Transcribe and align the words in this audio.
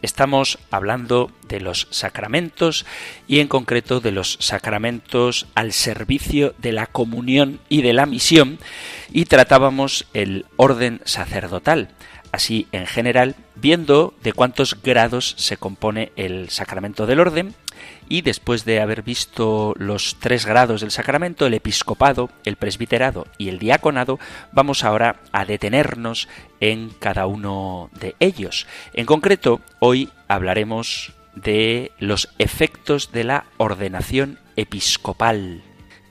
Estamos 0.00 0.58
hablando 0.70 1.30
de 1.48 1.60
los 1.60 1.88
sacramentos 1.90 2.86
y 3.26 3.40
en 3.40 3.48
concreto 3.48 4.00
de 4.00 4.12
los 4.12 4.38
sacramentos 4.40 5.46
al 5.54 5.72
servicio 5.72 6.54
de 6.58 6.72
la 6.72 6.86
comunión 6.86 7.60
y 7.68 7.82
de 7.82 7.92
la 7.92 8.06
misión 8.06 8.58
y 9.12 9.24
tratábamos 9.24 10.06
el 10.14 10.46
orden 10.56 11.00
sacerdotal. 11.04 11.88
Así 12.30 12.68
en 12.72 12.86
general, 12.86 13.36
viendo 13.54 14.14
de 14.22 14.32
cuántos 14.32 14.80
grados 14.82 15.34
se 15.38 15.56
compone 15.56 16.12
el 16.16 16.50
sacramento 16.50 17.06
del 17.06 17.20
orden, 17.20 17.54
y 18.08 18.22
después 18.22 18.64
de 18.64 18.80
haber 18.80 19.02
visto 19.02 19.74
los 19.78 20.16
tres 20.18 20.46
grados 20.46 20.80
del 20.80 20.90
sacramento, 20.90 21.46
el 21.46 21.54
episcopado, 21.54 22.30
el 22.44 22.56
presbiterado 22.56 23.26
y 23.36 23.48
el 23.48 23.58
diaconado, 23.58 24.18
vamos 24.52 24.84
ahora 24.84 25.20
a 25.32 25.44
detenernos 25.44 26.28
en 26.60 26.90
cada 26.98 27.26
uno 27.26 27.90
de 28.00 28.16
ellos. 28.20 28.66
En 28.94 29.06
concreto, 29.06 29.60
hoy 29.78 30.10
hablaremos 30.26 31.12
de 31.34 31.92
los 31.98 32.28
efectos 32.38 33.12
de 33.12 33.24
la 33.24 33.44
ordenación 33.58 34.38
episcopal. 34.56 35.62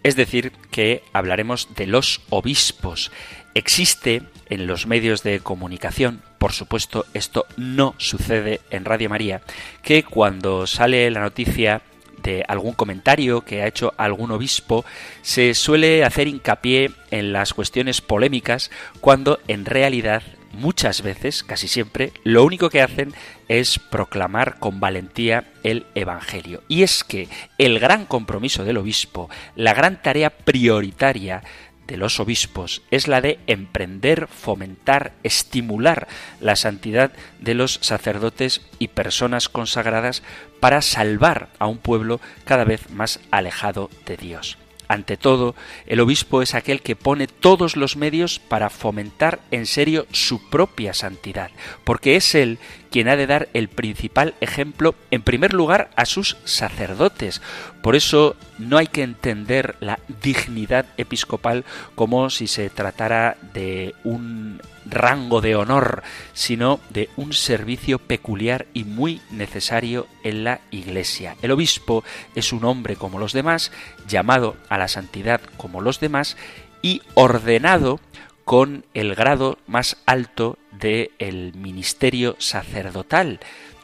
Es 0.03 0.15
decir, 0.15 0.53
que 0.71 1.03
hablaremos 1.11 1.75
de 1.75 1.87
los 1.87 2.21
obispos. 2.29 3.11
Existe 3.53 4.23
en 4.49 4.67
los 4.67 4.87
medios 4.87 5.23
de 5.23 5.39
comunicación, 5.39 6.21
por 6.37 6.53
supuesto 6.53 7.05
esto 7.13 7.45
no 7.57 7.95
sucede 7.97 8.61
en 8.69 8.85
Radio 8.85 9.09
María, 9.09 9.41
que 9.81 10.03
cuando 10.03 10.67
sale 10.67 11.09
la 11.11 11.21
noticia 11.21 11.81
de 12.21 12.43
algún 12.47 12.73
comentario 12.73 13.41
que 13.41 13.61
ha 13.61 13.67
hecho 13.67 13.93
algún 13.97 14.31
obispo, 14.31 14.85
se 15.21 15.53
suele 15.53 16.03
hacer 16.03 16.27
hincapié 16.27 16.91
en 17.11 17.31
las 17.31 17.53
cuestiones 17.53 18.01
polémicas 18.01 18.71
cuando 18.99 19.39
en 19.47 19.65
realidad 19.65 20.23
muchas 20.53 21.01
veces, 21.01 21.43
casi 21.43 21.67
siempre, 21.67 22.11
lo 22.23 22.43
único 22.43 22.69
que 22.69 22.81
hacen 22.81 23.13
es 23.47 23.79
proclamar 23.79 24.59
con 24.59 24.79
valentía 24.79 25.45
el 25.63 25.85
Evangelio. 25.95 26.63
Y 26.67 26.83
es 26.83 27.03
que 27.03 27.29
el 27.57 27.79
gran 27.79 28.05
compromiso 28.05 28.63
del 28.63 28.77
obispo, 28.77 29.29
la 29.55 29.73
gran 29.73 30.01
tarea 30.01 30.29
prioritaria 30.31 31.43
de 31.87 31.97
los 31.97 32.19
obispos 32.19 32.81
es 32.91 33.07
la 33.07 33.21
de 33.21 33.39
emprender, 33.47 34.27
fomentar, 34.27 35.13
estimular 35.23 36.07
la 36.39 36.55
santidad 36.55 37.11
de 37.39 37.53
los 37.53 37.79
sacerdotes 37.81 38.61
y 38.77 38.89
personas 38.89 39.49
consagradas 39.49 40.23
para 40.59 40.81
salvar 40.81 41.49
a 41.59 41.67
un 41.67 41.77
pueblo 41.77 42.19
cada 42.45 42.65
vez 42.65 42.89
más 42.89 43.19
alejado 43.31 43.89
de 44.05 44.17
Dios. 44.17 44.57
Ante 44.89 45.17
todo, 45.17 45.53
el 45.85 45.99
obispo 45.99 46.41
es 46.41 46.55
aquel 46.55 46.81
que 46.81 46.95
pone 46.95 47.27
todos 47.27 47.75
los 47.75 47.97
medios 47.97 48.39
para 48.39 48.69
fomentar 48.69 49.41
en 49.51 49.65
serio 49.65 50.07
su 50.11 50.49
propia 50.49 50.93
santidad, 50.93 51.51
porque 51.83 52.15
es 52.15 52.35
él 52.35 52.57
quien 52.97 53.09
ha 53.09 53.15
de 53.15 53.27
dar 53.27 53.47
el 53.53 53.67
principal 53.67 54.33
ejemplo, 54.41 54.95
en 55.11 55.21
primer 55.21 55.53
lugar, 55.53 55.91
a 55.95 56.07
sus 56.07 56.35
sacerdotes. 56.45 57.43
Por 57.83 57.95
eso 57.95 58.35
no 58.57 58.79
hay 58.79 58.87
que 58.87 59.03
entender 59.03 59.75
la 59.81 59.99
dignidad 60.23 60.87
episcopal 60.97 61.63
como 61.93 62.31
si 62.31 62.47
se 62.47 62.71
tratara 62.71 63.37
de 63.53 63.93
un 64.03 64.63
rango 64.87 65.41
de 65.41 65.55
honor, 65.55 66.01
sino 66.33 66.79
de 66.89 67.11
un 67.17 67.33
servicio 67.33 67.99
peculiar 67.99 68.65
y 68.73 68.83
muy 68.83 69.21
necesario 69.29 70.07
en 70.23 70.43
la 70.43 70.61
Iglesia. 70.71 71.35
El 71.43 71.51
obispo 71.51 72.03
es 72.33 72.51
un 72.51 72.65
hombre 72.65 72.95
como 72.95 73.19
los 73.19 73.31
demás, 73.31 73.71
llamado 74.07 74.57
a 74.69 74.79
la 74.79 74.87
santidad 74.87 75.39
como 75.57 75.81
los 75.81 75.99
demás 75.99 76.35
y 76.81 77.03
ordenado 77.13 77.99
con 78.43 78.85
el 78.95 79.13
grado 79.13 79.59
más 79.67 79.97
alto 80.07 80.57
del 80.79 81.53
ministerio 81.55 82.35
sacerdotal. 82.39 83.39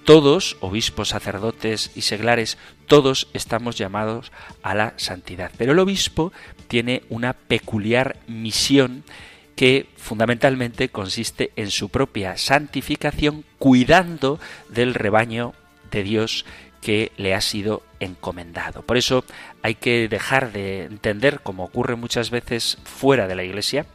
Todos, 0.06 0.58
obispos, 0.60 1.10
sacerdotes 1.10 1.92
y 1.96 2.02
seglares, 2.02 2.58
todos 2.88 3.30
estamos 3.34 3.78
llamados 3.78 4.32
a 4.62 4.76
la 4.76 4.94
santidad. 4.98 5.52
Pero 5.58 5.72
el 5.72 5.80
obispo 5.80 6.34
tiene 6.68 7.04
una 7.10 7.34
peculiar 7.34 8.18
misión 8.28 9.04
que 9.56 9.88
fundamentalmente 9.98 10.90
consiste 10.90 11.52
en 11.56 11.72
su 11.72 11.90
propia 11.90 12.38
santificación, 12.38 13.46
cuidando 13.60 14.40
del 14.70 14.94
rebaño 14.94 15.54
de 15.92 16.04
Dios 16.04 16.46
que 16.82 17.12
le 17.18 17.34
ha 17.34 17.42
sido 17.42 17.84
encomendado. 18.00 18.82
Por 18.82 18.98
eso 18.98 19.24
hay 19.62 19.76
que 19.76 20.10
dejar 20.10 20.52
de 20.52 20.84
entender, 20.84 21.40
como 21.42 21.64
ocurre 21.64 21.96
muchas 21.96 22.30
veces 22.30 22.78
fuera 22.84 23.28
de 23.28 23.36
la 23.36 23.44
Iglesia, 23.44 23.86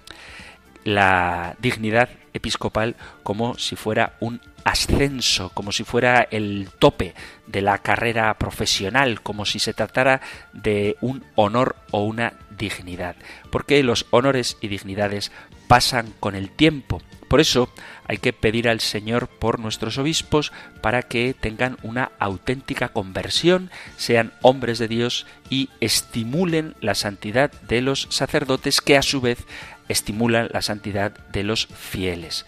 la 0.85 1.57
dignidad 1.61 2.09
episcopal 2.33 2.97
como 3.23 3.57
si 3.59 3.77
fuera 3.77 4.15
un 4.21 4.41
ascenso, 4.65 5.51
como 5.55 5.73
si 5.73 5.85
fuera 5.85 6.27
el 6.31 6.69
tope 6.79 7.15
de 7.47 7.63
la 7.63 7.79
carrera 7.79 8.35
profesional, 8.35 9.23
como 9.23 9.45
si 9.45 9.59
se 9.59 9.75
tratara 9.75 10.21
de 10.53 10.97
un 11.01 11.25
honor 11.37 11.77
o 11.91 12.05
una 12.05 12.35
dignidad, 12.59 13.17
porque 13.51 13.83
los 13.83 14.07
honores 14.11 14.59
y 14.61 14.69
dignidades 14.69 15.33
pasan 15.69 16.13
con 16.21 16.35
el 16.35 16.51
tiempo. 16.51 17.01
Por 17.29 17.41
eso 17.41 17.71
hay 18.07 18.17
que 18.17 18.33
pedir 18.33 18.69
al 18.71 18.81
Señor 18.81 19.29
por 19.29 19.61
nuestros 19.61 19.99
obispos 19.99 20.51
para 20.81 21.03
que 21.03 21.35
tengan 21.35 21.77
una 21.83 22.11
auténtica 22.19 22.89
conversión, 22.89 23.71
sean 23.99 24.33
hombres 24.41 24.79
de 24.79 24.89
Dios 24.89 25.27
y 25.51 25.69
estimulen 25.81 26.75
la 26.81 26.95
santidad 26.95 27.53
de 27.53 27.83
los 27.83 28.09
sacerdotes 28.11 28.81
que 28.81 28.97
a 28.97 29.03
su 29.03 29.21
vez 29.21 29.45
estimulan 29.89 30.49
la 30.53 30.63
santidad 30.63 31.13
de 31.29 31.45
los 31.45 31.67
fieles. 31.67 32.47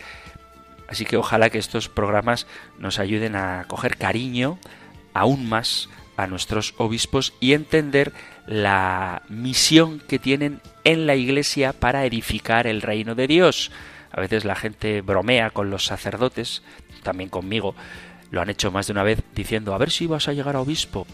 Así 0.88 1.04
que 1.04 1.16
ojalá 1.16 1.50
que 1.50 1.58
estos 1.58 1.88
programas 1.88 2.46
nos 2.78 2.98
ayuden 2.98 3.36
a 3.36 3.64
coger 3.68 3.96
cariño 3.96 4.58
aún 5.14 5.48
más 5.48 5.88
a 6.16 6.26
nuestros 6.26 6.74
obispos 6.76 7.32
y 7.40 7.52
entender 7.52 8.12
la 8.46 9.22
misión 9.28 10.00
que 10.00 10.18
tienen 10.18 10.60
en 10.84 11.06
la 11.06 11.14
Iglesia 11.14 11.72
para 11.72 12.04
edificar 12.04 12.66
el 12.66 12.82
reino 12.82 13.14
de 13.14 13.26
Dios. 13.26 13.70
A 14.12 14.20
veces 14.20 14.44
la 14.44 14.56
gente 14.56 15.00
bromea 15.00 15.50
con 15.50 15.70
los 15.70 15.84
sacerdotes, 15.84 16.62
también 17.02 17.30
conmigo, 17.30 17.74
lo 18.30 18.40
han 18.40 18.50
hecho 18.50 18.70
más 18.70 18.86
de 18.86 18.92
una 18.92 19.02
vez 19.02 19.22
diciendo, 19.34 19.74
a 19.74 19.78
ver 19.78 19.90
si 19.90 20.06
vas 20.06 20.28
a 20.28 20.32
llegar 20.32 20.56
a 20.56 20.60
obispo. 20.60 21.06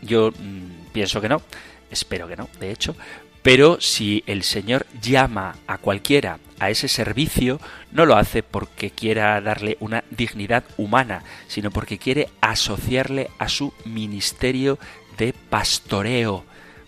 Yo 0.00 0.30
mm, 0.30 0.92
pienso 0.92 1.20
que 1.20 1.28
no, 1.28 1.42
espero 1.90 2.26
que 2.26 2.36
no, 2.36 2.48
de 2.58 2.72
hecho, 2.72 2.96
pero 3.42 3.80
si 3.80 4.22
el 4.26 4.44
Señor 4.44 4.86
llama 5.00 5.56
a 5.66 5.78
cualquiera 5.78 6.38
a 6.60 6.70
ese 6.70 6.86
servicio, 6.86 7.60
no 7.90 8.06
lo 8.06 8.16
hace 8.16 8.42
porque 8.42 8.90
quiera 8.90 9.40
darle 9.40 9.76
una 9.80 10.04
dignidad 10.10 10.62
humana, 10.76 11.24
sino 11.48 11.72
porque 11.72 11.98
quiere 11.98 12.28
asociarle 12.40 13.30
a 13.38 13.48
su 13.48 13.72
ministerio 13.84 14.78
de 15.18 15.34
pastoreo. 15.50 16.44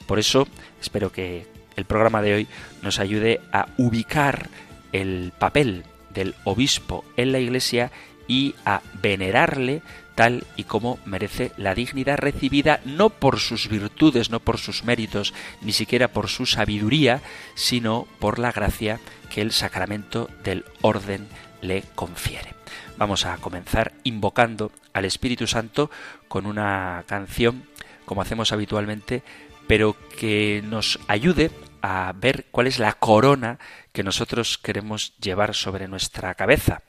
Por 0.06 0.20
eso 0.20 0.46
espero 0.80 1.10
que 1.10 1.46
el 1.74 1.84
programa 1.86 2.22
de 2.22 2.34
hoy 2.34 2.46
nos 2.82 3.00
ayude 3.00 3.40
a 3.52 3.66
ubicar 3.76 4.48
el 4.92 5.32
papel 5.36 5.82
del 6.10 6.36
obispo 6.44 7.04
en 7.16 7.32
la 7.32 7.40
Iglesia 7.40 7.90
y 8.28 8.54
a 8.64 8.80
venerarle 9.02 9.82
tal 10.14 10.44
y 10.56 10.64
como 10.64 10.98
merece 11.04 11.52
la 11.56 11.74
dignidad 11.74 12.18
recibida 12.18 12.80
no 12.84 13.10
por 13.10 13.40
sus 13.40 13.68
virtudes, 13.68 14.30
no 14.30 14.40
por 14.40 14.58
sus 14.58 14.84
méritos, 14.84 15.34
ni 15.60 15.72
siquiera 15.72 16.08
por 16.08 16.28
su 16.28 16.46
sabiduría, 16.46 17.20
sino 17.54 18.06
por 18.18 18.38
la 18.38 18.52
gracia 18.52 19.00
que 19.30 19.42
el 19.42 19.52
sacramento 19.52 20.28
del 20.42 20.64
orden 20.80 21.26
le 21.60 21.82
confiere. 21.94 22.54
Vamos 22.96 23.26
a 23.26 23.36
comenzar 23.38 23.92
invocando 24.04 24.70
al 24.92 25.04
Espíritu 25.04 25.46
Santo 25.46 25.90
con 26.28 26.46
una 26.46 27.04
canción, 27.06 27.64
como 28.04 28.22
hacemos 28.22 28.52
habitualmente, 28.52 29.22
pero 29.66 29.96
que 30.18 30.62
nos 30.64 31.00
ayude 31.08 31.50
a 31.82 32.12
ver 32.16 32.46
cuál 32.50 32.66
es 32.66 32.78
la 32.78 32.92
corona 32.92 33.58
que 33.92 34.02
nosotros 34.02 34.58
queremos 34.58 35.14
llevar 35.18 35.54
sobre 35.54 35.88
nuestra 35.88 36.34
cabeza 36.34 36.82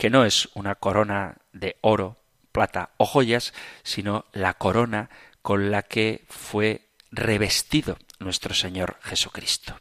que 0.00 0.08
no 0.08 0.24
es 0.24 0.48
una 0.54 0.76
corona 0.76 1.36
de 1.52 1.76
oro, 1.82 2.16
plata 2.52 2.88
o 2.96 3.04
joyas, 3.04 3.52
sino 3.82 4.24
la 4.32 4.54
corona 4.54 5.10
con 5.42 5.70
la 5.70 5.82
que 5.82 6.24
fue 6.30 6.88
revestido 7.12 7.98
nuestro 8.18 8.54
Señor 8.54 8.96
Jesucristo. 9.02 9.78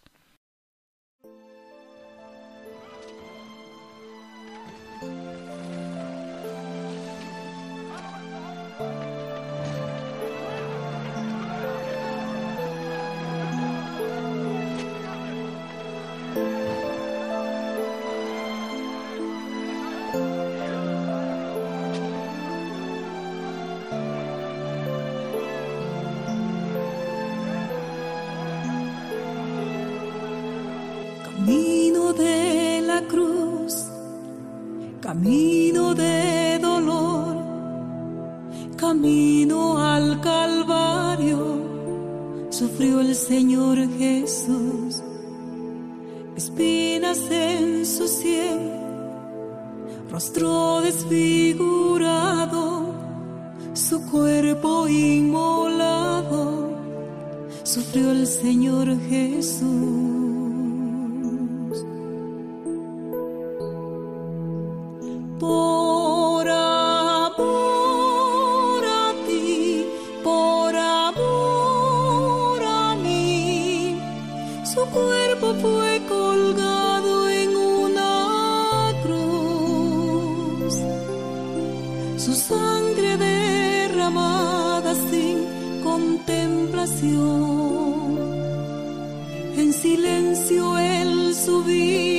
su 91.49 91.63
vida. 91.63 92.18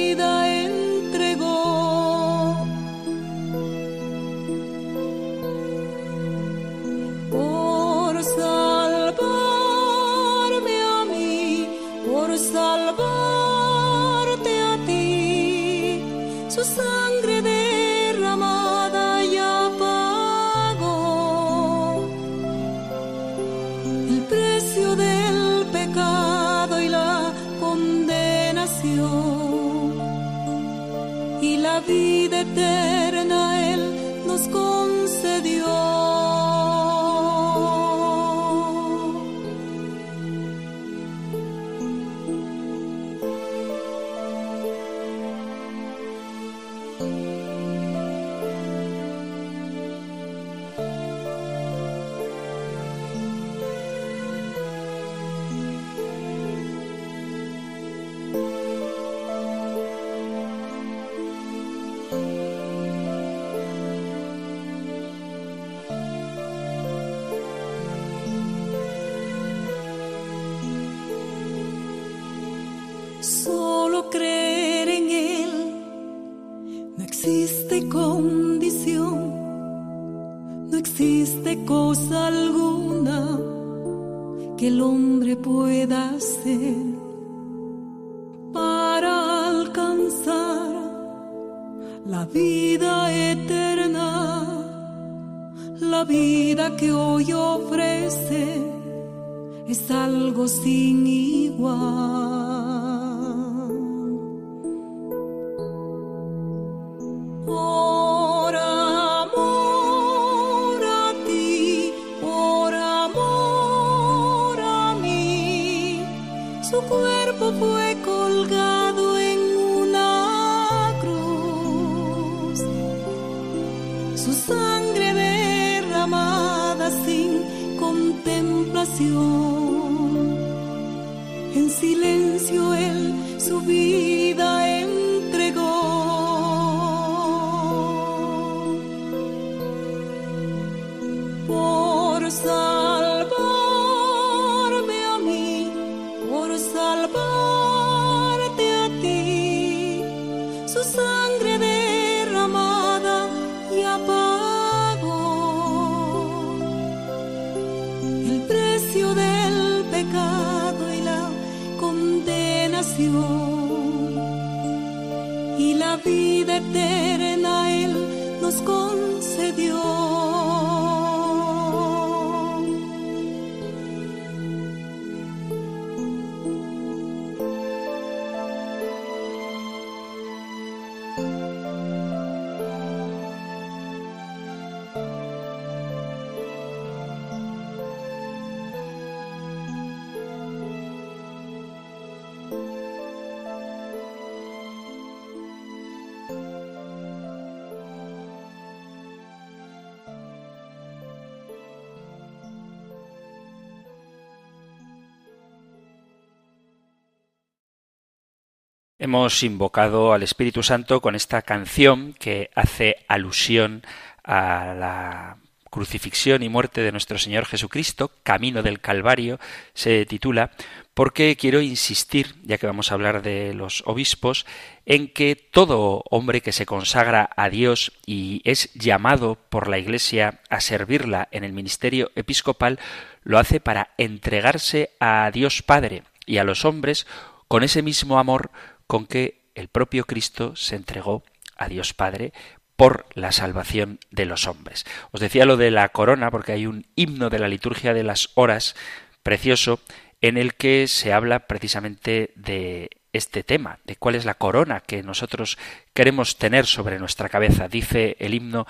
Hemos 209.02 209.42
invocado 209.44 210.12
al 210.12 210.22
Espíritu 210.22 210.62
Santo 210.62 211.00
con 211.00 211.14
esta 211.14 211.40
canción 211.40 212.12
que 212.12 212.50
hace 212.54 212.96
alusión 213.08 213.82
a 214.22 214.74
la 214.78 215.38
crucifixión 215.70 216.42
y 216.42 216.50
muerte 216.50 216.82
de 216.82 216.92
nuestro 216.92 217.16
Señor 217.16 217.46
Jesucristo, 217.46 218.10
Camino 218.22 218.62
del 218.62 218.78
Calvario, 218.78 219.40
se 219.72 220.04
titula, 220.04 220.50
porque 220.92 221.34
quiero 221.36 221.62
insistir, 221.62 222.34
ya 222.42 222.58
que 222.58 222.66
vamos 222.66 222.90
a 222.90 222.94
hablar 222.94 223.22
de 223.22 223.54
los 223.54 223.82
obispos, 223.86 224.44
en 224.84 225.08
que 225.08 225.34
todo 225.34 226.04
hombre 226.10 226.42
que 226.42 226.52
se 226.52 226.66
consagra 226.66 227.30
a 227.36 227.48
Dios 227.48 227.92
y 228.04 228.42
es 228.44 228.70
llamado 228.74 229.38
por 229.48 229.68
la 229.68 229.78
Iglesia 229.78 230.42
a 230.50 230.60
servirla 230.60 231.26
en 231.30 231.44
el 231.44 231.54
ministerio 231.54 232.10
episcopal, 232.16 232.78
lo 233.24 233.38
hace 233.38 233.60
para 233.60 233.94
entregarse 233.96 234.90
a 235.00 235.30
Dios 235.32 235.62
Padre 235.62 236.02
y 236.26 236.36
a 236.36 236.44
los 236.44 236.66
hombres 236.66 237.06
con 237.50 237.64
ese 237.64 237.82
mismo 237.82 238.20
amor 238.20 238.52
con 238.90 239.06
que 239.06 239.42
el 239.54 239.68
propio 239.68 240.04
Cristo 240.04 240.56
se 240.56 240.74
entregó 240.74 241.22
a 241.56 241.68
Dios 241.68 241.94
Padre 241.94 242.32
por 242.74 243.06
la 243.14 243.30
salvación 243.30 244.00
de 244.10 244.26
los 244.26 244.48
hombres. 244.48 244.84
Os 245.12 245.20
decía 245.20 245.44
lo 245.44 245.56
de 245.56 245.70
la 245.70 245.90
corona 245.90 246.32
porque 246.32 246.50
hay 246.50 246.66
un 246.66 246.88
himno 246.96 247.30
de 247.30 247.38
la 247.38 247.46
liturgia 247.46 247.94
de 247.94 248.02
las 248.02 248.30
horas 248.34 248.74
precioso 249.22 249.78
en 250.20 250.36
el 250.36 250.54
que 250.54 250.88
se 250.88 251.12
habla 251.12 251.46
precisamente 251.46 252.32
de 252.34 252.90
este 253.12 253.44
tema, 253.44 253.78
de 253.84 253.94
cuál 253.94 254.16
es 254.16 254.24
la 254.24 254.34
corona 254.34 254.80
que 254.80 255.04
nosotros 255.04 255.56
queremos 255.94 256.36
tener 256.36 256.66
sobre 256.66 256.98
nuestra 256.98 257.28
cabeza. 257.28 257.68
Dice 257.68 258.16
el 258.18 258.34
himno, 258.34 258.66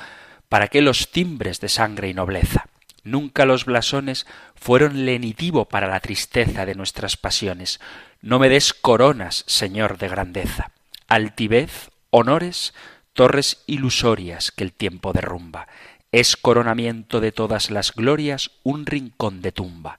¿para 0.50 0.68
qué 0.68 0.82
los 0.82 1.12
timbres 1.12 1.60
de 1.60 1.70
sangre 1.70 2.10
y 2.10 2.12
nobleza? 2.12 2.66
Nunca 3.04 3.46
los 3.46 3.64
blasones 3.64 4.26
fueron 4.54 5.04
lenitivo 5.04 5.66
para 5.66 5.88
la 5.88 6.00
tristeza 6.00 6.66
de 6.66 6.74
nuestras 6.74 7.16
pasiones. 7.16 7.80
No 8.20 8.38
me 8.38 8.48
des 8.48 8.74
coronas, 8.74 9.44
Señor 9.46 9.98
de 9.98 10.08
grandeza. 10.08 10.70
Altivez, 11.08 11.90
honores, 12.10 12.74
torres 13.12 13.62
ilusorias 13.66 14.50
que 14.50 14.64
el 14.64 14.72
tiempo 14.72 15.12
derrumba. 15.12 15.66
Es 16.12 16.36
coronamiento 16.36 17.20
de 17.20 17.32
todas 17.32 17.70
las 17.70 17.94
glorias 17.94 18.50
un 18.62 18.86
rincón 18.86 19.42
de 19.42 19.52
tumba. 19.52 19.98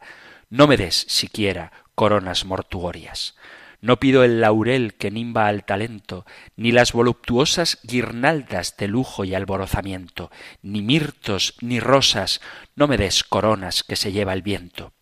No 0.49 0.67
me 0.67 0.77
des 0.77 1.05
siquiera 1.07 1.71
coronas 1.95 2.45
mortuorias. 2.45 3.35
No 3.81 3.99
pido 3.99 4.23
el 4.23 4.41
laurel 4.41 4.93
que 4.93 5.09
nimba 5.09 5.47
al 5.47 5.65
talento, 5.65 6.25
ni 6.55 6.71
las 6.71 6.93
voluptuosas 6.93 7.79
guirnaldas 7.81 8.77
de 8.77 8.87
lujo 8.87 9.25
y 9.25 9.33
alborozamiento, 9.33 10.29
ni 10.61 10.83
mirtos, 10.83 11.55
ni 11.61 11.79
rosas, 11.79 12.41
no 12.75 12.87
me 12.87 12.97
des 12.97 13.23
coronas 13.23 13.83
que 13.83 13.95
se 13.95 14.11
lleva 14.11 14.33
el 14.33 14.43
viento. 14.43 14.93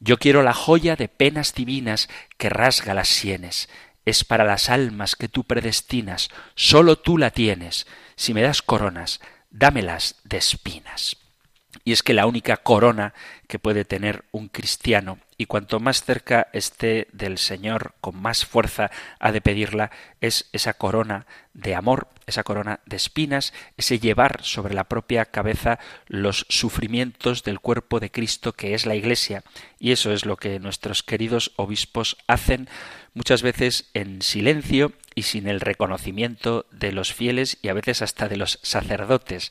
Yo 0.00 0.18
quiero 0.18 0.42
la 0.42 0.54
joya 0.54 0.96
de 0.96 1.08
penas 1.08 1.54
divinas 1.54 2.08
que 2.38 2.48
rasga 2.48 2.94
las 2.94 3.08
sienes. 3.08 3.68
Es 4.04 4.24
para 4.24 4.44
las 4.44 4.70
almas 4.70 5.14
que 5.14 5.28
tú 5.28 5.44
predestinas, 5.44 6.30
sólo 6.54 6.96
tú 6.96 7.18
la 7.18 7.30
tienes. 7.30 7.86
Si 8.16 8.34
me 8.34 8.42
das 8.42 8.62
coronas, 8.62 9.20
dámelas 9.50 10.16
de 10.24 10.38
espinas. 10.38 11.21
Y 11.84 11.92
es 11.92 12.02
que 12.02 12.14
la 12.14 12.26
única 12.26 12.58
corona 12.58 13.12
que 13.48 13.58
puede 13.58 13.84
tener 13.84 14.24
un 14.30 14.48
cristiano, 14.48 15.18
y 15.36 15.46
cuanto 15.46 15.80
más 15.80 16.04
cerca 16.04 16.46
esté 16.52 17.08
del 17.12 17.38
Señor, 17.38 17.94
con 18.00 18.16
más 18.16 18.46
fuerza 18.46 18.90
ha 19.18 19.32
de 19.32 19.40
pedirla, 19.40 19.90
es 20.20 20.48
esa 20.52 20.74
corona 20.74 21.26
de 21.52 21.74
amor, 21.74 22.06
esa 22.26 22.44
corona 22.44 22.78
de 22.86 22.96
espinas, 22.96 23.52
ese 23.76 23.98
llevar 23.98 24.44
sobre 24.44 24.74
la 24.74 24.84
propia 24.84 25.24
cabeza 25.24 25.80
los 26.06 26.46
sufrimientos 26.48 27.42
del 27.42 27.58
cuerpo 27.58 27.98
de 27.98 28.12
Cristo 28.12 28.52
que 28.52 28.74
es 28.74 28.86
la 28.86 28.94
Iglesia. 28.94 29.42
Y 29.80 29.90
eso 29.90 30.12
es 30.12 30.24
lo 30.24 30.36
que 30.36 30.60
nuestros 30.60 31.02
queridos 31.02 31.52
obispos 31.56 32.16
hacen 32.28 32.68
muchas 33.14 33.42
veces 33.42 33.90
en 33.94 34.22
silencio 34.22 34.92
y 35.14 35.22
sin 35.22 35.48
el 35.48 35.60
reconocimiento 35.60 36.66
de 36.70 36.92
los 36.92 37.12
fieles 37.12 37.58
y 37.62 37.68
a 37.68 37.74
veces 37.74 38.02
hasta 38.02 38.28
de 38.28 38.36
los 38.36 38.60
sacerdotes. 38.62 39.50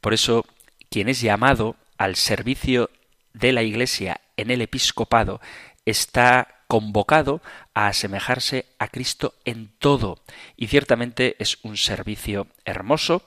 Por 0.00 0.14
eso 0.14 0.44
quien 0.90 1.08
es 1.08 1.20
llamado 1.20 1.76
al 1.96 2.16
servicio 2.16 2.90
de 3.32 3.52
la 3.52 3.62
Iglesia 3.62 4.20
en 4.36 4.50
el 4.50 4.60
episcopado 4.60 5.40
está 5.86 6.64
convocado 6.66 7.40
a 7.74 7.86
asemejarse 7.86 8.66
a 8.78 8.88
Cristo 8.88 9.34
en 9.44 9.72
todo. 9.78 10.22
Y 10.56 10.66
ciertamente 10.66 11.36
es 11.38 11.58
un 11.62 11.76
servicio 11.76 12.48
hermoso, 12.64 13.24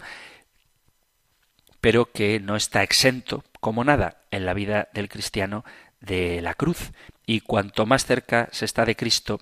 pero 1.82 2.12
que 2.12 2.39
no 2.39 2.55
está 2.55 2.84
exento, 2.84 3.43
como 3.60 3.84
nada, 3.84 4.22
en 4.32 4.46
la 4.46 4.53
vida 4.53 4.89
del 4.93 5.10
cristiano 5.10 5.65
de 6.00 6.41
la 6.41 6.53
cruz. 6.53 6.91
Y 7.25 7.41
cuanto 7.41 7.86
más 7.86 8.05
cerca 8.05 8.50
se 8.51 8.65
está 8.65 8.86
de 8.86 8.96
Cristo, 8.96 9.41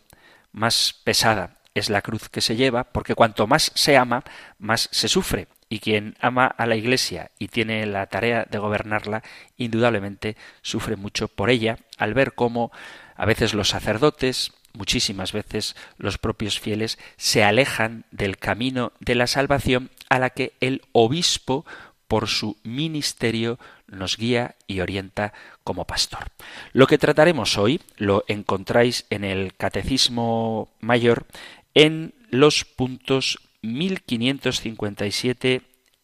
más 0.51 0.99
pesada 1.03 1.59
es 1.73 1.89
la 1.89 2.01
cruz 2.01 2.29
que 2.29 2.41
se 2.41 2.55
lleva, 2.55 2.85
porque 2.85 3.15
cuanto 3.15 3.47
más 3.47 3.71
se 3.75 3.97
ama, 3.97 4.23
más 4.57 4.89
se 4.91 5.07
sufre 5.07 5.47
y 5.71 5.79
quien 5.79 6.17
ama 6.19 6.47
a 6.47 6.65
la 6.65 6.75
Iglesia 6.75 7.31
y 7.39 7.47
tiene 7.47 7.85
la 7.85 8.05
tarea 8.07 8.45
de 8.51 8.57
gobernarla, 8.57 9.23
indudablemente 9.55 10.35
sufre 10.61 10.97
mucho 10.97 11.29
por 11.29 11.49
ella 11.49 11.77
al 11.97 12.13
ver 12.13 12.33
cómo 12.33 12.73
a 13.15 13.25
veces 13.25 13.53
los 13.53 13.69
sacerdotes, 13.69 14.51
muchísimas 14.73 15.31
veces 15.31 15.77
los 15.97 16.17
propios 16.17 16.59
fieles, 16.59 16.99
se 17.15 17.45
alejan 17.45 18.03
del 18.11 18.37
camino 18.37 18.91
de 18.99 19.15
la 19.15 19.27
salvación 19.27 19.91
a 20.09 20.19
la 20.19 20.31
que 20.31 20.51
el 20.59 20.81
obispo 20.91 21.65
por 22.09 22.27
su 22.27 22.57
ministerio 22.63 23.57
nos 23.87 24.17
guía 24.17 24.55
y 24.67 24.81
orienta 24.81 25.31
como 25.63 25.85
pastor. 25.85 26.25
Lo 26.73 26.85
que 26.85 26.97
trataremos 26.97 27.57
hoy 27.57 27.79
lo 27.95 28.25
encontráis 28.27 29.05
en 29.09 29.23
el 29.23 29.53
Catecismo 29.55 30.67
Mayor 30.81 31.27
en 31.73 32.13
los 32.29 32.65
puntos 32.65 33.39
1557 33.61 35.61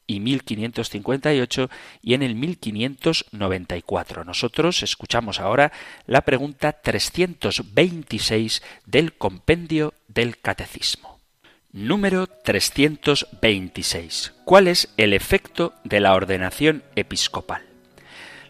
y 0.07 0.19
1558 0.21 1.69
y 2.01 2.13
en 2.13 2.23
el 2.23 2.35
1594. 2.35 4.23
Nosotros 4.23 4.81
escuchamos 4.83 5.39
ahora 5.39 5.71
la 6.05 6.21
pregunta 6.21 6.71
326 6.71 8.61
del 8.85 9.13
compendio 9.13 9.93
del 10.07 10.37
Catecismo. 10.39 11.19
Número 11.73 12.27
326. 12.27 14.33
¿Cuál 14.45 14.67
es 14.67 14.93
el 14.97 15.13
efecto 15.13 15.73
de 15.83 15.99
la 15.99 16.13
ordenación 16.13 16.83
episcopal? 16.95 17.63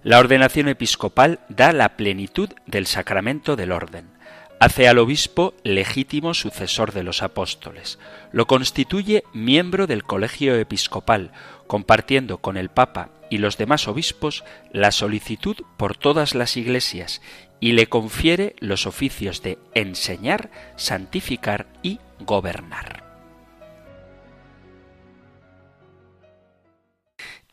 La 0.04 0.20
ordenación 0.20 0.68
episcopal 0.70 1.40
da 1.50 1.74
la 1.74 1.98
plenitud 1.98 2.50
del 2.68 2.86
sacramento 2.86 3.56
del 3.56 3.72
orden 3.72 4.16
hace 4.60 4.88
al 4.88 4.98
obispo 4.98 5.54
legítimo 5.64 6.34
sucesor 6.34 6.94
de 6.94 7.04
los 7.04 7.22
apóstoles, 7.22 8.00
lo 8.32 8.48
constituye 8.48 9.24
miembro 9.34 9.88
del 9.88 10.04
colegio 10.04 10.56
episcopal, 10.56 11.32
compartiendo 11.68 12.40
con 12.40 12.58
el 12.58 12.70
Papa 12.70 13.10
y 13.30 13.38
los 13.38 13.58
demás 13.58 13.88
obispos 13.88 14.44
la 14.72 14.92
solicitud 14.92 15.58
por 15.78 15.96
todas 15.98 16.34
las 16.34 16.58
iglesias 16.58 17.22
y 17.60 17.74
le 17.74 17.88
confiere 17.88 18.56
los 18.60 18.86
oficios 18.86 19.42
de 19.42 19.58
enseñar, 19.74 20.50
santificar 20.76 21.68
y 21.82 22.00
gobernar. 22.20 23.07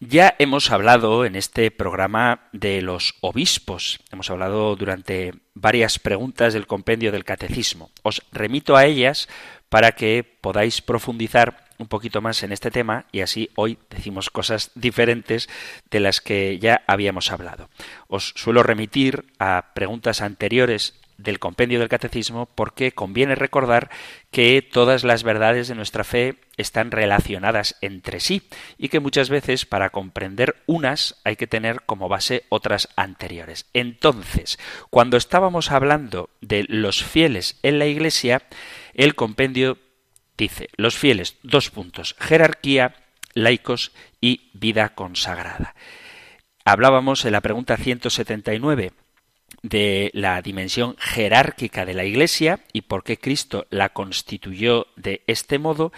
Ya 0.01 0.35
hemos 0.39 0.71
hablado 0.71 1.25
en 1.25 1.37
este 1.37 1.71
programa 1.71 2.49
de 2.53 2.83
los 2.83 3.15
obispos. 3.21 4.01
Hemos 4.11 4.29
hablado 4.29 4.75
durante 4.77 5.35
varias 5.55 5.99
preguntas 5.99 6.53
del 6.53 6.67
compendio 6.67 7.13
del 7.13 7.25
catecismo. 7.25 7.91
Os 8.03 8.23
remito 8.33 8.77
a 8.77 8.87
ellas 8.87 9.29
para 9.69 9.93
que 9.93 10.25
podáis 10.41 10.83
profundizar 10.83 11.65
un 11.79 11.87
poquito 11.87 12.21
más 12.21 12.43
en 12.43 12.53
este 12.53 12.71
tema 12.71 13.07
y 13.13 13.21
así 13.21 13.51
hoy 13.57 13.79
decimos 13.91 14.31
cosas 14.31 14.71
diferentes 14.75 15.49
de 15.91 16.01
las 16.01 16.21
que 16.21 16.59
ya 16.59 16.83
habíamos 16.87 17.31
hablado. 17.31 17.69
Os 18.09 18.33
suelo 18.37 18.63
remitir 18.63 19.25
a 19.39 19.73
preguntas 19.75 20.21
anteriores 20.23 20.95
del 21.19 21.39
compendio 21.39 21.79
del 21.79 21.89
catecismo 21.89 22.47
porque 22.47 22.93
conviene 22.93 23.35
recordar 23.35 23.91
que 24.31 24.63
todas 24.63 25.05
las 25.05 25.23
verdades 25.23 25.69
de 25.69 25.75
nuestra 25.75 26.05
fe 26.05 26.37
están 26.57 26.91
relacionadas 26.91 27.77
entre 27.81 28.21
sí 28.21 28.43
y 28.79 28.89
que 28.89 29.01
muchas 29.01 29.29
veces 29.29 29.67
para 29.67 29.91
comprender 29.91 30.57
unas 30.67 31.21
hay 31.25 31.37
que 31.37 31.47
tener 31.47 31.83
como 31.83 32.09
base 32.09 32.45
otras 32.49 32.89
anteriores. 32.97 33.67
Entonces, 33.73 34.59
cuando 34.91 35.17
estábamos 35.17 35.71
hablando 35.71 36.31
de 36.41 36.65
los 36.69 37.05
fieles 37.05 37.59
en 37.63 37.79
la 37.79 37.87
Iglesia, 37.87 38.43
el 38.95 39.15
compendio 39.15 39.79
dice 40.37 40.69
los 40.77 40.97
fieles, 40.97 41.37
dos 41.43 41.71
puntos, 41.71 42.17
jerarquía, 42.19 42.95
laicos 43.35 43.93
y 44.21 44.51
vida 44.55 44.95
consagrada. 44.95 45.75
Hablábamos 46.65 47.25
en 47.25 47.33
la 47.33 47.41
pregunta 47.41 47.77
179 47.77 48.93
de 49.65 50.11
la 50.13 50.43
dimensión 50.43 50.95
jerárquica 50.99 51.87
de 51.87 51.95
la 51.95 52.05
Iglesia 52.05 52.61
y 52.75 52.83
por 52.83 53.03
qué 53.03 53.17
Cristo 53.19 53.67
la 53.71 53.89
constituyó 53.89 54.89
de 54.97 55.23
este 55.27 55.59
modo. 55.59 55.91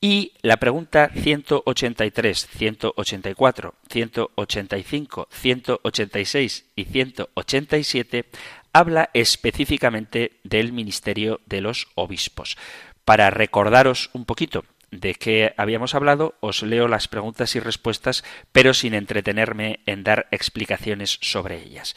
Y 0.00 0.32
la 0.42 0.56
pregunta 0.56 1.08
183, 1.14 2.48
184, 2.48 3.74
185, 3.88 5.28
186 5.30 6.64
y 6.74 6.84
187 6.84 8.24
habla 8.72 9.08
específicamente 9.14 10.32
del 10.42 10.72
ministerio 10.72 11.40
de 11.46 11.60
los 11.60 11.86
obispos. 11.94 12.58
Para 13.04 13.30
recordaros 13.30 14.10
un 14.14 14.24
poquito 14.24 14.64
de 14.90 15.14
qué 15.14 15.54
habíamos 15.56 15.94
hablado, 15.94 16.34
os 16.40 16.64
leo 16.64 16.88
las 16.88 17.06
preguntas 17.06 17.54
y 17.54 17.60
respuestas, 17.60 18.24
pero 18.50 18.74
sin 18.74 18.94
entretenerme 18.94 19.78
en 19.86 20.02
dar 20.02 20.26
explicaciones 20.32 21.18
sobre 21.20 21.62
ellas. 21.62 21.94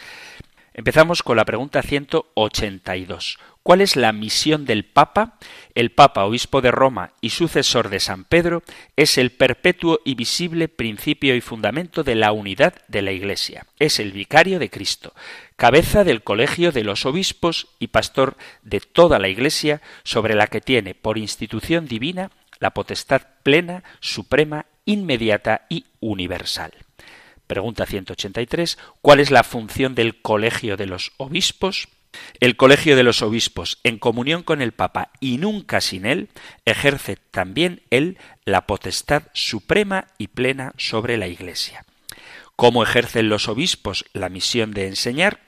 Empezamos 0.78 1.24
con 1.24 1.38
la 1.38 1.46
pregunta 1.46 1.82
182. 1.82 3.40
¿Cuál 3.64 3.80
es 3.80 3.96
la 3.96 4.12
misión 4.12 4.66
del 4.66 4.84
Papa? 4.84 5.40
El 5.74 5.92
Papa, 5.92 6.26
obispo 6.26 6.60
de 6.60 6.70
Roma 6.70 7.14
y 7.22 7.30
sucesor 7.30 7.88
de 7.88 8.02
San 8.02 8.26
Pedro, 8.26 8.62
es 8.98 9.18
el 9.18 9.32
perpetuo 9.32 10.02
y 10.04 10.16
visible 10.16 10.68
principio 10.68 11.34
y 11.34 11.40
fundamento 11.40 12.04
de 12.04 12.16
la 12.16 12.34
unidad 12.34 12.74
de 12.90 13.02
la 13.02 13.14
Iglesia. 13.14 13.66
Es 13.80 14.02
el 14.02 14.12
vicario 14.12 14.60
de 14.60 14.70
Cristo, 14.70 15.14
cabeza 15.56 16.04
del 16.04 16.24
colegio 16.24 16.74
de 16.74 16.84
los 16.84 17.06
obispos 17.06 17.70
y 17.80 17.88
pastor 17.88 18.36
de 18.62 18.82
toda 18.82 19.18
la 19.18 19.30
Iglesia, 19.30 19.82
sobre 20.04 20.36
la 20.36 20.48
que 20.48 20.60
tiene 20.60 20.94
por 20.94 21.18
institución 21.18 21.88
divina 21.88 22.32
la 22.60 22.72
potestad 22.72 23.22
plena, 23.44 23.86
suprema, 24.02 24.66
inmediata 24.84 25.68
y 25.70 25.86
universal. 26.02 26.74
Pregunta 27.48 27.86
183. 27.86 28.78
¿Cuál 29.02 29.20
es 29.20 29.32
la 29.32 29.44
función 29.44 29.96
del 29.96 30.22
Colegio 30.22 30.78
de 30.78 30.88
los 30.88 31.14
Obispos? 31.18 31.88
El 32.40 32.56
Colegio 32.56 32.96
de 32.96 33.04
los 33.04 33.22
Obispos, 33.22 33.80
en 33.84 34.00
comunión 34.00 34.44
con 34.44 34.62
el 34.62 34.72
Papa 34.72 35.12
y 35.20 35.38
nunca 35.38 35.82
sin 35.82 36.06
él, 36.06 36.30
ejerce 36.64 37.18
también 37.32 37.82
él 37.90 38.18
la 38.46 38.68
potestad 38.68 39.24
suprema 39.34 40.08
y 40.18 40.28
plena 40.28 40.74
sobre 40.78 41.18
la 41.18 41.28
Iglesia. 41.28 41.86
¿Cómo 42.56 42.84
ejercen 42.84 43.28
los 43.28 43.50
obispos 43.50 44.06
la 44.14 44.30
misión 44.30 44.72
de 44.72 44.88
enseñar? 44.88 45.45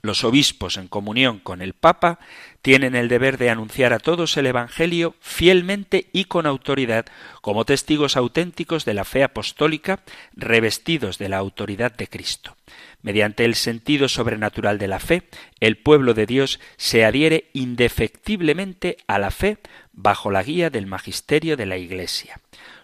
Los 0.00 0.24
obispos, 0.24 0.78
en 0.78 0.88
comunión 0.88 1.38
con 1.38 1.62
el 1.62 1.74
Papa, 1.74 2.18
tienen 2.60 2.96
el 2.96 3.08
deber 3.08 3.38
de 3.38 3.50
anunciar 3.50 3.92
a 3.92 3.98
todos 3.98 4.36
el 4.36 4.46
Evangelio 4.46 5.14
fielmente 5.20 6.08
y 6.12 6.24
con 6.24 6.46
autoridad, 6.46 7.06
como 7.40 7.64
testigos 7.64 8.16
auténticos 8.16 8.84
de 8.84 8.94
la 8.94 9.04
fe 9.04 9.22
apostólica, 9.22 10.00
revestidos 10.34 11.18
de 11.18 11.28
la 11.28 11.38
autoridad 11.38 11.92
de 11.92 12.08
Cristo. 12.08 12.56
Mediante 13.02 13.44
el 13.44 13.54
sentido 13.54 14.08
sobrenatural 14.08 14.78
de 14.78 14.88
la 14.88 14.98
fe, 14.98 15.22
el 15.60 15.76
pueblo 15.76 16.14
de 16.14 16.26
Dios 16.26 16.58
se 16.76 17.04
adhiere 17.04 17.50
indefectiblemente 17.52 18.96
a 19.06 19.18
la 19.18 19.30
fe 19.30 19.58
bajo 19.92 20.30
la 20.30 20.42
guía 20.42 20.70
del 20.70 20.86
magisterio 20.86 21.56
de 21.56 21.66
la 21.66 21.76
Iglesia. 21.76 22.40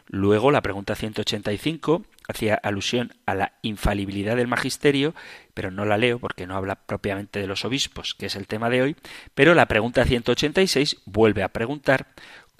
Luego, 0.06 0.50
la 0.50 0.62
pregunta 0.62 0.94
185 0.94 2.04
hacía 2.28 2.54
alusión 2.54 3.14
a 3.26 3.34
la 3.34 3.52
infalibilidad 3.62 4.36
del 4.36 4.46
magisterio, 4.46 5.14
pero 5.54 5.70
no 5.70 5.84
la 5.84 5.98
leo 5.98 6.18
porque 6.18 6.46
no 6.46 6.54
habla 6.54 6.76
propiamente 6.76 7.40
de 7.40 7.46
los 7.46 7.64
obispos, 7.64 8.14
que 8.14 8.26
es 8.26 8.36
el 8.36 8.46
tema 8.46 8.70
de 8.70 8.82
hoy, 8.82 8.96
pero 9.34 9.54
la 9.54 9.66
pregunta 9.66 10.04
186 10.04 10.98
vuelve 11.06 11.42
a 11.42 11.48
preguntar 11.48 12.08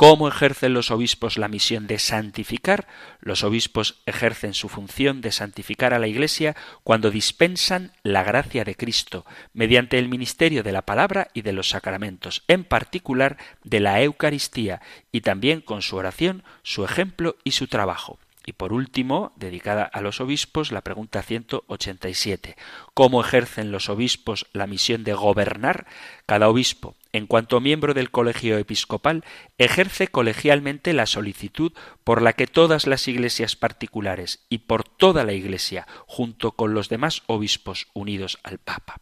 ¿Cómo 0.00 0.28
ejercen 0.28 0.74
los 0.74 0.92
obispos 0.92 1.38
la 1.38 1.48
misión 1.48 1.88
de 1.88 1.98
santificar? 1.98 2.86
Los 3.18 3.42
obispos 3.42 4.00
ejercen 4.06 4.54
su 4.54 4.68
función 4.68 5.20
de 5.20 5.32
santificar 5.32 5.92
a 5.92 5.98
la 5.98 6.06
Iglesia 6.06 6.54
cuando 6.84 7.10
dispensan 7.10 7.90
la 8.04 8.22
gracia 8.22 8.62
de 8.62 8.76
Cristo, 8.76 9.26
mediante 9.54 9.98
el 9.98 10.08
ministerio 10.08 10.62
de 10.62 10.70
la 10.70 10.82
palabra 10.82 11.26
y 11.34 11.42
de 11.42 11.52
los 11.52 11.70
sacramentos, 11.70 12.44
en 12.46 12.62
particular 12.62 13.38
de 13.64 13.80
la 13.80 14.00
Eucaristía, 14.00 14.80
y 15.10 15.22
también 15.22 15.60
con 15.60 15.82
su 15.82 15.96
oración, 15.96 16.44
su 16.62 16.84
ejemplo 16.84 17.34
y 17.42 17.50
su 17.50 17.66
trabajo. 17.66 18.20
Y 18.48 18.54
por 18.54 18.72
último, 18.72 19.32
dedicada 19.36 19.84
a 19.84 20.00
los 20.00 20.22
obispos, 20.22 20.72
la 20.72 20.80
pregunta 20.80 21.20
187. 21.20 22.56
¿Cómo 22.94 23.20
ejercen 23.20 23.70
los 23.70 23.90
obispos 23.90 24.46
la 24.54 24.66
misión 24.66 25.04
de 25.04 25.12
gobernar? 25.12 25.86
Cada 26.24 26.48
obispo, 26.48 26.94
en 27.12 27.26
cuanto 27.26 27.60
miembro 27.60 27.92
del 27.92 28.10
colegio 28.10 28.56
episcopal, 28.56 29.22
ejerce 29.58 30.08
colegialmente 30.08 30.94
la 30.94 31.04
solicitud 31.04 31.74
por 32.04 32.22
la 32.22 32.32
que 32.32 32.46
todas 32.46 32.86
las 32.86 33.06
iglesias 33.06 33.54
particulares 33.54 34.46
y 34.48 34.60
por 34.60 34.82
toda 34.82 35.24
la 35.24 35.34
Iglesia, 35.34 35.86
junto 36.06 36.52
con 36.52 36.72
los 36.72 36.88
demás 36.88 37.24
obispos 37.26 37.88
unidos 37.92 38.38
al 38.44 38.56
Papa. 38.56 38.98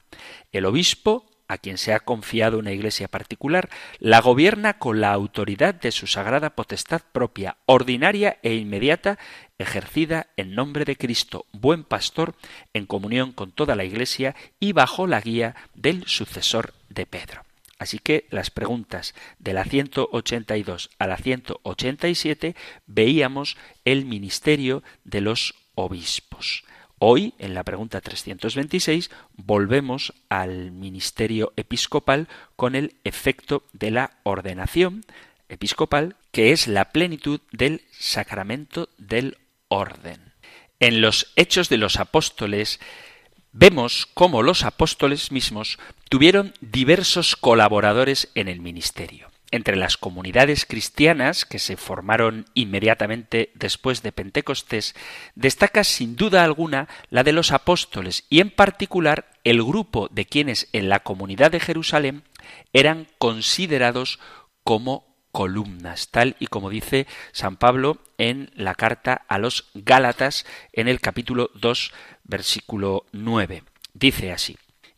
El 0.51 0.65
obispo 0.65 1.36
a 1.49 1.59
quien 1.59 1.79
se 1.79 1.93
ha 1.93 2.01
confiado 2.01 2.59
una 2.59 2.73
iglesia 2.73 3.09
particular, 3.09 3.69
la 3.99 4.21
gobierna 4.21 4.79
con 4.79 5.01
la 5.01 5.13
autoridad 5.13 5.75
de 5.75 5.93
su 5.93 6.07
sagrada 6.07 6.51
potestad 6.51 7.03
propia, 7.13 7.57
ordinaria 7.67 8.39
e 8.43 8.55
inmediata, 8.55 9.19
ejercida 9.59 10.29
en 10.37 10.55
nombre 10.55 10.85
de 10.85 10.97
Cristo, 10.97 11.47
buen 11.53 11.85
pastor, 11.85 12.35
en 12.75 12.87
comunión 12.87 13.33
con 13.33 13.53
toda 13.53 13.77
la 13.77 13.85
iglesia 13.85 14.35
y 14.61 14.73
bajo 14.73 15.07
la 15.07 15.21
guía 15.21 15.55
del 15.75 16.07
sucesor 16.07 16.75
de 16.89 17.07
Pedro. 17.07 17.43
Así 17.79 17.99
que 17.99 18.27
las 18.31 18.51
preguntas 18.51 19.15
de 19.39 19.53
la 19.53 19.65
182 19.65 20.91
a 20.99 21.07
la 21.07 21.19
187 21.19 22.57
veíamos 22.87 23.57
el 23.85 24.07
ministerio 24.07 24.83
de 25.05 25.21
los 25.21 25.55
obispos. 25.75 26.65
Hoy, 26.99 27.35
en 27.39 27.53
la 27.53 27.63
pregunta 27.63 28.01
326, 28.01 29.11
volvemos 29.37 30.15
al 30.31 30.71
ministerio 30.73 31.53
episcopal 31.57 32.27
con 32.57 32.75
el 32.75 32.95
efecto 33.05 33.65
de 33.75 33.91
la 33.91 34.19
ordenación 34.23 35.05
episcopal, 35.51 36.17
que 36.33 36.53
es 36.53 36.69
la 36.69 36.93
plenitud 36.93 37.41
del 37.53 37.83
sacramento 37.91 38.89
del 38.97 39.37
orden. 39.69 40.33
En 40.81 41.03
los 41.03 41.33
Hechos 41.37 41.69
de 41.69 41.77
los 41.77 41.97
Apóstoles 41.99 42.81
vemos 43.53 44.07
cómo 44.15 44.43
los 44.43 44.65
apóstoles 44.65 45.31
mismos 45.31 45.79
tuvieron 46.09 46.55
diversos 46.63 47.37
colaboradores 47.37 48.31
en 48.35 48.49
el 48.49 48.61
ministerio. 48.61 49.29
Entre 49.53 49.77
las 49.77 49.97
comunidades 49.97 50.67
cristianas 50.67 51.45
que 51.45 51.61
se 51.61 51.77
formaron 51.77 52.47
inmediatamente 52.55 53.53
después 53.55 54.03
de 54.03 54.11
Pentecostés, 54.11 54.95
destaca 55.37 55.85
sin 55.85 56.17
duda 56.17 56.43
alguna 56.43 56.89
la 57.11 57.23
de 57.23 57.33
los 57.33 57.53
apóstoles 57.53 58.25
y 58.29 58.41
en 58.41 58.51
particular 58.51 59.31
el 59.45 59.63
grupo 59.63 60.09
de 60.11 60.27
quienes 60.27 60.69
en 60.73 60.89
la 60.89 61.01
comunidad 61.01 61.53
de 61.53 61.61
Jerusalén 61.61 62.25
eran 62.73 63.07
considerados 63.19 64.19
como 64.65 65.17
columnas, 65.31 66.09
tal 66.09 66.35
y 66.41 66.47
como 66.47 66.71
dice 66.71 67.07
San 67.31 67.57
Pablo 67.57 67.99
en 68.19 68.51
la 68.55 68.75
carta 68.75 69.27
a 69.29 69.39
los 69.39 69.71
Gálatas 69.75 70.45
en 70.73 70.89
el 70.89 71.01
capítulo 71.01 71.51
2, 71.55 71.93
versículo 72.25 73.05
9. 73.13 73.63
Dice 73.93 74.33
así: 74.33 74.57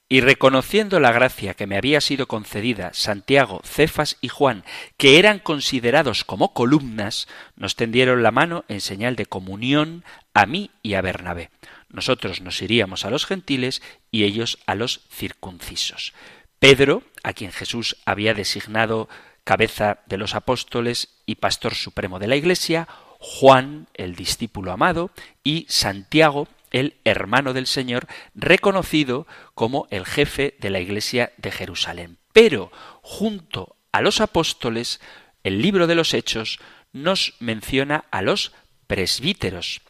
y 0.09 0.21
reconociendo 0.23 1.01
la 1.01 1.13
gracia 1.13 1.55
que 1.55 1.67
me 1.67 1.77
había 1.77 2.01
sido 2.01 2.29
concedida, 2.29 2.91
Santiago, 2.95 3.61
Cefas 3.65 4.17
y 4.21 4.29
Juan, 4.29 4.65
que 4.97 5.19
eran 5.19 5.39
considerados 5.39 6.25
como 6.25 6.55
columnas, 6.55 7.29
nos 7.57 7.77
tendieron 7.77 8.23
la 8.23 8.31
mano 8.31 8.65
en 8.69 8.81
señal 8.81 9.17
de 9.17 9.27
comunión 9.27 10.05
a 10.33 10.47
mí 10.47 10.71
y 10.83 10.95
a 10.95 11.03
Bernabé. 11.03 11.51
Nosotros 11.91 12.41
nos 12.41 12.63
iríamos 12.63 13.05
a 13.05 13.11
los 13.11 13.27
gentiles 13.27 13.83
y 14.11 14.25
ellos 14.25 14.59
a 14.67 14.75
los 14.75 15.03
circuncisos. 15.11 16.15
Pedro, 16.59 17.03
a 17.23 17.35
quien 17.35 17.53
Jesús 17.53 17.97
había 18.07 18.35
designado 18.35 19.09
cabeza 19.45 20.01
de 20.07 20.17
los 20.17 20.35
apóstoles 20.35 21.09
y 21.27 21.37
pastor 21.37 21.75
supremo 21.75 22.19
de 22.19 22.29
la 22.29 22.37
Iglesia, 22.37 22.89
Juan, 23.19 23.89
el 23.95 24.15
discípulo 24.15 24.73
amado, 24.73 25.11
y 25.45 25.67
Santiago, 25.69 26.49
el 26.71 26.97
hermano 27.05 27.53
del 27.53 27.67
Señor, 27.67 28.07
reconocido 28.35 29.27
como 29.55 29.87
el 29.91 30.05
jefe 30.05 30.57
de 30.61 30.71
la 30.71 30.81
Iglesia 30.81 31.33
de 31.37 31.51
Jerusalén. 31.51 32.19
Pero 32.33 32.71
junto 33.03 33.77
a 33.93 34.01
los 34.01 34.21
apóstoles, 34.21 35.01
el 35.43 35.63
libro 35.63 35.87
de 35.87 35.95
los 35.95 36.15
Hechos 36.15 36.59
nos 36.93 37.35
menciona 37.41 38.05
a 38.11 38.23
los 38.23 38.53
presbíteros. 38.87 39.81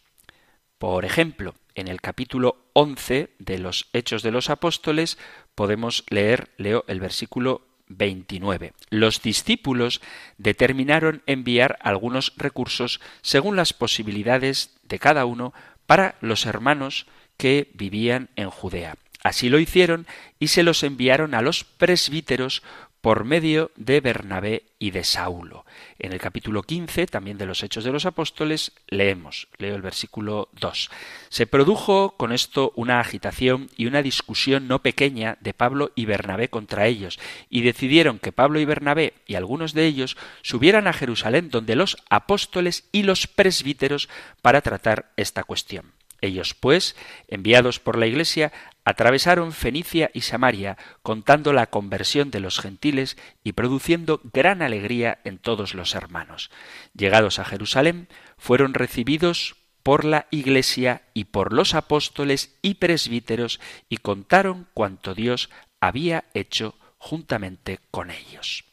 Por 0.79 1.05
ejemplo, 1.05 1.55
en 1.75 1.89
el 1.89 2.01
capítulo 2.01 2.71
11 2.73 3.31
de 3.39 3.59
los 3.59 3.89
Hechos 3.93 4.23
de 4.23 4.31
los 4.31 4.51
Apóstoles 4.51 5.19
podemos 5.55 6.05
leer, 6.09 6.51
leo 6.57 6.85
el 6.89 7.01
versículo 7.01 7.63
29. 7.89 8.73
Los 8.91 9.23
discípulos 9.23 10.01
determinaron 10.37 11.23
enviar 11.27 11.79
algunos 11.81 12.33
recursos 12.37 13.01
según 13.23 13.57
las 13.57 13.73
posibilidades 13.73 14.77
de 14.85 14.99
cada 14.99 15.25
uno 15.25 15.53
para 15.89 16.17
los 16.21 16.45
hermanos 16.45 17.07
que 17.39 17.71
vivían 17.73 18.29
en 18.37 18.51
Judea. 18.51 18.97
Así 19.23 19.49
lo 19.49 19.59
hicieron 19.59 20.07
y 20.39 20.49
se 20.49 20.63
los 20.63 20.83
enviaron 20.83 21.35
a 21.35 21.41
los 21.41 21.65
presbíteros 21.65 22.63
por 23.01 23.25
medio 23.25 23.71
de 23.77 24.01
Bernabé 24.01 24.65
y 24.79 24.91
de 24.91 25.05
Saulo. 25.05 25.65
En 25.99 26.13
el 26.13 26.21
capítulo 26.21 26.63
15, 26.63 27.07
también 27.07 27.39
de 27.39 27.47
los 27.47 27.63
Hechos 27.63 27.85
de 27.85 27.93
los 27.93 28.07
Apóstoles, 28.07 28.73
leemos, 28.89 29.49
leo 29.59 29.77
el 29.77 29.83
versículo 29.83 30.49
2. 30.61 30.91
Se 31.29 31.47
produjo 31.47 32.17
con 32.17 32.33
esto 32.33 32.73
una 32.77 33.01
agitación 33.01 33.71
y 33.77 33.87
una 33.87 34.03
discusión 34.03 34.69
no 34.69 34.83
pequeña 34.83 35.39
de 35.41 35.55
Pablo 35.55 35.93
y 35.95 36.07
Bernabé 36.07 36.49
contra 36.49 36.87
ellos, 36.87 37.19
y 37.49 37.63
decidieron 37.63 38.19
que 38.19 38.33
Pablo 38.33 38.61
y 38.61 38.65
Bernabé 38.65 39.15
y 39.27 39.37
algunos 39.37 39.75
de 39.75 39.87
ellos 39.87 40.17
subieran 40.43 40.87
a 40.87 40.93
Jerusalén 40.93 41.51
donde 41.51 41.77
los 41.77 41.97
apóstoles 42.11 42.89
y 42.93 43.05
los 43.05 43.27
presbíteros 43.27 44.09
para 44.43 44.61
tratar 44.61 45.13
esta 45.17 45.45
cuestión. 45.45 45.93
Ellos, 46.21 46.55
pues, 46.55 46.97
enviados 47.29 47.79
por 47.79 47.97
la 47.97 48.07
Iglesia, 48.07 48.53
atravesaron 48.89 49.53
Fenicia 49.53 50.11
y 50.15 50.23
Samaria, 50.23 50.79
contando 51.03 51.53
la 51.53 51.67
conversión 51.67 52.31
de 52.31 52.41
los 52.41 52.59
gentiles 52.59 53.19
y 53.45 53.53
produciendo 53.53 54.23
gran 54.33 54.63
alegría 54.63 55.19
en 55.25 55.37
todos 55.37 55.75
los 55.75 55.95
hermanos. 55.95 56.51
Llegados 56.95 57.39
a 57.39 57.45
Jerusalén, 57.45 58.09
fueron 58.39 58.73
recibidos 58.73 59.57
por 59.83 60.07
la 60.07 60.27
Iglesia 60.31 61.03
y 61.13 61.25
por 61.25 61.53
los 61.53 61.75
apóstoles 61.75 62.57
y 62.63 62.75
presbíteros 62.75 63.61
y 63.91 63.99
contaron 63.99 64.69
cuanto 64.73 65.15
Dios 65.15 65.51
había 65.81 66.25
hecho 66.33 66.75
juntamente 66.97 67.81
con 67.91 68.11
ellos. 68.11 68.65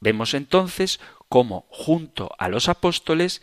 Vemos 0.00 0.34
entonces 0.34 0.98
cómo 1.28 1.68
junto 1.70 2.32
a 2.38 2.48
los 2.48 2.68
apóstoles 2.68 3.40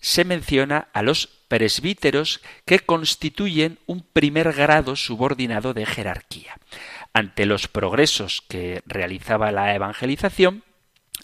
se 0.00 0.24
menciona 0.24 0.88
a 0.94 1.02
los 1.02 1.33
presbíteros 1.48 2.40
que 2.64 2.80
constituyen 2.80 3.78
un 3.86 4.02
primer 4.02 4.52
grado 4.52 4.96
subordinado 4.96 5.74
de 5.74 5.86
jerarquía. 5.86 6.56
Ante 7.12 7.46
los 7.46 7.68
progresos 7.68 8.42
que 8.48 8.82
realizaba 8.86 9.52
la 9.52 9.74
evangelización, 9.74 10.64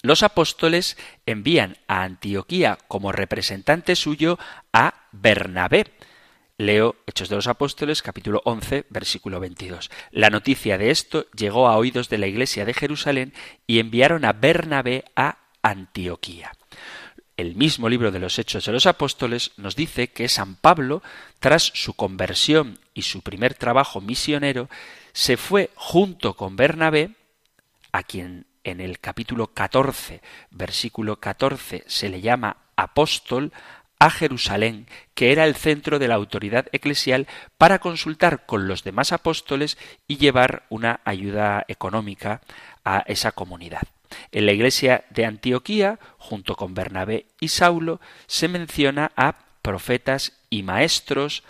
los 0.03 0.23
apóstoles 0.23 0.97
envían 1.27 1.77
a 1.87 2.05
Antioquía 2.05 2.79
como 2.89 3.13
representante 3.13 3.97
suyo 3.97 4.39
a 4.73 5.07
Bernabé. 5.13 5.87
Leo 6.57 6.97
Hechos 7.07 7.29
de 7.29 7.37
los 7.37 7.47
Apóstoles 7.47 8.03
capítulo 8.03 8.43
11 8.45 8.87
versículo 8.91 9.41
22. 9.41 9.91
La 10.11 10.31
noticia 10.31 10.79
de 10.79 10.91
esto 10.91 11.27
llegó 11.33 11.69
a 11.69 11.77
oídos 11.77 12.09
de 12.09 12.19
la 12.19 12.27
iglesia 12.27 12.65
de 12.65 12.75
Jerusalén 12.75 13.33
y 13.67 13.79
enviaron 13.79 14.25
a 14.25 14.33
Bernabé 14.33 15.05
a 15.17 15.39
Antioquía 15.63 16.53
el 17.41 17.57
mismo 17.57 17.89
libro 17.89 18.11
de 18.11 18.19
los 18.19 18.39
Hechos 18.39 18.67
de 18.67 18.73
los 18.73 18.87
Apóstoles 18.87 19.53
nos 19.57 19.75
dice 19.75 20.09
que 20.09 20.29
San 20.29 20.57
Pablo, 20.57 21.03
tras 21.39 21.63
su 21.75 21.95
conversión 21.95 22.79
y 22.93 23.03
su 23.03 23.23
primer 23.23 23.55
trabajo 23.55 24.01
misionero, 24.01 24.69
se 25.13 25.37
fue 25.37 25.71
junto 25.75 26.35
con 26.35 26.57
Bernabé, 26.57 27.15
a 27.93 28.03
quien 28.03 28.47
en 28.63 28.81
el 28.81 29.01
capítulo 29.01 29.49
14, 29.49 30.21
versículo 30.51 31.17
14, 31.17 31.85
se 31.87 32.09
le 32.11 32.21
llama 32.21 32.59
apóstol, 32.77 33.53
a 33.99 34.09
Jerusalén, 34.09 34.87
que 35.15 35.31
era 35.31 35.45
el 35.45 35.55
centro 35.55 35.99
de 35.99 36.09
la 36.09 36.15
autoridad 36.15 36.67
eclesial, 36.73 37.27
para 37.59 37.81
consultar 37.81 38.47
con 38.47 38.67
los 38.67 38.83
demás 38.83 39.13
apóstoles 39.13 39.77
y 40.07 40.17
llevar 40.17 40.65
una 40.71 41.01
ayuda 41.05 41.65
económica 41.69 42.41
a 42.83 43.01
esa 43.07 43.33
comunidad. 43.33 43.83
En 44.33 44.47
la 44.47 44.53
iglesia 44.53 45.05
de 45.11 45.25
Antioquía, 45.25 45.99
junto 46.19 46.57
con 46.57 46.75
Bernabé 46.75 47.27
y 47.41 47.49
Saulo, 47.49 48.01
se 48.27 48.49
menciona 48.49 49.13
a 49.17 49.37
profetas 49.63 50.33
y 50.51 50.63
maestros, 50.63 51.43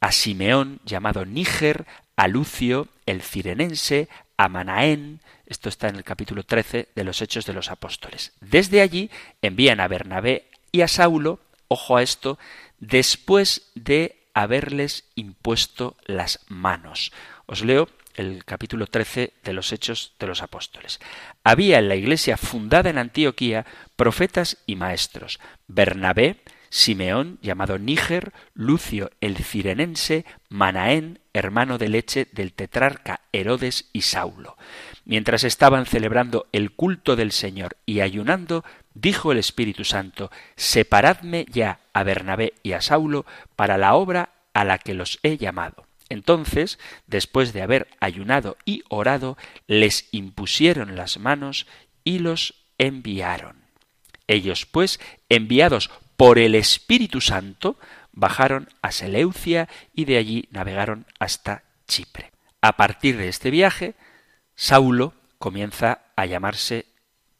a 0.00 0.12
Simeón 0.12 0.80
llamado 0.84 1.24
Níger, 1.24 1.86
a 2.16 2.28
Lucio 2.28 2.88
el 3.06 3.22
cirenense, 3.22 4.08
a 4.36 4.48
Manaén, 4.48 5.20
esto 5.46 5.68
está 5.68 5.88
en 5.88 5.96
el 5.96 6.04
capítulo 6.04 6.42
13 6.42 6.88
de 6.94 7.04
los 7.04 7.22
Hechos 7.22 7.46
de 7.46 7.52
los 7.52 7.70
Apóstoles. 7.70 8.32
Desde 8.40 8.80
allí 8.80 9.10
envían 9.42 9.80
a 9.80 9.88
Bernabé 9.88 10.48
y 10.72 10.80
a 10.80 10.88
Saulo, 10.88 11.38
ojo 11.68 11.96
a 11.96 12.02
esto, 12.02 12.38
después 12.80 13.70
de 13.74 14.16
haberles 14.34 15.04
impuesto 15.14 15.96
las 16.04 16.40
manos. 16.48 17.12
Os 17.46 17.64
leo 17.64 17.88
el 18.16 18.44
capítulo 18.44 18.86
13 18.86 19.34
de 19.42 19.52
los 19.52 19.72
Hechos 19.72 20.14
de 20.18 20.26
los 20.26 20.42
Apóstoles. 20.42 21.00
Había 21.44 21.78
en 21.78 21.88
la 21.88 21.96
iglesia 21.96 22.36
fundada 22.36 22.90
en 22.90 22.98
Antioquía 22.98 23.66
profetas 23.96 24.58
y 24.66 24.76
maestros. 24.76 25.40
Bernabé, 25.68 26.42
Simeón, 26.70 27.38
llamado 27.42 27.78
Níger, 27.78 28.32
Lucio 28.54 29.10
el 29.20 29.36
Cirenense, 29.36 30.24
Manaén, 30.48 31.20
hermano 31.32 31.78
de 31.78 31.88
leche 31.88 32.28
del 32.32 32.52
tetrarca 32.52 33.20
Herodes 33.32 33.88
y 33.92 34.02
Saulo. 34.02 34.56
Mientras 35.04 35.44
estaban 35.44 35.86
celebrando 35.86 36.46
el 36.52 36.72
culto 36.72 37.16
del 37.16 37.32
Señor 37.32 37.76
y 37.86 38.00
ayunando, 38.00 38.64
dijo 38.94 39.32
el 39.32 39.38
Espíritu 39.38 39.84
Santo, 39.84 40.30
Separadme 40.56 41.46
ya 41.50 41.80
a 41.92 42.02
Bernabé 42.02 42.54
y 42.62 42.72
a 42.72 42.80
Saulo 42.80 43.24
para 43.54 43.78
la 43.78 43.94
obra 43.94 44.30
a 44.52 44.64
la 44.64 44.78
que 44.78 44.94
los 44.94 45.18
he 45.22 45.36
llamado. 45.36 45.85
Entonces, 46.08 46.78
después 47.06 47.52
de 47.52 47.62
haber 47.62 47.88
ayunado 48.00 48.56
y 48.64 48.82
orado, 48.88 49.36
les 49.66 50.08
impusieron 50.12 50.96
las 50.96 51.18
manos 51.18 51.66
y 52.04 52.20
los 52.20 52.54
enviaron. 52.78 53.64
Ellos, 54.28 54.66
pues, 54.66 55.00
enviados 55.28 55.90
por 56.16 56.38
el 56.38 56.54
Espíritu 56.54 57.20
Santo, 57.20 57.78
bajaron 58.12 58.68
a 58.82 58.92
Seleucia 58.92 59.68
y 59.92 60.04
de 60.04 60.16
allí 60.16 60.48
navegaron 60.50 61.06
hasta 61.18 61.64
Chipre. 61.86 62.32
A 62.60 62.76
partir 62.76 63.16
de 63.16 63.28
este 63.28 63.50
viaje, 63.50 63.94
Saulo 64.54 65.12
comienza 65.38 66.00
a 66.16 66.26
llamarse 66.26 66.86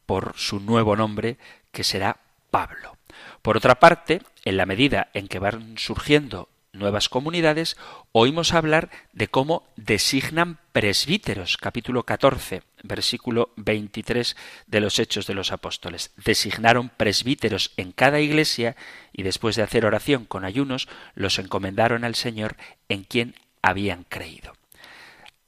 por 0.05 0.33
su 0.37 0.59
nuevo 0.59 0.95
nombre, 0.95 1.37
que 1.71 1.83
será 1.83 2.17
Pablo. 2.51 2.97
Por 3.41 3.57
otra 3.57 3.75
parte, 3.75 4.21
en 4.45 4.57
la 4.57 4.65
medida 4.65 5.09
en 5.13 5.27
que 5.27 5.39
van 5.39 5.77
surgiendo 5.77 6.49
nuevas 6.77 7.09
comunidades, 7.09 7.77
oímos 8.11 8.53
hablar 8.53 8.89
de 9.13 9.27
cómo 9.27 9.67
designan 9.75 10.59
presbíteros, 10.71 11.57
capítulo 11.57 12.03
14, 12.03 12.63
versículo 12.83 13.51
23 13.57 14.35
de 14.67 14.79
los 14.79 14.99
Hechos 14.99 15.27
de 15.27 15.33
los 15.33 15.51
Apóstoles. 15.51 16.11
Designaron 16.23 16.89
presbíteros 16.89 17.71
en 17.77 17.91
cada 17.91 18.19
iglesia 18.19 18.75
y 19.11 19.23
después 19.23 19.55
de 19.55 19.63
hacer 19.63 19.85
oración 19.85 20.25
con 20.25 20.45
ayunos, 20.45 20.87
los 21.15 21.39
encomendaron 21.39 22.03
al 22.03 22.15
Señor 22.15 22.55
en 22.89 23.03
quien 23.03 23.35
habían 23.61 24.03
creído. 24.03 24.53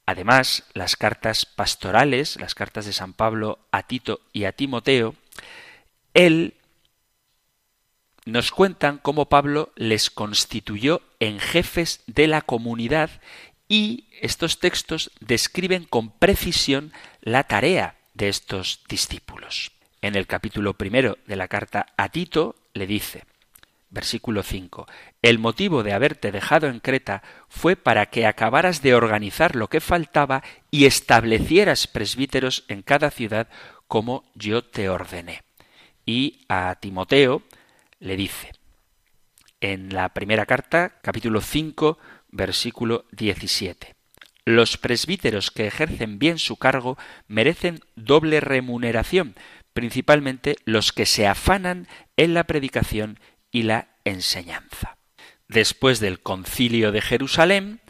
Además, 0.05 0.63
las 0.73 0.95
cartas 0.95 1.45
pastorales, 1.45 2.39
las 2.41 2.55
cartas 2.55 2.85
de 2.85 2.93
San 2.93 3.13
Pablo 3.13 3.59
a 3.71 3.83
Tito 3.83 4.21
y 4.33 4.45
a 4.45 4.53
Timoteo, 4.53 5.13
él 6.15 6.55
nos 8.25 8.51
cuentan 8.51 8.97
cómo 8.97 9.25
Pablo 9.29 9.71
les 9.75 10.09
constituyó 10.09 11.01
en 11.19 11.39
jefes 11.39 12.01
de 12.07 12.27
la 12.27 12.41
comunidad 12.41 13.09
y 13.67 14.05
estos 14.21 14.59
textos 14.59 15.11
describen 15.19 15.85
con 15.85 16.11
precisión 16.11 16.91
la 17.21 17.43
tarea 17.43 17.95
de 18.13 18.29
estos 18.29 18.83
discípulos. 18.89 19.71
En 20.01 20.15
el 20.15 20.27
capítulo 20.27 20.73
primero 20.73 21.17
de 21.27 21.35
la 21.35 21.47
carta 21.47 21.87
a 21.97 22.09
Tito 22.09 22.55
le 22.73 22.87
dice, 22.87 23.25
versículo 23.89 24.43
5, 24.43 24.87
el 25.21 25.39
motivo 25.39 25.83
de 25.83 25.93
haberte 25.93 26.31
dejado 26.31 26.67
en 26.67 26.79
Creta 26.79 27.21
fue 27.47 27.75
para 27.75 28.07
que 28.07 28.25
acabaras 28.25 28.81
de 28.81 28.95
organizar 28.95 29.55
lo 29.55 29.67
que 29.67 29.81
faltaba 29.81 30.43
y 30.71 30.85
establecieras 30.85 31.87
presbíteros 31.87 32.65
en 32.67 32.81
cada 32.81 33.11
ciudad 33.11 33.49
como 33.87 34.23
yo 34.35 34.63
te 34.63 34.89
ordené. 34.89 35.43
Y 36.05 36.45
a 36.47 36.75
Timoteo 36.79 37.43
le 37.99 38.15
dice 38.15 38.51
en 39.61 39.93
la 39.93 40.09
primera 40.13 40.45
carta, 40.45 40.99
capítulo 41.01 41.41
5, 41.41 41.97
versículo 42.29 43.05
17. 43.11 43.95
Los 44.45 44.77
presbíteros 44.77 45.51
que 45.51 45.67
ejercen 45.67 46.17
bien 46.17 46.39
su 46.39 46.55
cargo 46.55 46.97
merecen 47.27 47.81
doble 47.95 48.39
remuneración, 48.39 49.35
principalmente 49.73 50.55
los 50.65 50.91
que 50.91 51.05
se 51.05 51.27
afanan 51.27 51.87
en 52.17 52.33
la 52.33 52.45
predicación 52.45 53.19
y 53.51 53.63
la 53.63 53.89
enseñanza. 54.05 54.97
Después 55.47 55.99
del 55.99 56.21
concilio 56.21 56.91
de 56.91 57.01
Jerusalén, 57.01 57.81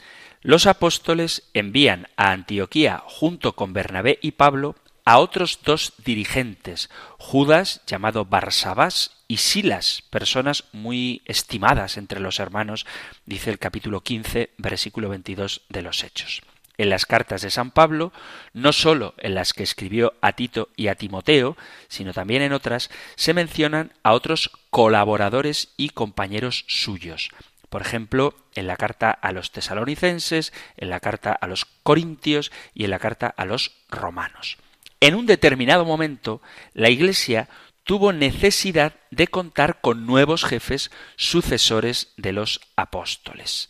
los 0.41 0.65
apóstoles 0.67 1.49
envían 1.53 2.07
a 2.15 2.31
Antioquía 2.31 3.03
junto 3.05 3.55
con 3.55 3.73
Bernabé 3.73 4.17
y 4.21 4.31
Pablo 4.31 4.75
a 5.09 5.17
otros 5.17 5.61
dos 5.65 5.93
dirigentes, 6.05 6.87
Judas, 7.17 7.81
llamado 7.87 8.25
Barsabás, 8.25 9.23
y 9.27 9.37
Silas, 9.37 10.03
personas 10.11 10.65
muy 10.71 11.23
estimadas 11.25 11.97
entre 11.97 12.19
los 12.19 12.39
hermanos, 12.39 12.85
dice 13.25 13.49
el 13.49 13.57
capítulo 13.57 14.01
15, 14.01 14.51
versículo 14.59 15.09
22 15.09 15.63
de 15.67 15.81
los 15.81 16.03
Hechos. 16.03 16.43
En 16.77 16.91
las 16.91 17.07
cartas 17.07 17.41
de 17.41 17.49
San 17.49 17.71
Pablo, 17.71 18.13
no 18.53 18.71
sólo 18.71 19.15
en 19.17 19.33
las 19.33 19.53
que 19.53 19.63
escribió 19.63 20.13
a 20.21 20.33
Tito 20.33 20.69
y 20.75 20.89
a 20.89 20.95
Timoteo, 20.95 21.57
sino 21.87 22.13
también 22.13 22.43
en 22.43 22.53
otras, 22.53 22.91
se 23.15 23.33
mencionan 23.33 23.93
a 24.03 24.13
otros 24.13 24.51
colaboradores 24.69 25.69
y 25.75 25.89
compañeros 25.89 26.65
suyos. 26.67 27.31
Por 27.69 27.81
ejemplo, 27.81 28.35
en 28.53 28.67
la 28.67 28.77
carta 28.77 29.09
a 29.09 29.31
los 29.31 29.51
tesalonicenses, 29.51 30.53
en 30.77 30.91
la 30.91 30.99
carta 30.99 31.31
a 31.31 31.47
los 31.47 31.65
corintios 31.81 32.51
y 32.75 32.83
en 32.83 32.91
la 32.91 32.99
carta 32.99 33.33
a 33.35 33.45
los 33.45 33.71
romanos. 33.89 34.59
En 35.01 35.15
un 35.15 35.25
determinado 35.25 35.85
momento, 35.85 36.41
la 36.73 36.89
Iglesia 36.89 37.47
tuvo 37.83 38.11
necesidad 38.13 38.93
de 39.11 39.27
contar 39.27 39.81
con 39.81 40.05
nuevos 40.05 40.43
jefes 40.43 40.91
sucesores 41.15 42.13
de 42.17 42.33
los 42.33 42.61
apóstoles. 42.75 43.69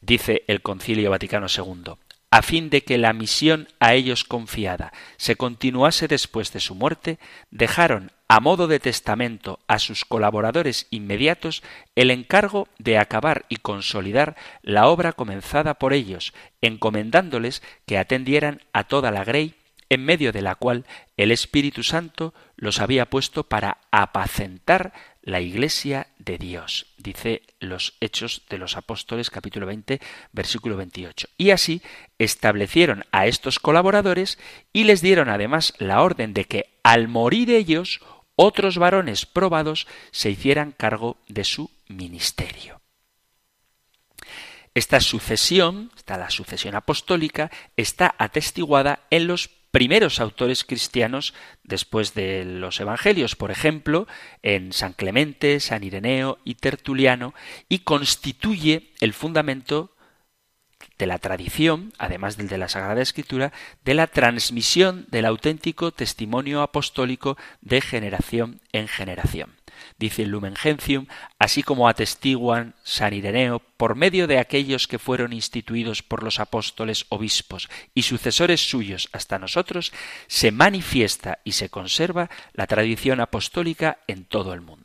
Dice 0.00 0.44
el 0.46 0.60
Concilio 0.60 1.10
Vaticano 1.10 1.46
II, 1.48 1.94
a 2.30 2.42
fin 2.42 2.68
de 2.68 2.82
que 2.82 2.98
la 2.98 3.12
misión 3.12 3.68
a 3.80 3.94
ellos 3.94 4.24
confiada 4.24 4.92
se 5.16 5.36
continuase 5.36 6.08
después 6.08 6.52
de 6.52 6.60
su 6.60 6.74
muerte, 6.74 7.18
dejaron 7.50 8.12
a 8.28 8.40
modo 8.40 8.66
de 8.66 8.80
testamento 8.80 9.60
a 9.66 9.78
sus 9.78 10.04
colaboradores 10.04 10.86
inmediatos 10.90 11.62
el 11.94 12.10
encargo 12.10 12.68
de 12.78 12.98
acabar 12.98 13.46
y 13.48 13.56
consolidar 13.56 14.36
la 14.62 14.88
obra 14.88 15.12
comenzada 15.12 15.74
por 15.74 15.92
ellos, 15.92 16.34
encomendándoles 16.60 17.62
que 17.86 17.98
atendieran 17.98 18.60
a 18.72 18.84
toda 18.84 19.10
la 19.10 19.24
grey 19.24 19.54
en 19.94 20.04
medio 20.04 20.32
de 20.32 20.42
la 20.42 20.54
cual 20.54 20.84
el 21.16 21.30
Espíritu 21.30 21.82
Santo 21.82 22.34
los 22.56 22.80
había 22.80 23.08
puesto 23.08 23.44
para 23.44 23.78
apacentar 23.90 24.92
la 25.22 25.40
Iglesia 25.40 26.08
de 26.18 26.36
Dios, 26.36 26.86
dice 26.98 27.42
los 27.58 27.94
Hechos 28.00 28.42
de 28.50 28.58
los 28.58 28.76
Apóstoles 28.76 29.30
capítulo 29.30 29.66
20 29.66 30.00
versículo 30.32 30.76
28. 30.76 31.28
Y 31.38 31.50
así 31.50 31.80
establecieron 32.18 33.04
a 33.10 33.26
estos 33.26 33.58
colaboradores 33.58 34.38
y 34.72 34.84
les 34.84 35.00
dieron 35.00 35.30
además 35.30 35.72
la 35.78 36.02
orden 36.02 36.34
de 36.34 36.44
que 36.44 36.78
al 36.82 37.08
morir 37.08 37.50
ellos 37.50 38.00
otros 38.36 38.78
varones 38.78 39.24
probados 39.24 39.86
se 40.10 40.30
hicieran 40.30 40.72
cargo 40.72 41.16
de 41.28 41.44
su 41.44 41.70
ministerio. 41.88 42.80
Esta 44.74 45.00
sucesión, 45.00 45.92
está 45.96 46.18
la 46.18 46.30
sucesión 46.30 46.74
apostólica, 46.74 47.50
está 47.76 48.12
atestiguada 48.18 49.04
en 49.10 49.28
los 49.28 49.48
primeros 49.74 50.20
autores 50.20 50.62
cristianos 50.62 51.34
después 51.64 52.14
de 52.14 52.44
los 52.44 52.78
evangelios, 52.78 53.34
por 53.34 53.50
ejemplo, 53.50 54.06
en 54.44 54.72
San 54.72 54.92
Clemente, 54.92 55.58
San 55.58 55.82
Ireneo 55.82 56.38
y 56.44 56.54
Tertuliano, 56.54 57.34
y 57.68 57.80
constituye 57.80 58.92
el 59.00 59.12
fundamento 59.12 59.90
de 60.98 61.06
la 61.06 61.18
tradición, 61.18 61.92
además 61.98 62.36
del 62.36 62.48
de 62.48 62.58
la 62.58 62.68
Sagrada 62.68 63.02
Escritura, 63.02 63.52
de 63.84 63.94
la 63.94 64.06
transmisión 64.06 65.06
del 65.10 65.26
auténtico 65.26 65.92
testimonio 65.92 66.62
apostólico 66.62 67.36
de 67.60 67.80
generación 67.80 68.60
en 68.72 68.88
generación 68.88 69.54
dice 69.98 70.22
el 70.22 70.30
Lumen 70.30 70.56
Gentium, 70.56 71.06
así 71.38 71.62
como 71.62 71.88
atestiguan 71.88 72.74
San 72.82 73.14
Ireneo, 73.14 73.60
por 73.76 73.94
medio 73.94 74.26
de 74.26 74.38
aquellos 74.38 74.86
que 74.88 74.98
fueron 74.98 75.32
instituidos 75.32 76.02
por 76.02 76.22
los 76.22 76.40
apóstoles 76.40 77.06
obispos 77.08 77.68
y 77.94 78.02
sucesores 78.02 78.68
suyos 78.68 79.08
hasta 79.12 79.38
nosotros, 79.38 79.92
se 80.26 80.52
manifiesta 80.52 81.38
y 81.44 81.52
se 81.52 81.68
conserva 81.68 82.30
la 82.52 82.66
tradición 82.66 83.20
apostólica 83.20 83.98
en 84.06 84.24
todo 84.24 84.52
el 84.52 84.60
mundo. 84.60 84.83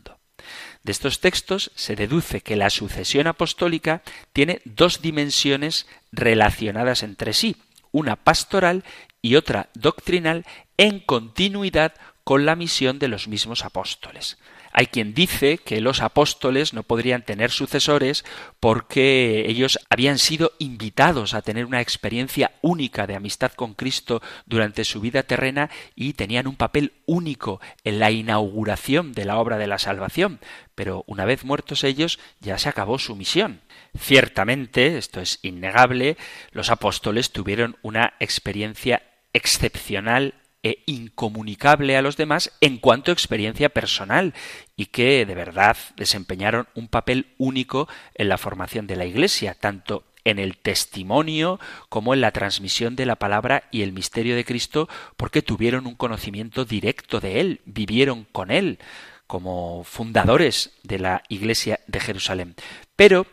De 0.89 0.93
estos 0.93 1.19
textos 1.19 1.69
se 1.75 1.95
deduce 1.95 2.41
que 2.41 2.55
la 2.55 2.71
sucesión 2.71 3.27
apostólica 3.27 4.01
tiene 4.33 4.59
dos 4.65 5.03
dimensiones 5.03 5.85
relacionadas 6.11 7.03
entre 7.03 7.33
sí, 7.33 7.57
una 7.91 8.15
pastoral 8.15 8.83
y 9.21 9.35
otra 9.35 9.69
doctrinal 9.75 10.47
en 10.77 10.99
continuidad 10.99 11.93
con 12.23 12.47
la 12.47 12.55
misión 12.55 12.97
de 12.97 13.07
los 13.07 13.27
mismos 13.27 13.65
apóstoles. 13.65 14.39
Hay 14.71 14.87
quien 14.87 15.13
dice 15.13 15.57
que 15.57 15.81
los 15.81 16.01
apóstoles 16.01 16.73
no 16.73 16.83
podrían 16.83 17.23
tener 17.23 17.51
sucesores 17.51 18.23
porque 18.59 19.45
ellos 19.47 19.79
habían 19.89 20.19
sido 20.19 20.53
invitados 20.59 21.33
a 21.33 21.41
tener 21.41 21.65
una 21.65 21.81
experiencia 21.81 22.51
única 22.61 23.07
de 23.07 23.15
amistad 23.15 23.51
con 23.53 23.73
Cristo 23.73 24.21
durante 24.45 24.83
su 24.85 25.01
vida 25.01 25.23
terrena 25.23 25.69
y 25.95 26.13
tenían 26.13 26.47
un 26.47 26.55
papel 26.55 26.93
único 27.05 27.59
en 27.83 27.99
la 27.99 28.11
inauguración 28.11 29.13
de 29.13 29.25
la 29.25 29.37
obra 29.37 29.57
de 29.57 29.67
la 29.67 29.79
salvación. 29.79 30.39
Pero 30.75 31.03
una 31.07 31.25
vez 31.25 31.43
muertos 31.43 31.83
ellos 31.83 32.19
ya 32.39 32.57
se 32.57 32.69
acabó 32.69 32.99
su 32.99 33.15
misión. 33.15 33.61
Ciertamente, 33.97 34.97
esto 34.97 35.19
es 35.19 35.39
innegable, 35.41 36.17
los 36.51 36.69
apóstoles 36.69 37.31
tuvieron 37.31 37.77
una 37.81 38.13
experiencia 38.19 39.01
excepcional 39.33 40.35
e 40.63 40.83
incomunicable 40.85 41.95
a 41.95 42.01
los 42.01 42.17
demás 42.17 42.51
en 42.61 42.77
cuanto 42.77 43.11
a 43.11 43.13
experiencia 43.13 43.69
personal 43.69 44.33
y 44.75 44.87
que 44.87 45.25
de 45.25 45.35
verdad 45.35 45.77
desempeñaron 45.95 46.67
un 46.75 46.87
papel 46.87 47.27
único 47.37 47.87
en 48.15 48.29
la 48.29 48.37
formación 48.37 48.87
de 48.87 48.95
la 48.95 49.05
Iglesia, 49.05 49.55
tanto 49.59 50.03
en 50.25 50.37
el 50.39 50.57
testimonio 50.57 51.59
como 51.87 52.13
en 52.13 52.21
la 52.21 52.31
transmisión 52.31 52.95
de 52.95 53.05
la 53.05 53.15
palabra 53.15 53.63
y 53.71 53.81
el 53.83 53.93
misterio 53.93 54.35
de 54.35 54.45
Cristo, 54.45 54.89
porque 55.17 55.41
tuvieron 55.41 55.87
un 55.87 55.95
conocimiento 55.95 56.65
directo 56.65 57.19
de 57.19 57.39
Él, 57.39 57.61
vivieron 57.65 58.25
con 58.31 58.51
Él 58.51 58.79
como 59.27 59.83
fundadores 59.83 60.71
de 60.81 60.97
la 60.97 61.21
Iglesia 61.29 61.79
de 61.85 61.99
Jerusalén. 61.99 62.55
Pero 62.95 63.27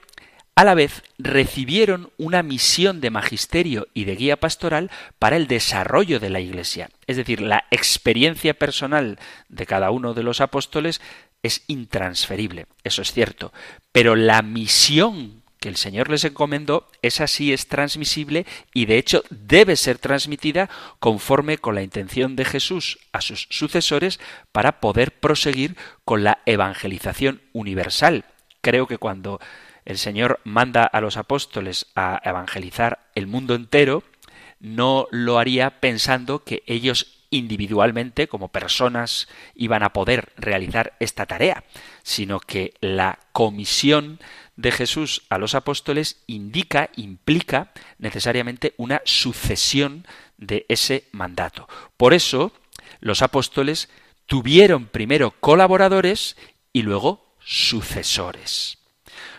a 0.57 0.64
la 0.64 0.75
vez 0.75 1.03
recibieron 1.19 2.11
una 2.16 2.42
misión 2.42 3.03
de 3.03 3.11
magisterio 3.11 3.88
y 3.92 4.05
de 4.05 4.16
guía 4.16 4.40
pastoral 4.40 4.90
para 5.19 5.37
el 5.37 5.49
desarrollo 5.49 6.19
de 6.19 6.31
la 6.31 6.40
Iglesia. 6.40 6.88
Es 7.07 7.19
decir, 7.19 7.42
la 7.42 7.64
experiencia 7.71 8.55
personal 8.55 9.19
de 9.51 9.66
cada 9.66 9.90
uno 9.90 10.14
de 10.14 10.23
los 10.23 10.40
apóstoles 10.40 11.03
es 11.42 11.62
intransferible, 11.66 12.66
eso 12.85 13.03
es 13.03 13.12
cierto, 13.12 13.53
pero 13.92 14.16
la 14.16 14.40
misión 14.40 15.42
que 15.61 15.69
el 15.69 15.77
Señor 15.77 16.09
les 16.09 16.25
encomendó, 16.25 16.88
esa 17.03 17.27
sí 17.27 17.53
es 17.53 17.69
transmisible 17.69 18.47
y 18.73 18.87
de 18.87 18.97
hecho 18.97 19.25
debe 19.29 19.77
ser 19.77 19.99
transmitida 19.99 20.71
conforme 20.99 21.59
con 21.59 21.75
la 21.75 21.83
intención 21.83 22.35
de 22.35 22.47
Jesús 22.47 22.99
a 23.12 23.21
sus 23.21 23.47
sucesores 23.51 24.21
para 24.53 24.81
poder 24.81 25.12
proseguir 25.12 25.77
con 26.05 26.25
la 26.25 26.38
evangelización 26.47 27.42
universal. 27.53 28.25
Creo 28.62 28.87
que 28.87 28.99
cuando 28.99 29.38
el 29.87 29.99
Señor 29.99 30.40
manda 30.44 30.85
a 30.85 31.01
los 31.01 31.16
apóstoles 31.16 31.87
a 31.94 32.20
evangelizar 32.25 33.09
el 33.14 33.27
mundo 33.27 33.55
entero, 33.55 34.03
no 34.61 35.07
lo 35.11 35.38
haría 35.38 35.81
pensando 35.81 36.44
que 36.44 36.62
ellos 36.66 37.25
individualmente, 37.31 38.29
como 38.29 38.49
personas, 38.49 39.29
iban 39.55 39.83
a 39.83 39.92
poder 39.92 40.33
realizar 40.37 40.94
esta 41.01 41.27
tarea, 41.27 41.64
sino 42.03 42.40
que 42.40 42.75
la 42.81 43.18
comisión 43.33 44.18
de 44.57 44.72
Jesús 44.72 45.22
a 45.29 45.38
los 45.38 45.55
apóstoles 45.55 46.22
indica, 46.27 46.90
implica 46.96 47.72
necesariamente 47.99 48.75
una 48.77 49.03
sucesión 49.05 50.07
de 50.37 50.66
ese 50.68 51.05
mandato. 51.12 51.68
Por 51.96 52.14
eso, 52.14 52.53
los 53.01 53.22
apóstoles 53.22 53.88
tuvieron 54.27 54.87
primero 54.87 55.33
colaboradores 55.40 56.37
y 56.72 56.83
luego 56.83 57.37
sucesores. 57.38 58.79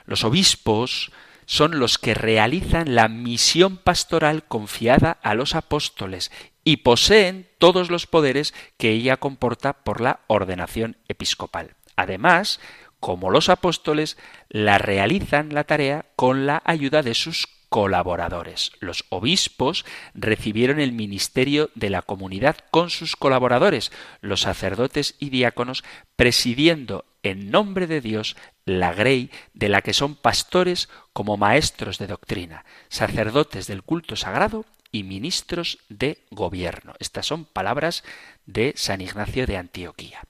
Los 0.05 0.23
obispos 0.23 1.11
son 1.45 1.79
los 1.79 1.97
que 1.97 2.13
realizan 2.13 2.93
la 2.93 3.07
misión 3.07 3.77
pastoral 3.77 4.43
confiada 4.43 5.17
a 5.23 5.33
los 5.33 5.55
apóstoles 5.55 6.31
y 6.63 6.77
poseen 6.77 7.47
todos 7.57 7.89
los 7.89 8.05
poderes 8.05 8.53
que 8.77 8.91
ella 8.91 9.17
comporta 9.17 9.73
por 9.73 10.01
la 10.01 10.19
ordenación 10.27 10.97
episcopal. 11.07 11.75
Además, 11.95 12.59
como 12.99 13.29
los 13.29 13.47
apóstoles, 13.49 14.17
la 14.49 14.77
realizan 14.77 15.53
la 15.53 15.63
tarea 15.63 16.05
con 16.15 16.45
la 16.45 16.61
ayuda 16.65 17.03
de 17.03 17.13
sus 17.13 17.47
colaboradores. 17.69 18.71
Los 18.79 19.05
obispos 19.09 19.85
recibieron 20.13 20.79
el 20.79 20.91
ministerio 20.91 21.69
de 21.75 21.89
la 21.89 22.01
comunidad 22.01 22.57
con 22.71 22.89
sus 22.89 23.15
colaboradores, 23.15 23.91
los 24.21 24.41
sacerdotes 24.41 25.15
y 25.19 25.29
diáconos, 25.29 25.83
presidiendo 26.15 27.05
en 27.23 27.51
nombre 27.51 27.87
de 27.87 28.01
Dios 28.01 28.35
la 28.65 28.93
grey 28.93 29.31
de 29.53 29.69
la 29.69 29.81
que 29.81 29.93
son 29.93 30.15
pastores 30.15 30.89
como 31.13 31.37
maestros 31.37 31.97
de 31.97 32.07
doctrina, 32.07 32.65
sacerdotes 32.89 33.67
del 33.67 33.83
culto 33.83 34.15
sagrado 34.15 34.65
y 34.91 35.03
ministros 35.03 35.79
de 35.89 36.25
gobierno. 36.31 36.93
Estas 36.99 37.25
son 37.25 37.45
palabras 37.45 38.03
de 38.45 38.73
San 38.75 39.01
Ignacio 39.01 39.45
de 39.45 39.57
Antioquía. 39.57 40.21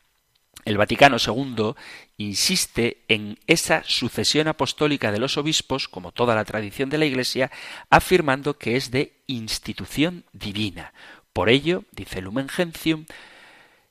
El 0.68 0.76
Vaticano 0.76 1.16
II 1.26 1.76
insiste 2.18 3.06
en 3.08 3.40
esa 3.48 3.84
sucesión 3.86 4.50
apostólica 4.50 5.14
de 5.14 5.20
los 5.20 5.38
obispos, 5.38 5.88
como 5.88 6.12
toda 6.12 6.36
la 6.36 6.44
tradición 6.44 6.90
de 6.90 6.98
la 6.98 7.06
Iglesia, 7.06 7.52
afirmando 7.90 8.58
que 8.58 8.76
es 8.76 8.92
de 8.92 9.14
institución 9.28 10.26
divina. 10.34 10.92
Por 11.32 11.48
ello, 11.48 11.86
dice 11.94 12.22
Lumen 12.22 12.50
Gentium, 12.50 13.06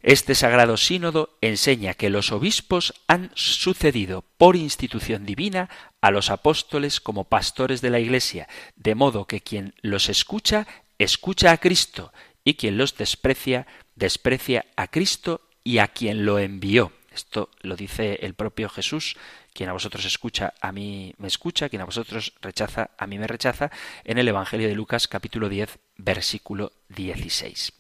este 0.02 0.34
sagrado 0.34 0.76
sínodo 0.76 1.38
enseña 1.40 1.94
que 1.94 2.10
los 2.10 2.30
obispos 2.30 2.92
han 3.06 3.30
sucedido 3.34 4.22
por 4.36 4.54
institución 4.54 5.24
divina 5.24 5.70
a 6.02 6.10
los 6.10 6.28
apóstoles 6.28 7.00
como 7.00 7.24
pastores 7.24 7.80
de 7.80 7.88
la 7.88 8.00
Iglesia, 8.00 8.48
de 8.74 8.94
modo 8.94 9.24
que 9.24 9.40
quien 9.40 9.72
los 9.80 10.10
escucha, 10.10 10.66
escucha 10.98 11.52
a 11.52 11.56
Cristo, 11.56 12.12
y 12.44 12.54
quien 12.54 12.76
los 12.76 12.98
desprecia, 12.98 13.66
desprecia 13.94 14.66
a 14.76 14.88
Cristo 14.88 15.40
y 15.66 15.78
a 15.78 15.88
quien 15.88 16.24
lo 16.24 16.38
envió. 16.38 16.92
Esto 17.12 17.50
lo 17.62 17.74
dice 17.74 18.20
el 18.22 18.34
propio 18.34 18.68
Jesús 18.68 19.16
quien 19.56 19.70
a 19.70 19.72
vosotros 19.72 20.04
escucha, 20.04 20.52
a 20.60 20.70
mí 20.70 21.14
me 21.16 21.28
escucha, 21.28 21.70
quien 21.70 21.80
a 21.80 21.86
vosotros 21.86 22.34
rechaza, 22.42 22.90
a 22.98 23.06
mí 23.06 23.18
me 23.18 23.26
rechaza, 23.26 23.70
en 24.04 24.18
el 24.18 24.28
Evangelio 24.28 24.68
de 24.68 24.74
Lucas 24.74 25.08
capítulo 25.08 25.48
10, 25.48 25.78
versículo 25.96 26.72
16. 26.90 27.72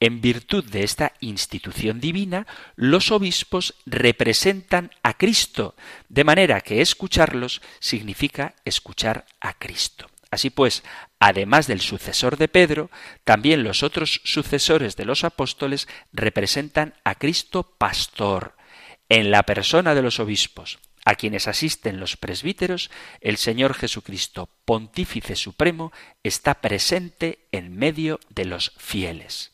En 0.00 0.20
virtud 0.20 0.64
de 0.64 0.82
esta 0.82 1.12
institución 1.20 2.00
divina, 2.00 2.48
los 2.74 3.12
obispos 3.12 3.76
representan 3.86 4.90
a 5.04 5.16
Cristo, 5.16 5.76
de 6.08 6.24
manera 6.24 6.60
que 6.62 6.80
escucharlos 6.80 7.62
significa 7.78 8.56
escuchar 8.64 9.24
a 9.40 9.54
Cristo. 9.54 10.10
Así 10.32 10.50
pues, 10.50 10.82
además 11.20 11.66
del 11.66 11.80
sucesor 11.80 12.38
de 12.38 12.48
Pedro, 12.48 12.90
también 13.24 13.62
los 13.62 13.82
otros 13.82 14.22
sucesores 14.24 14.96
de 14.96 15.04
los 15.04 15.22
apóstoles 15.22 15.86
representan 16.12 16.94
a 17.04 17.14
Cristo 17.14 17.74
pastor. 17.78 18.56
En 19.08 19.30
la 19.30 19.42
persona 19.42 19.94
de 19.94 20.02
los 20.02 20.18
obispos, 20.18 20.78
a 21.04 21.14
quienes 21.14 21.46
asisten 21.46 22.00
los 22.00 22.16
presbíteros, 22.16 22.90
el 23.20 23.36
Señor 23.36 23.74
Jesucristo, 23.74 24.48
pontífice 24.64 25.36
supremo, 25.36 25.92
está 26.22 26.60
presente 26.60 27.46
en 27.52 27.76
medio 27.76 28.18
de 28.30 28.46
los 28.46 28.72
fieles. 28.78 29.52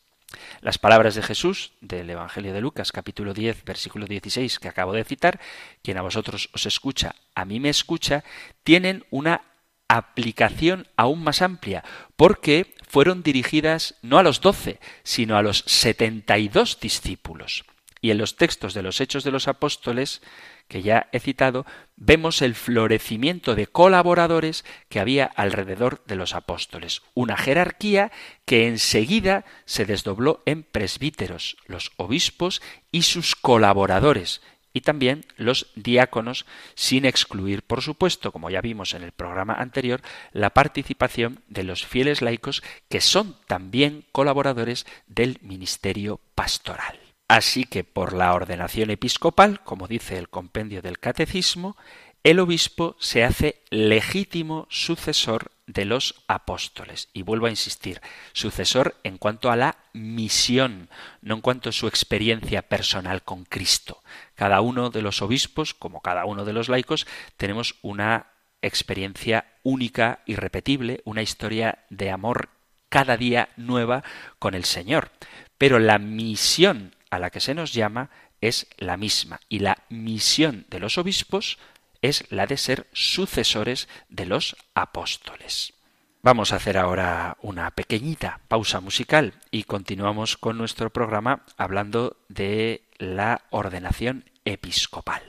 Las 0.61 0.79
palabras 0.79 1.14
de 1.14 1.22
Jesús 1.22 1.72
del 1.81 2.11
Evangelio 2.11 2.52
de 2.52 2.61
Lucas 2.61 2.92
capítulo 2.92 3.33
10 3.33 3.64
versículo 3.64 4.07
16 4.07 4.59
que 4.59 4.68
acabo 4.68 4.92
de 4.92 5.05
citar, 5.05 5.40
quien 5.83 5.98
a 5.98 6.02
vosotros 6.02 6.50
os 6.52 6.66
escucha, 6.66 7.14
a 7.35 7.44
mí 7.44 7.59
me 7.59 7.70
escucha, 7.70 8.22
tienen 8.62 9.07
una 9.11 9.42
aplicación 9.88 10.87
aún 10.96 11.22
más 11.22 11.42
amplia, 11.42 11.85
porque 12.16 12.75
fueron 12.87 13.22
dirigidas 13.22 13.96
no 14.03 14.18
a 14.18 14.22
los 14.22 14.40
doce, 14.40 14.81
sino 15.03 15.37
a 15.37 15.42
los 15.42 15.64
setenta 15.66 16.38
y 16.38 16.49
dos 16.49 16.81
discípulos. 16.81 17.64
Y 18.01 18.11
en 18.11 18.18
los 18.18 18.37
textos 18.37 18.75
de 18.75 18.83
los 18.83 19.01
Hechos 19.01 19.25
de 19.25 19.31
los 19.31 19.49
Apóstoles, 19.49 20.22
que 20.68 20.83
ya 20.83 21.09
he 21.12 21.20
citado, 21.20 21.64
vemos 21.96 22.42
el 22.42 22.55
florecimiento 22.55 23.55
de 23.55 23.66
colaboradores 23.66 24.64
que 24.88 25.01
había 25.01 25.25
alrededor 25.25 26.03
de 26.07 26.16
los 26.16 26.35
apóstoles, 26.35 27.03
una 27.14 27.37
jerarquía 27.37 28.12
que 28.44 28.66
enseguida 28.66 29.44
se 29.64 29.87
desdobló 29.87 30.42
en 30.44 30.62
presbíteros, 30.62 31.57
los 31.66 31.92
obispos 31.96 32.62
y 32.90 33.03
sus 33.03 33.37
colaboradores, 33.37 34.42
y 34.76 34.82
también 34.82 35.24
los 35.38 35.68
diáconos, 35.74 36.44
sin 36.74 37.06
excluir, 37.06 37.62
por 37.62 37.80
supuesto, 37.80 38.30
como 38.30 38.50
ya 38.50 38.60
vimos 38.60 38.92
en 38.92 39.04
el 39.04 39.12
programa 39.12 39.54
anterior, 39.54 40.02
la 40.32 40.50
participación 40.50 41.40
de 41.48 41.62
los 41.62 41.86
fieles 41.86 42.20
laicos 42.20 42.62
que 42.90 43.00
son 43.00 43.38
también 43.46 44.04
colaboradores 44.12 44.84
del 45.06 45.38
ministerio 45.40 46.20
pastoral. 46.34 47.00
Así 47.26 47.64
que 47.64 47.84
por 47.84 48.12
la 48.12 48.34
ordenación 48.34 48.90
episcopal, 48.90 49.62
como 49.64 49.88
dice 49.88 50.18
el 50.18 50.28
compendio 50.28 50.82
del 50.82 50.98
catecismo, 50.98 51.78
el 52.22 52.38
obispo 52.38 52.96
se 53.00 53.24
hace 53.24 53.62
legítimo 53.70 54.66
sucesor 54.68 55.52
de 55.66 55.85
los 55.85 56.22
apóstoles. 56.29 57.09
Y 57.12 57.22
vuelvo 57.22 57.46
a 57.46 57.50
insistir, 57.50 58.00
sucesor 58.33 58.96
en 59.02 59.18
cuanto 59.18 59.50
a 59.50 59.57
la 59.57 59.76
misión, 59.92 60.88
no 61.20 61.35
en 61.35 61.40
cuanto 61.40 61.70
a 61.70 61.72
su 61.72 61.87
experiencia 61.88 62.62
personal 62.62 63.22
con 63.22 63.44
Cristo. 63.44 64.02
Cada 64.35 64.61
uno 64.61 64.90
de 64.90 65.02
los 65.02 65.22
obispos, 65.22 65.74
como 65.74 66.00
cada 66.00 66.24
uno 66.24 66.44
de 66.44 66.52
los 66.52 66.68
laicos, 66.68 67.07
tenemos 67.37 67.76
una 67.83 68.26
experiencia 68.62 69.46
única, 69.62 70.20
irrepetible, 70.26 71.00
una 71.05 71.22
historia 71.22 71.81
de 71.90 72.11
amor 72.11 72.48
cada 72.88 73.16
día 73.16 73.48
nueva 73.57 74.05
con 74.38 74.55
el 74.55 74.64
Señor. 74.64 75.11
Pero 75.59 75.79
la 75.79 75.98
misión 75.98 76.94
a 77.11 77.18
la 77.18 77.31
que 77.31 77.40
se 77.40 77.55
nos 77.55 77.72
llama 77.72 78.11
es 78.40 78.68
la 78.79 78.96
misma 78.96 79.40
y 79.48 79.61
la 79.61 79.79
misión 79.88 80.66
de 80.68 80.81
los 80.81 80.98
obispos 80.98 81.59
es 82.08 82.24
la 82.30 82.46
de 82.46 82.56
ser 82.56 82.86
sucesores 82.92 83.88
de 84.08 84.26
los 84.26 84.56
apóstoles. 84.74 85.74
Vamos 86.22 86.52
a 86.52 86.56
hacer 86.56 86.76
ahora 86.76 87.36
una 87.40 87.70
pequeñita 87.70 88.40
pausa 88.48 88.80
musical 88.80 89.34
y 89.50 89.62
continuamos 89.62 90.36
con 90.36 90.58
nuestro 90.58 90.90
programa 90.90 91.44
hablando 91.56 92.16
de 92.28 92.82
la 92.98 93.42
ordenación 93.50 94.24
episcopal. 94.44 95.22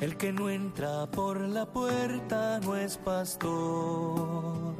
El 0.00 0.16
que 0.16 0.32
no 0.32 0.48
entra 0.48 1.06
por 1.10 1.38
la 1.40 1.66
puerta 1.66 2.58
no 2.60 2.74
es 2.74 2.96
pastor. 2.96 4.74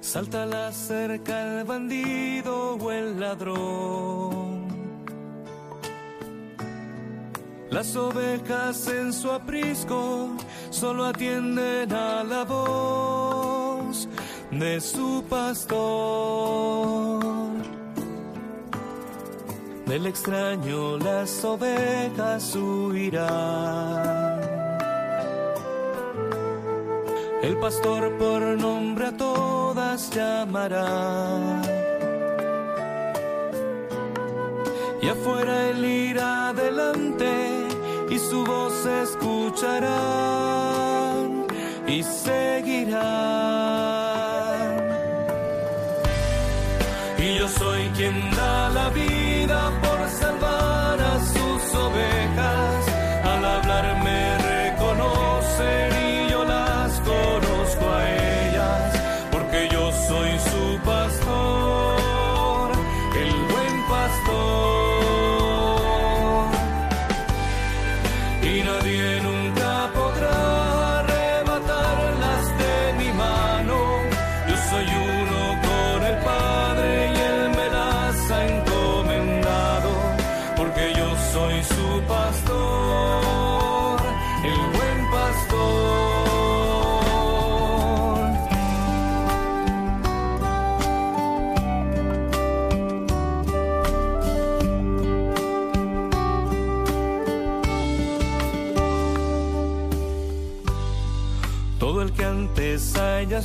Salta 0.00 0.46
la 0.46 0.72
cerca 0.72 1.58
el 1.58 1.64
bandido 1.64 2.76
o 2.76 2.90
el 2.90 3.20
ladrón. 3.20 4.64
Las 7.68 7.94
ovejas 7.94 8.88
en 8.88 9.12
su 9.12 9.30
aprisco 9.30 10.30
solo 10.70 11.04
atienden 11.04 11.92
a 11.92 12.24
la 12.24 12.44
voz 12.44 14.08
de 14.50 14.80
su 14.80 15.22
pastor. 15.28 16.96
Del 19.86 20.06
extraño 20.06 20.98
las 20.98 21.44
ovejas 21.44 22.56
huirán. 22.56 24.40
El 27.40 27.56
pastor 27.58 28.18
por 28.18 28.42
nombre 28.42 29.06
a 29.06 29.16
todas 29.16 30.10
llamará. 30.10 31.62
Y 35.00 35.08
afuera 35.08 35.68
él 35.68 35.84
irá 35.84 36.48
adelante 36.48 37.68
y 38.10 38.18
su 38.18 38.44
voz 38.44 38.84
escucharán 39.04 39.86
y 41.86 42.02
seguirán. 42.02 43.06
Y 47.18 47.38
yo 47.38 47.48
soy 47.48 47.88
quien 47.96 48.35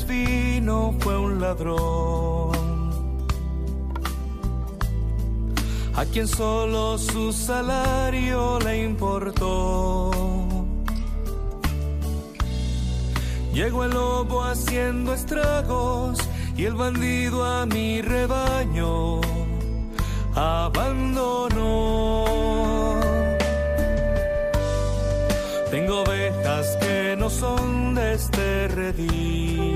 vino 0.08 0.96
fue 1.00 1.18
un 1.18 1.42
ladrón, 1.42 2.52
a 5.96 6.06
quien 6.06 6.28
solo 6.28 6.98
su 6.98 7.34
salario 7.34 8.60
le 8.60 8.84
importó. 8.84 10.12
Llegó 13.54 13.84
el 13.84 13.92
lobo 13.92 14.44
haciendo 14.46 15.14
estragos 15.14 16.20
y 16.56 16.66
el 16.66 16.76
bandido 16.76 17.44
a 17.44 17.66
mi 17.66 18.02
rebaño 18.02 19.20
abandonó. 20.34 22.26
Tengo 25.70 26.02
ovejas 26.02 26.78
que 26.82 27.16
no 27.18 27.30
son 27.30 27.96
de 27.96 28.14
este 28.14 28.68
redil. 28.70 29.71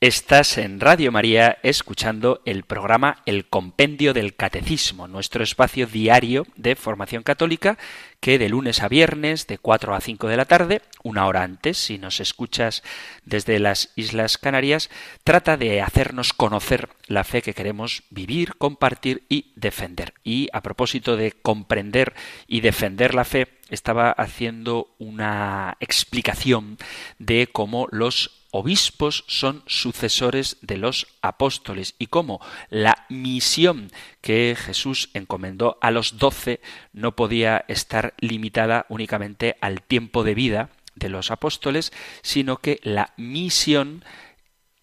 Estás 0.00 0.58
en 0.58 0.78
Radio 0.78 1.10
María 1.10 1.58
escuchando 1.64 2.40
el 2.44 2.62
programa 2.62 3.20
El 3.26 3.46
Compendio 3.46 4.14
del 4.14 4.36
Catecismo, 4.36 5.08
nuestro 5.08 5.42
espacio 5.42 5.88
diario 5.88 6.46
de 6.54 6.76
formación 6.76 7.24
católica 7.24 7.78
que 8.20 8.38
de 8.38 8.48
lunes 8.48 8.80
a 8.80 8.86
viernes 8.86 9.48
de 9.48 9.58
4 9.58 9.96
a 9.96 10.00
5 10.00 10.28
de 10.28 10.36
la 10.36 10.44
tarde, 10.44 10.82
una 11.02 11.26
hora 11.26 11.42
antes, 11.42 11.78
si 11.78 11.98
nos 11.98 12.20
escuchas 12.20 12.84
desde 13.24 13.58
las 13.58 13.90
Islas 13.96 14.38
Canarias, 14.38 14.88
trata 15.24 15.56
de 15.56 15.82
hacernos 15.82 16.32
conocer 16.32 16.90
la 17.08 17.24
fe 17.24 17.42
que 17.42 17.54
queremos 17.54 18.04
vivir, 18.10 18.54
compartir 18.54 19.24
y 19.28 19.50
defender. 19.56 20.14
Y 20.22 20.48
a 20.52 20.62
propósito 20.62 21.16
de 21.16 21.32
comprender 21.32 22.14
y 22.46 22.60
defender 22.60 23.16
la 23.16 23.24
fe, 23.24 23.48
estaba 23.68 24.12
haciendo 24.12 24.94
una 24.98 25.76
explicación 25.80 26.78
de 27.18 27.48
cómo 27.52 27.88
los 27.90 28.37
obispos 28.50 29.24
son 29.26 29.62
sucesores 29.66 30.56
de 30.60 30.76
los 30.76 31.06
apóstoles. 31.22 31.94
Y 31.98 32.06
cómo 32.06 32.40
la 32.70 33.06
misión 33.08 33.90
que 34.20 34.56
Jesús 34.58 35.10
encomendó 35.14 35.78
a 35.80 35.90
los 35.90 36.18
doce 36.18 36.60
no 36.92 37.16
podía 37.16 37.64
estar 37.68 38.14
limitada 38.18 38.86
únicamente 38.88 39.56
al 39.60 39.82
tiempo 39.82 40.24
de 40.24 40.34
vida 40.34 40.70
de 40.94 41.08
los 41.08 41.30
apóstoles, 41.30 41.92
sino 42.22 42.58
que 42.58 42.80
la 42.82 43.12
misión 43.16 44.04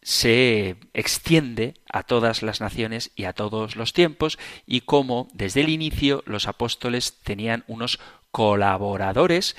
se 0.02 0.76
extiende 0.94 1.74
a 1.92 2.04
todas 2.04 2.44
las 2.44 2.62
naciones 2.62 3.12
y 3.16 3.24
a 3.24 3.34
todos 3.34 3.76
los 3.76 3.92
tiempos 3.92 4.38
y 4.68 4.82
cómo 4.82 5.28
desde 5.34 5.62
el 5.62 5.70
inicio 5.70 6.24
los 6.28 6.48
apóstoles 6.48 7.18
tenían 7.24 7.64
unos 7.68 8.00
colaboradores 8.30 9.56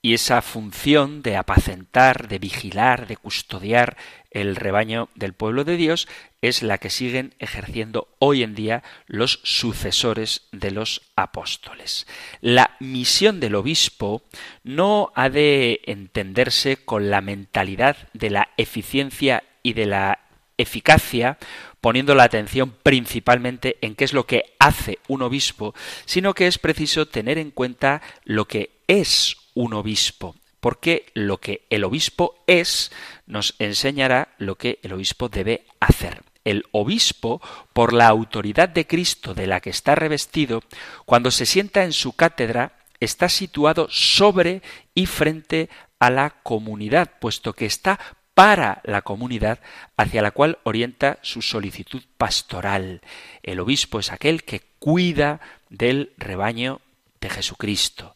y 0.00 0.14
esa 0.14 0.42
función 0.42 1.22
de 1.22 1.36
apacentar, 1.36 2.28
de 2.28 2.38
vigilar, 2.38 3.06
de 3.08 3.16
custodiar 3.16 3.96
el 4.30 4.56
rebaño 4.56 5.08
del 5.14 5.32
pueblo 5.32 5.64
de 5.64 5.76
Dios 5.76 6.06
es 6.40 6.62
la 6.62 6.78
que 6.78 6.90
siguen 6.90 7.34
ejerciendo 7.38 8.08
hoy 8.18 8.42
en 8.42 8.54
día 8.54 8.84
los 9.06 9.40
sucesores 9.42 10.46
de 10.52 10.70
los 10.70 11.02
apóstoles. 11.16 12.06
La 12.40 12.76
misión 12.78 13.40
del 13.40 13.56
obispo 13.56 14.22
no 14.62 15.10
ha 15.14 15.30
de 15.30 15.80
entenderse 15.86 16.76
con 16.76 17.10
la 17.10 17.20
mentalidad 17.20 17.96
de 18.12 18.30
la 18.30 18.50
eficiencia 18.56 19.42
y 19.62 19.72
de 19.72 19.86
la 19.86 20.20
eficacia, 20.58 21.38
poniendo 21.80 22.14
la 22.14 22.24
atención 22.24 22.74
principalmente 22.82 23.78
en 23.80 23.94
qué 23.94 24.04
es 24.04 24.12
lo 24.12 24.26
que 24.26 24.54
hace 24.58 24.98
un 25.08 25.22
obispo, 25.22 25.74
sino 26.04 26.34
que 26.34 26.46
es 26.46 26.58
preciso 26.58 27.06
tener 27.06 27.38
en 27.38 27.50
cuenta 27.50 28.02
lo 28.24 28.46
que 28.46 28.70
es 28.88 29.36
un 29.58 29.74
obispo, 29.74 30.36
porque 30.60 31.06
lo 31.14 31.38
que 31.38 31.66
el 31.68 31.82
obispo 31.82 32.44
es 32.46 32.92
nos 33.26 33.56
enseñará 33.58 34.28
lo 34.38 34.54
que 34.54 34.78
el 34.84 34.92
obispo 34.92 35.28
debe 35.28 35.66
hacer. 35.80 36.22
El 36.44 36.64
obispo, 36.70 37.42
por 37.72 37.92
la 37.92 38.06
autoridad 38.06 38.68
de 38.68 38.86
Cristo 38.86 39.34
de 39.34 39.48
la 39.48 39.60
que 39.60 39.70
está 39.70 39.96
revestido, 39.96 40.62
cuando 41.04 41.32
se 41.32 41.44
sienta 41.44 41.82
en 41.82 41.92
su 41.92 42.12
cátedra, 42.12 42.78
está 43.00 43.28
situado 43.28 43.88
sobre 43.90 44.62
y 44.94 45.06
frente 45.06 45.68
a 45.98 46.10
la 46.10 46.30
comunidad, 46.44 47.18
puesto 47.20 47.52
que 47.52 47.66
está 47.66 47.98
para 48.34 48.80
la 48.84 49.02
comunidad 49.02 49.58
hacia 49.96 50.22
la 50.22 50.30
cual 50.30 50.58
orienta 50.62 51.18
su 51.22 51.42
solicitud 51.42 52.04
pastoral. 52.16 53.00
El 53.42 53.58
obispo 53.58 53.98
es 53.98 54.12
aquel 54.12 54.44
que 54.44 54.62
cuida 54.78 55.40
del 55.68 56.12
rebaño 56.16 56.80
de 57.20 57.28
Jesucristo. 57.28 58.14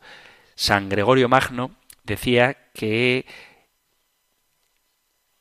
San 0.55 0.88
Gregorio 0.88 1.28
Magno 1.28 1.76
decía 2.05 2.57
que 2.74 3.26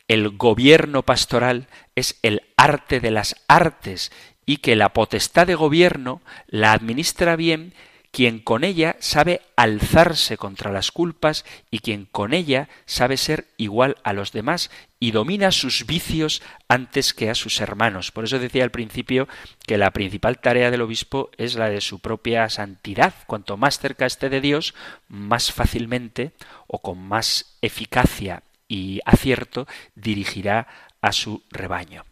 el 0.07 0.37
gobierno 0.37 1.03
pastoral 1.03 1.67
es 1.95 2.19
el 2.21 2.41
arte 2.57 2.99
de 2.99 3.11
las 3.11 3.35
artes 3.47 4.11
y 4.45 4.57
que 4.57 4.75
la 4.75 4.89
potestad 4.89 5.47
de 5.47 5.55
gobierno 5.55 6.21
la 6.47 6.73
administra 6.73 7.35
bien 7.35 7.73
quien 8.11 8.39
con 8.39 8.63
ella 8.63 8.97
sabe 8.99 9.41
alzarse 9.55 10.37
contra 10.37 10.71
las 10.71 10.91
culpas 10.91 11.45
y 11.69 11.79
quien 11.79 12.05
con 12.05 12.33
ella 12.33 12.67
sabe 12.85 13.17
ser 13.17 13.47
igual 13.57 13.95
a 14.03 14.13
los 14.13 14.33
demás 14.33 14.69
y 14.99 15.11
domina 15.11 15.51
sus 15.51 15.85
vicios 15.85 16.41
antes 16.67 17.13
que 17.13 17.29
a 17.29 17.35
sus 17.35 17.61
hermanos. 17.61 18.11
Por 18.11 18.25
eso 18.25 18.37
decía 18.37 18.63
al 18.63 18.71
principio 18.71 19.27
que 19.65 19.77
la 19.77 19.91
principal 19.91 20.39
tarea 20.39 20.71
del 20.71 20.81
obispo 20.81 21.31
es 21.37 21.55
la 21.55 21.69
de 21.69 21.81
su 21.81 21.99
propia 21.99 22.49
santidad. 22.49 23.13
Cuanto 23.27 23.57
más 23.57 23.79
cerca 23.79 24.05
esté 24.05 24.29
de 24.29 24.41
Dios, 24.41 24.75
más 25.07 25.51
fácilmente 25.51 26.33
o 26.67 26.81
con 26.81 26.99
más 26.99 27.57
eficacia 27.61 28.43
y 28.67 28.99
acierto 29.05 29.67
dirigirá 29.95 30.67
a 31.01 31.11
su 31.13 31.43
rebaño. 31.49 32.10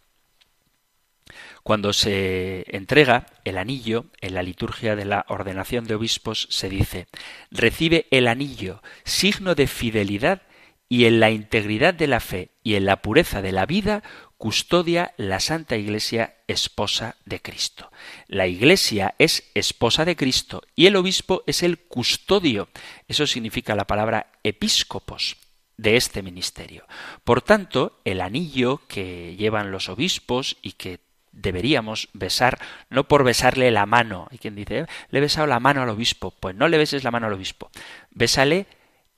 Cuando 1.63 1.93
se 1.93 2.65
entrega 2.67 3.25
el 3.43 3.57
anillo 3.57 4.05
en 4.21 4.33
la 4.33 4.43
liturgia 4.43 4.95
de 4.95 5.05
la 5.05 5.25
ordenación 5.27 5.85
de 5.85 5.95
obispos 5.95 6.47
se 6.49 6.69
dice 6.69 7.07
recibe 7.51 8.07
el 8.11 8.27
anillo, 8.27 8.81
signo 9.03 9.55
de 9.55 9.67
fidelidad 9.67 10.43
y 10.87 11.05
en 11.05 11.19
la 11.19 11.29
integridad 11.29 11.93
de 11.93 12.07
la 12.07 12.19
fe 12.19 12.51
y 12.63 12.75
en 12.75 12.85
la 12.85 13.01
pureza 13.01 13.41
de 13.41 13.51
la 13.51 13.65
vida 13.65 14.03
custodia 14.37 15.13
la 15.17 15.39
Santa 15.39 15.75
Iglesia 15.75 16.37
esposa 16.47 17.17
de 17.25 17.41
Cristo. 17.41 17.91
La 18.27 18.47
Iglesia 18.47 19.13
es 19.19 19.51
esposa 19.53 20.05
de 20.05 20.15
Cristo 20.15 20.63
y 20.75 20.87
el 20.87 20.95
obispo 20.95 21.43
es 21.45 21.61
el 21.61 21.77
custodio. 21.77 22.69
Eso 23.07 23.27
significa 23.27 23.75
la 23.75 23.85
palabra 23.85 24.31
episcopos 24.43 25.35
de 25.77 25.97
este 25.97 26.23
ministerio. 26.23 26.87
Por 27.23 27.41
tanto, 27.41 27.99
el 28.05 28.21
anillo 28.21 28.81
que 28.87 29.35
llevan 29.35 29.71
los 29.71 29.89
obispos 29.89 30.57
y 30.61 30.73
que 30.73 30.99
deberíamos 31.31 32.09
besar, 32.13 32.59
no 32.89 33.07
por 33.07 33.23
besarle 33.23 33.71
la 33.71 33.85
mano. 33.85 34.27
Hay 34.31 34.37
quien 34.37 34.55
dice, 34.55 34.85
le 35.09 35.19
he 35.19 35.21
besado 35.21 35.47
la 35.47 35.59
mano 35.59 35.81
al 35.81 35.89
obispo. 35.89 36.31
Pues 36.31 36.55
no 36.55 36.67
le 36.67 36.77
beses 36.77 37.03
la 37.03 37.11
mano 37.11 37.27
al 37.27 37.33
obispo. 37.33 37.69
Bésale 38.11 38.67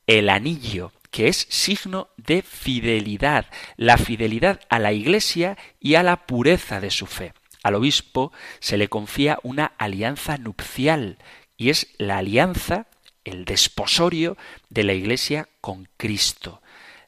el 0.07 0.29
anillo, 0.29 0.91
que 1.11 1.27
es 1.27 1.47
signo 1.49 2.09
de 2.17 2.41
fidelidad, 2.41 3.45
la 3.77 3.97
fidelidad 3.97 4.61
a 4.69 4.79
la 4.79 4.93
Iglesia 4.93 5.57
y 5.79 5.95
a 5.95 6.03
la 6.03 6.25
pureza 6.25 6.79
de 6.79 6.91
su 6.91 7.05
fe. 7.05 7.33
Al 7.63 7.75
obispo 7.75 8.31
se 8.59 8.77
le 8.77 8.87
confía 8.87 9.37
una 9.43 9.73
alianza 9.77 10.37
nupcial, 10.37 11.17
y 11.57 11.69
es 11.69 11.87
la 11.97 12.17
alianza, 12.17 12.87
el 13.23 13.45
desposorio 13.45 14.35
de 14.69 14.83
la 14.83 14.93
Iglesia 14.93 15.47
con 15.59 15.87
Cristo. 15.97 16.60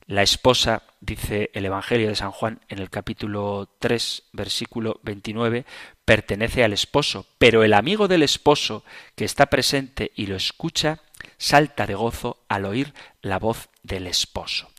La 0.06 0.22
esposa, 0.22 0.84
dice 1.00 1.50
el 1.54 1.66
Evangelio 1.66 2.10
de 2.10 2.16
San 2.16 2.32
Juan 2.32 2.60
en 2.68 2.80
el 2.80 2.90
capítulo 2.90 3.70
3, 3.80 4.24
versículo 4.34 5.00
29, 5.04 5.66
pertenece 6.04 6.66
al 6.66 6.74
esposo, 6.74 7.26
pero 7.38 7.64
el 7.64 7.74
amigo 7.74 8.10
del 8.10 8.22
esposo 8.22 8.84
que 9.16 9.24
está 9.24 9.46
presente 9.46 10.12
y 10.16 10.26
lo 10.26 10.36
escucha, 10.36 11.00
salta 11.38 11.88
de 11.88 11.96
gozo 11.96 12.44
al 12.50 12.66
oír 12.66 12.94
la 13.22 13.40
voz 13.40 13.70
del 13.82 14.08
esposo. 14.08 14.70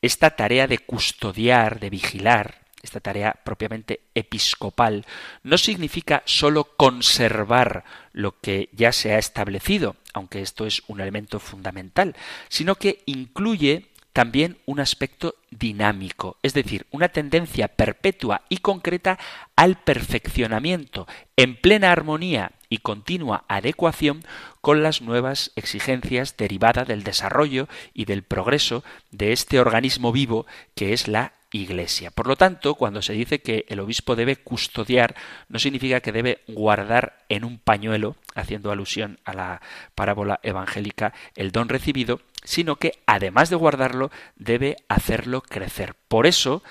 Esta 0.00 0.30
tarea 0.30 0.66
de 0.66 0.78
custodiar, 0.78 1.78
de 1.78 1.88
vigilar, 1.88 2.62
esta 2.82 2.98
tarea 2.98 3.36
propiamente 3.44 4.00
episcopal, 4.16 5.06
no 5.44 5.58
significa 5.58 6.24
sólo 6.26 6.64
conservar 6.76 7.84
lo 8.12 8.40
que 8.40 8.68
ya 8.72 8.90
se 8.90 9.14
ha 9.14 9.18
establecido, 9.18 9.94
aunque 10.12 10.42
esto 10.42 10.66
es 10.66 10.82
un 10.88 11.00
elemento 11.00 11.38
fundamental, 11.38 12.16
sino 12.48 12.74
que 12.74 13.04
incluye 13.06 13.91
también 14.12 14.58
un 14.66 14.80
aspecto 14.80 15.36
dinámico, 15.50 16.36
es 16.42 16.54
decir, 16.54 16.86
una 16.90 17.08
tendencia 17.08 17.68
perpetua 17.68 18.42
y 18.48 18.58
concreta 18.58 19.18
al 19.56 19.76
perfeccionamiento, 19.76 21.06
en 21.36 21.56
plena 21.56 21.92
armonía 21.92 22.52
y 22.68 22.78
continua 22.78 23.44
adecuación 23.48 24.24
con 24.60 24.82
las 24.82 25.02
nuevas 25.02 25.52
exigencias 25.56 26.36
derivadas 26.36 26.88
del 26.88 27.04
desarrollo 27.04 27.68
y 27.94 28.04
del 28.04 28.22
progreso 28.22 28.84
de 29.10 29.32
este 29.32 29.60
organismo 29.60 30.12
vivo 30.12 30.46
que 30.74 30.92
es 30.92 31.08
la 31.08 31.34
Iglesia. 31.52 32.10
Por 32.10 32.26
lo 32.26 32.36
tanto, 32.36 32.74
cuando 32.74 33.02
se 33.02 33.12
dice 33.12 33.40
que 33.42 33.66
el 33.68 33.80
obispo 33.80 34.16
debe 34.16 34.36
custodiar, 34.36 35.14
no 35.48 35.58
significa 35.58 36.00
que 36.00 36.12
debe 36.12 36.40
guardar 36.48 37.18
en 37.28 37.44
un 37.44 37.58
pañuelo, 37.58 38.16
haciendo 38.34 38.70
alusión 38.70 39.18
a 39.24 39.34
la 39.34 39.62
parábola 39.94 40.40
evangélica, 40.42 41.12
el 41.36 41.52
don 41.52 41.68
recibido, 41.68 42.22
sino 42.44 42.76
que 42.76 43.02
además 43.06 43.50
de 43.50 43.56
guardarlo, 43.56 44.10
debe 44.36 44.76
hacerlo 44.88 45.42
crecer. 45.42 45.94
Por 46.08 46.26
eso, 46.26 46.62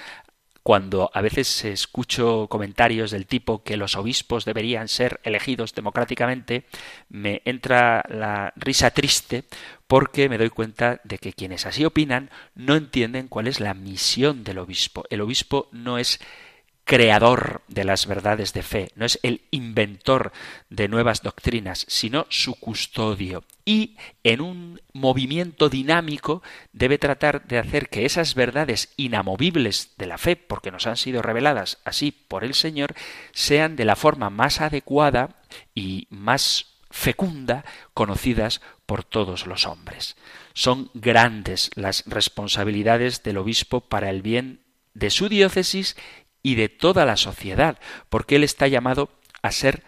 cuando 0.64 1.10
a 1.14 1.22
veces 1.22 1.66
escucho 1.66 2.48
comentarios 2.48 3.12
del 3.12 3.26
tipo 3.26 3.64
que 3.64 3.78
los 3.78 3.96
obispos 3.96 4.46
deberían 4.46 4.88
ser 4.88 5.20
elegidos 5.24 5.74
democráticamente, 5.74 6.66
me 7.10 7.42
entra 7.46 8.04
la 8.10 8.54
risa 8.56 8.92
triste 8.92 9.46
porque 9.88 10.30
me 10.30 10.38
doy 10.38 10.50
cuenta 10.50 11.02
de 11.04 11.18
que 11.18 11.34
quienes 11.34 11.66
así 11.66 11.84
opinan 11.84 12.30
no 12.54 12.76
entienden 12.76 13.28
cuál 13.28 13.48
es 13.48 13.60
la 13.60 13.74
misión 13.74 14.44
del 14.44 14.60
obispo. 14.60 15.04
El 15.10 15.22
obispo 15.22 15.68
no 15.72 15.98
es 15.98 16.20
creador 16.84 17.62
de 17.68 17.84
las 17.84 18.06
verdades 18.06 18.54
de 18.54 18.64
fe, 18.64 18.92
no 18.96 19.06
es 19.06 19.20
el 19.24 19.42
inventor 19.52 20.32
de 20.70 20.88
nuevas 20.88 21.22
doctrinas, 21.22 21.86
sino 21.88 22.26
su 22.30 22.56
custodio. 22.56 23.44
Y 23.66 23.98
en 24.24 24.42
un 24.42 24.82
movimiento 24.94 25.70
dinámico 25.70 26.42
debe 26.74 26.98
tratar 26.98 27.48
de 27.48 27.60
hacer 27.60 27.90
que 27.90 28.06
esas 28.06 28.36
verdades 28.36 28.94
inamovibles 28.98 29.94
de 29.98 30.08
la 30.08 30.18
fe, 30.18 30.36
porque 30.36 30.72
nos 30.72 30.88
han 30.88 30.98
sido 30.98 31.22
reveladas 31.22 31.80
así 31.86 32.12
por 32.12 32.44
el 32.44 32.54
Señor, 32.54 32.94
sean 33.32 33.76
de 33.76 33.86
la 33.86 33.96
forma 33.96 34.30
más 34.30 34.62
adecuada 34.62 35.42
y 35.74 36.08
más 36.10 36.68
fecunda 36.90 37.64
conocidas 37.94 38.62
por 38.86 39.04
todos 39.04 39.48
los 39.48 39.66
hombres. 39.66 40.18
Son 40.54 40.92
grandes 40.94 41.72
las 41.76 42.04
responsabilidades 42.06 43.24
del 43.24 43.38
obispo 43.38 43.82
para 43.82 44.10
el 44.10 44.22
bien 44.22 44.62
de 44.94 45.10
su 45.10 45.30
diócesis 45.30 45.96
y 46.44 46.56
de 46.56 46.70
toda 46.70 47.06
la 47.06 47.18
sociedad, 47.18 47.80
porque 48.10 48.36
Él 48.36 48.44
está 48.44 48.68
llamado 48.68 49.10
a 49.42 49.52
ser 49.52 49.84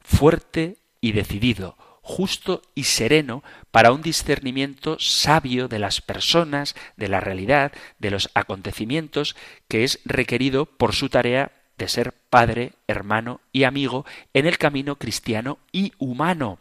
fuerte 0.00 0.76
y 1.00 1.12
decidido, 1.12 1.76
justo 2.02 2.62
y 2.74 2.84
sereno 2.84 3.42
para 3.72 3.92
un 3.92 4.02
discernimiento 4.02 4.96
sabio 5.00 5.68
de 5.68 5.80
las 5.80 6.00
personas, 6.00 6.76
de 6.96 7.08
la 7.08 7.20
realidad, 7.20 7.72
de 7.98 8.10
los 8.10 8.30
acontecimientos, 8.34 9.34
que 9.68 9.84
es 9.84 10.00
requerido 10.04 10.66
por 10.66 10.94
su 10.94 11.08
tarea 11.08 11.52
de 11.78 11.88
ser 11.88 12.12
padre, 12.30 12.72
hermano 12.86 13.40
y 13.52 13.64
amigo 13.64 14.06
en 14.34 14.46
el 14.46 14.58
camino 14.58 14.96
cristiano 14.96 15.58
y 15.72 15.92
humano. 15.98 16.58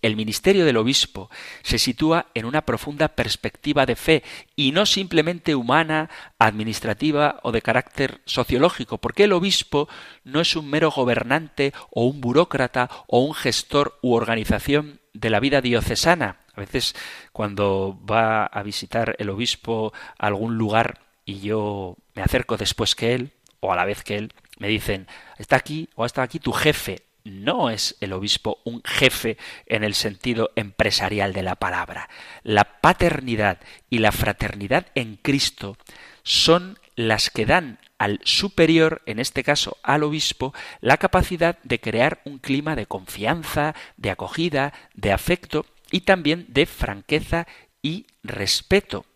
El 0.00 0.16
ministerio 0.16 0.64
del 0.64 0.78
obispo 0.78 1.30
se 1.62 1.78
sitúa 1.78 2.26
en 2.34 2.44
una 2.44 2.62
profunda 2.62 3.08
perspectiva 3.08 3.86
de 3.86 3.96
fe 3.96 4.22
y 4.56 4.72
no 4.72 4.86
simplemente 4.86 5.54
humana, 5.54 6.10
administrativa 6.38 7.38
o 7.42 7.52
de 7.52 7.62
carácter 7.62 8.20
sociológico, 8.24 8.98
porque 8.98 9.24
el 9.24 9.32
obispo 9.32 9.88
no 10.24 10.40
es 10.40 10.56
un 10.56 10.68
mero 10.70 10.90
gobernante 10.90 11.72
o 11.90 12.06
un 12.06 12.20
burócrata 12.20 12.90
o 13.06 13.20
un 13.20 13.34
gestor 13.34 13.98
u 14.02 14.14
organización 14.14 15.00
de 15.12 15.30
la 15.30 15.40
vida 15.40 15.60
diocesana. 15.60 16.38
A 16.54 16.60
veces 16.60 16.94
cuando 17.32 17.98
va 18.04 18.46
a 18.46 18.62
visitar 18.62 19.16
el 19.18 19.30
obispo 19.30 19.92
a 20.18 20.26
algún 20.26 20.58
lugar 20.58 21.00
y 21.24 21.40
yo 21.40 21.96
me 22.14 22.22
acerco 22.22 22.56
después 22.56 22.94
que 22.94 23.14
él, 23.14 23.32
o 23.60 23.72
a 23.72 23.76
la 23.76 23.84
vez 23.84 24.02
que 24.02 24.16
él, 24.16 24.32
me 24.58 24.68
dicen, 24.68 25.06
está 25.38 25.56
aquí 25.56 25.88
o 25.94 26.04
está 26.04 26.22
aquí 26.22 26.38
tu 26.38 26.52
jefe 26.52 27.02
no 27.24 27.70
es 27.70 27.96
el 28.00 28.12
obispo 28.12 28.58
un 28.64 28.82
jefe 28.84 29.36
en 29.66 29.84
el 29.84 29.94
sentido 29.94 30.50
empresarial 30.56 31.32
de 31.32 31.42
la 31.42 31.56
palabra. 31.56 32.08
La 32.42 32.80
paternidad 32.80 33.60
y 33.90 33.98
la 33.98 34.12
fraternidad 34.12 34.86
en 34.94 35.16
Cristo 35.16 35.76
son 36.22 36.78
las 36.94 37.30
que 37.30 37.46
dan 37.46 37.78
al 37.98 38.20
superior, 38.24 39.02
en 39.06 39.18
este 39.18 39.44
caso 39.44 39.76
al 39.82 40.02
obispo, 40.02 40.52
la 40.80 40.96
capacidad 40.96 41.58
de 41.62 41.80
crear 41.80 42.20
un 42.24 42.38
clima 42.38 42.74
de 42.74 42.86
confianza, 42.86 43.74
de 43.96 44.10
acogida, 44.10 44.72
de 44.94 45.12
afecto 45.12 45.66
y 45.90 46.00
también 46.00 46.46
de 46.48 46.66
franqueza 46.66 47.46
y 47.80 48.06
respeto. 48.22 49.06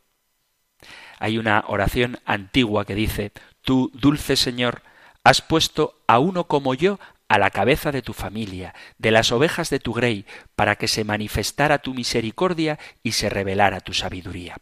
Hay 1.18 1.38
una 1.38 1.64
oración 1.66 2.18
antigua 2.24 2.84
que 2.84 2.94
dice, 2.94 3.32
Tú, 3.62 3.90
dulce 3.94 4.36
Señor, 4.36 4.82
has 5.24 5.42
puesto 5.42 6.00
a 6.06 6.20
uno 6.20 6.44
como 6.44 6.74
yo 6.74 7.00
a 7.28 7.38
la 7.38 7.50
cabeza 7.50 7.92
de 7.92 8.02
tu 8.02 8.12
familia, 8.12 8.74
de 8.98 9.10
las 9.10 9.32
ovejas 9.32 9.68
de 9.70 9.80
tu 9.80 9.92
grey, 9.92 10.26
para 10.54 10.76
que 10.76 10.88
se 10.88 11.04
manifestara 11.04 11.78
tu 11.78 11.92
misericordia 11.92 12.78
y 13.02 13.12
se 13.12 13.28
revelara 13.28 13.80
tu 13.80 13.92
sabiduría. 13.92 14.56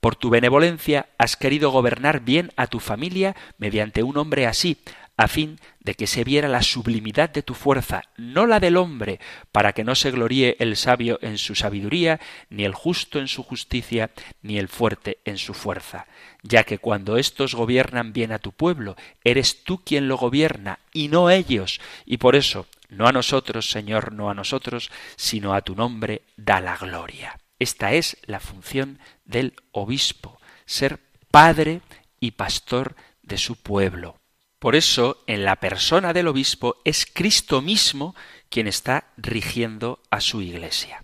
Por 0.00 0.16
tu 0.16 0.30
benevolencia 0.30 1.08
has 1.18 1.36
querido 1.36 1.70
gobernar 1.70 2.20
bien 2.20 2.52
a 2.56 2.66
tu 2.66 2.80
familia 2.80 3.36
mediante 3.58 4.02
un 4.02 4.18
hombre 4.18 4.46
así, 4.46 4.78
a 5.20 5.28
fin 5.28 5.60
de 5.80 5.94
que 5.94 6.06
se 6.06 6.24
viera 6.24 6.48
la 6.48 6.62
sublimidad 6.62 7.28
de 7.28 7.42
tu 7.42 7.52
fuerza, 7.52 8.04
no 8.16 8.46
la 8.46 8.58
del 8.58 8.78
hombre, 8.78 9.20
para 9.52 9.74
que 9.74 9.84
no 9.84 9.94
se 9.94 10.10
gloríe 10.10 10.56
el 10.60 10.78
sabio 10.78 11.18
en 11.20 11.36
su 11.36 11.54
sabiduría, 11.54 12.18
ni 12.48 12.64
el 12.64 12.72
justo 12.72 13.18
en 13.18 13.28
su 13.28 13.42
justicia, 13.42 14.12
ni 14.40 14.58
el 14.58 14.68
fuerte 14.68 15.18
en 15.26 15.36
su 15.36 15.52
fuerza, 15.52 16.06
ya 16.42 16.64
que 16.64 16.78
cuando 16.78 17.18
éstos 17.18 17.54
gobiernan 17.54 18.14
bien 18.14 18.32
a 18.32 18.38
tu 18.38 18.52
pueblo, 18.52 18.96
eres 19.22 19.62
tú 19.62 19.84
quien 19.84 20.08
lo 20.08 20.16
gobierna, 20.16 20.78
y 20.90 21.08
no 21.08 21.28
ellos, 21.28 21.82
y 22.06 22.16
por 22.16 22.34
eso, 22.34 22.66
no 22.88 23.06
a 23.06 23.12
nosotros, 23.12 23.70
Señor, 23.70 24.14
no 24.14 24.30
a 24.30 24.34
nosotros, 24.34 24.90
sino 25.16 25.52
a 25.52 25.60
tu 25.60 25.74
nombre 25.74 26.22
da 26.38 26.62
la 26.62 26.78
gloria. 26.78 27.38
Esta 27.58 27.92
es 27.92 28.16
la 28.24 28.40
función 28.40 28.98
del 29.26 29.52
obispo, 29.72 30.40
ser 30.64 30.98
padre 31.30 31.82
y 32.20 32.30
pastor 32.30 32.96
de 33.22 33.36
su 33.36 33.56
pueblo. 33.56 34.19
Por 34.60 34.76
eso, 34.76 35.24
en 35.26 35.44
la 35.46 35.56
persona 35.56 36.12
del 36.12 36.28
obispo 36.28 36.76
es 36.84 37.06
Cristo 37.10 37.62
mismo 37.62 38.14
quien 38.50 38.66
está 38.68 39.06
rigiendo 39.16 40.00
a 40.10 40.20
su 40.20 40.42
iglesia. 40.42 41.02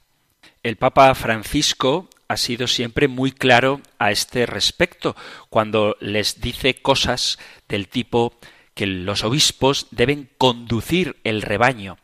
El 0.62 0.76
Papa 0.76 1.14
Francisco 1.14 2.10
ha 2.28 2.36
sido 2.36 2.66
siempre 2.66 3.08
muy 3.08 3.32
claro 3.32 3.80
a 3.98 4.10
este 4.10 4.44
respecto 4.44 5.16
cuando 5.48 5.96
les 6.00 6.42
dice 6.42 6.74
cosas 6.82 7.38
del 7.66 7.88
tipo 7.88 8.38
que 8.74 8.86
los 8.86 9.24
obispos 9.24 9.86
deben 9.90 10.28
conducir 10.36 11.16
el 11.24 11.40
rebaño. 11.40 11.96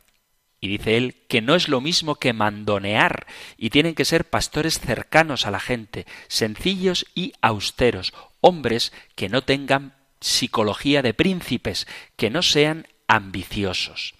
Y 0.59 0.68
dice 0.68 0.96
él 0.96 1.16
que 1.28 1.42
no 1.42 1.55
es 1.55 1.68
lo 1.68 1.82
mismo 1.82 2.14
que 2.14 2.32
mandonear, 2.32 3.26
y 3.59 3.68
tienen 3.68 3.94
que 3.94 4.07
ser 4.07 4.30
pastores 4.30 4.80
cercanos 4.80 5.44
a 5.44 5.50
la 5.50 5.61
gente, 5.61 6.07
sencillos 6.28 7.05
y 7.14 7.34
austeros, 7.42 8.14
hombres 8.40 8.92
que 9.16 9.28
no 9.28 9.42
tengan 9.42 10.01
psicología 10.22 11.02
de 11.02 11.14
príncipes, 11.14 11.86
que 12.16 12.30
no 12.30 12.42
sean 12.42 12.86
ambiciosos. 13.06 14.14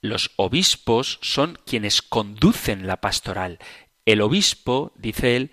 Los 0.00 0.30
obispos 0.36 1.18
son 1.20 1.58
quienes 1.66 2.00
conducen 2.00 2.86
la 2.86 3.00
pastoral. 3.00 3.58
El 4.06 4.22
obispo, 4.22 4.92
dice 4.96 5.36
él, 5.36 5.50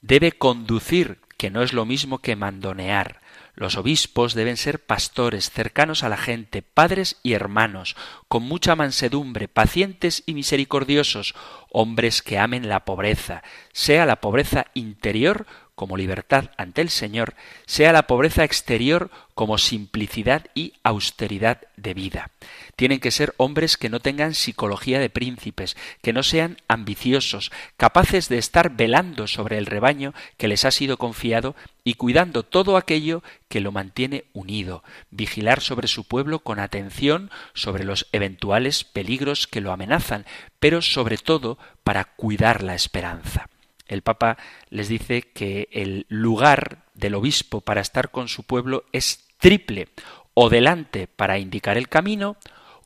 debe 0.00 0.32
conducir, 0.32 1.20
que 1.36 1.50
no 1.50 1.62
es 1.62 1.72
lo 1.72 1.84
mismo 1.84 2.18
que 2.18 2.36
mandonear. 2.36 3.20
Los 3.54 3.76
obispos 3.76 4.34
deben 4.34 4.56
ser 4.56 4.84
pastores, 4.84 5.50
cercanos 5.50 6.02
a 6.02 6.08
la 6.08 6.16
gente, 6.16 6.62
padres 6.62 7.20
y 7.22 7.34
hermanos, 7.34 7.94
con 8.26 8.42
mucha 8.42 8.74
mansedumbre, 8.74 9.46
pacientes 9.46 10.24
y 10.26 10.34
misericordiosos, 10.34 11.34
hombres 11.70 12.20
que 12.20 12.38
amen 12.38 12.68
la 12.68 12.84
pobreza, 12.84 13.44
sea 13.72 14.06
la 14.06 14.16
pobreza 14.16 14.66
interior 14.74 15.46
como 15.74 15.96
libertad 15.96 16.50
ante 16.56 16.80
el 16.80 16.90
Señor, 16.90 17.34
sea 17.66 17.92
la 17.92 18.06
pobreza 18.06 18.44
exterior 18.44 19.10
como 19.34 19.58
simplicidad 19.58 20.46
y 20.54 20.74
austeridad 20.84 21.62
de 21.76 21.94
vida. 21.94 22.30
Tienen 22.76 23.00
que 23.00 23.10
ser 23.10 23.34
hombres 23.36 23.76
que 23.76 23.88
no 23.88 24.00
tengan 24.00 24.34
psicología 24.34 25.00
de 25.00 25.10
príncipes, 25.10 25.76
que 26.02 26.12
no 26.12 26.22
sean 26.22 26.58
ambiciosos, 26.68 27.50
capaces 27.76 28.28
de 28.28 28.38
estar 28.38 28.76
velando 28.76 29.26
sobre 29.26 29.58
el 29.58 29.66
rebaño 29.66 30.14
que 30.36 30.48
les 30.48 30.64
ha 30.64 30.70
sido 30.70 30.96
confiado 30.96 31.56
y 31.82 31.94
cuidando 31.94 32.44
todo 32.44 32.76
aquello 32.76 33.22
que 33.48 33.60
lo 33.60 33.72
mantiene 33.72 34.24
unido, 34.32 34.84
vigilar 35.10 35.60
sobre 35.60 35.88
su 35.88 36.04
pueblo 36.04 36.38
con 36.38 36.60
atención 36.60 37.30
sobre 37.54 37.84
los 37.84 38.06
eventuales 38.12 38.84
peligros 38.84 39.46
que 39.46 39.60
lo 39.60 39.72
amenazan, 39.72 40.24
pero 40.60 40.82
sobre 40.82 41.18
todo 41.18 41.58
para 41.82 42.04
cuidar 42.04 42.62
la 42.62 42.74
esperanza 42.74 43.48
el 43.86 44.02
Papa 44.02 44.38
les 44.70 44.88
dice 44.88 45.22
que 45.22 45.68
el 45.72 46.06
lugar 46.08 46.84
del 46.94 47.14
obispo 47.14 47.60
para 47.60 47.80
estar 47.80 48.10
con 48.10 48.28
su 48.28 48.44
pueblo 48.44 48.84
es 48.92 49.26
triple, 49.38 49.88
o 50.34 50.48
delante 50.48 51.06
para 51.06 51.38
indicar 51.38 51.76
el 51.76 51.88
camino, 51.88 52.36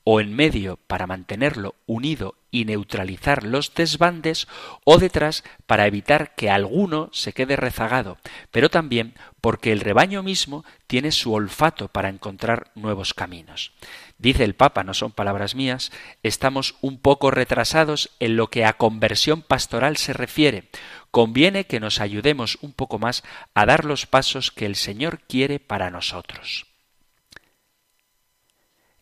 o 0.04 0.20
en 0.20 0.34
medio 0.34 0.78
para 0.86 1.06
mantenerlo 1.06 1.74
unido 1.86 2.34
y 2.50 2.64
neutralizar 2.64 3.44
los 3.44 3.74
desbandes, 3.74 4.48
o 4.84 4.98
detrás 4.98 5.44
para 5.66 5.86
evitar 5.86 6.34
que 6.34 6.50
alguno 6.50 7.10
se 7.12 7.32
quede 7.32 7.56
rezagado, 7.56 8.18
pero 8.50 8.70
también 8.70 9.14
porque 9.40 9.72
el 9.72 9.80
rebaño 9.80 10.22
mismo 10.22 10.64
tiene 10.86 11.12
su 11.12 11.32
olfato 11.32 11.88
para 11.88 12.08
encontrar 12.08 12.70
nuevos 12.74 13.14
caminos. 13.14 13.72
Dice 14.18 14.42
el 14.44 14.54
Papa, 14.54 14.82
no 14.82 14.94
son 14.94 15.12
palabras 15.12 15.54
mías, 15.54 15.92
estamos 16.22 16.74
un 16.80 16.98
poco 16.98 17.30
retrasados 17.30 18.10
en 18.18 18.36
lo 18.36 18.48
que 18.48 18.64
a 18.64 18.72
conversión 18.72 19.42
pastoral 19.42 19.96
se 19.96 20.12
refiere. 20.12 20.68
Conviene 21.12 21.66
que 21.66 21.80
nos 21.80 22.00
ayudemos 22.00 22.58
un 22.60 22.72
poco 22.72 22.98
más 22.98 23.22
a 23.54 23.64
dar 23.64 23.84
los 23.84 24.06
pasos 24.06 24.50
que 24.50 24.66
el 24.66 24.74
Señor 24.74 25.20
quiere 25.20 25.60
para 25.60 25.90
nosotros. 25.90 26.66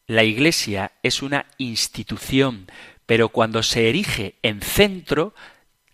La 0.07 0.23
Iglesia 0.23 0.93
es 1.03 1.21
una 1.23 1.47
institución, 1.59 2.71
pero 3.07 3.29
cuando 3.31 3.63
se 3.63 3.89
erige 3.89 4.35
en 4.43 4.61
centro, 4.61 5.35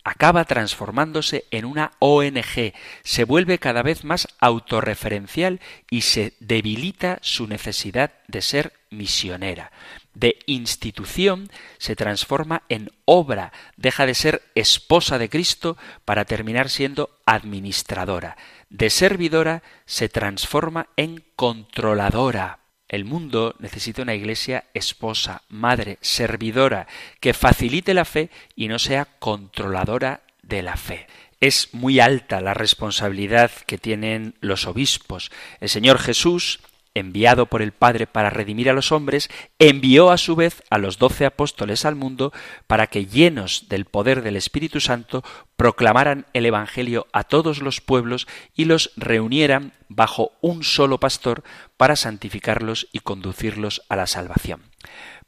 acaba 0.03 0.43
transformándose 0.45 1.45
en 1.51 1.65
una 1.65 1.91
ONG, 1.99 2.73
se 3.03 3.23
vuelve 3.23 3.57
cada 3.57 3.83
vez 3.83 4.03
más 4.03 4.27
autorreferencial 4.39 5.61
y 5.89 6.01
se 6.01 6.33
debilita 6.39 7.19
su 7.21 7.47
necesidad 7.47 8.11
de 8.27 8.41
ser 8.41 8.73
misionera. 8.89 9.71
De 10.13 10.39
institución 10.45 11.49
se 11.77 11.95
transforma 11.95 12.63
en 12.69 12.91
obra, 13.05 13.51
deja 13.77 14.05
de 14.05 14.13
ser 14.13 14.41
esposa 14.55 15.17
de 15.17 15.29
Cristo 15.29 15.77
para 16.05 16.25
terminar 16.25 16.69
siendo 16.69 17.09
administradora. 17.25 18.37
De 18.69 18.89
servidora 18.89 19.63
se 19.85 20.09
transforma 20.09 20.87
en 20.97 21.23
controladora. 21.35 22.62
El 22.93 23.05
mundo 23.05 23.55
necesita 23.57 24.03
una 24.03 24.13
iglesia 24.13 24.65
esposa, 24.75 25.41
madre, 25.49 25.97
servidora, 26.01 26.85
que 27.19 27.33
facilite 27.33 27.95
la 27.95 28.05
fe 28.05 28.29
y 28.55 28.67
no 28.67 28.77
sea 28.77 29.05
controladora 29.17 30.21
de 30.43 30.61
la 30.61 30.77
fe. 30.77 31.07
Es 31.39 31.73
muy 31.73 31.99
alta 31.99 32.39
la 32.39 32.53
responsabilidad 32.53 33.49
que 33.65 33.79
tienen 33.79 34.35
los 34.41 34.67
obispos. 34.67 35.31
El 35.59 35.69
Señor 35.69 35.97
Jesús 35.97 36.59
enviado 36.95 37.45
por 37.47 37.61
el 37.61 37.71
Padre 37.71 38.07
para 38.07 38.29
redimir 38.29 38.69
a 38.69 38.73
los 38.73 38.91
hombres, 38.91 39.29
envió 39.59 40.11
a 40.11 40.17
su 40.17 40.35
vez 40.35 40.63
a 40.69 40.77
los 40.77 40.97
doce 40.97 41.25
apóstoles 41.25 41.85
al 41.85 41.95
mundo 41.95 42.33
para 42.67 42.87
que, 42.87 43.05
llenos 43.05 43.67
del 43.69 43.85
poder 43.85 44.21
del 44.21 44.35
Espíritu 44.35 44.79
Santo, 44.79 45.23
proclamaran 45.55 46.25
el 46.33 46.45
Evangelio 46.45 47.07
a 47.13 47.23
todos 47.23 47.61
los 47.61 47.81
pueblos 47.81 48.27
y 48.55 48.65
los 48.65 48.91
reunieran 48.95 49.73
bajo 49.89 50.31
un 50.41 50.63
solo 50.63 50.99
pastor 50.99 51.43
para 51.77 51.95
santificarlos 51.95 52.87
y 52.91 52.99
conducirlos 52.99 53.81
a 53.89 53.95
la 53.95 54.07
salvación. 54.07 54.72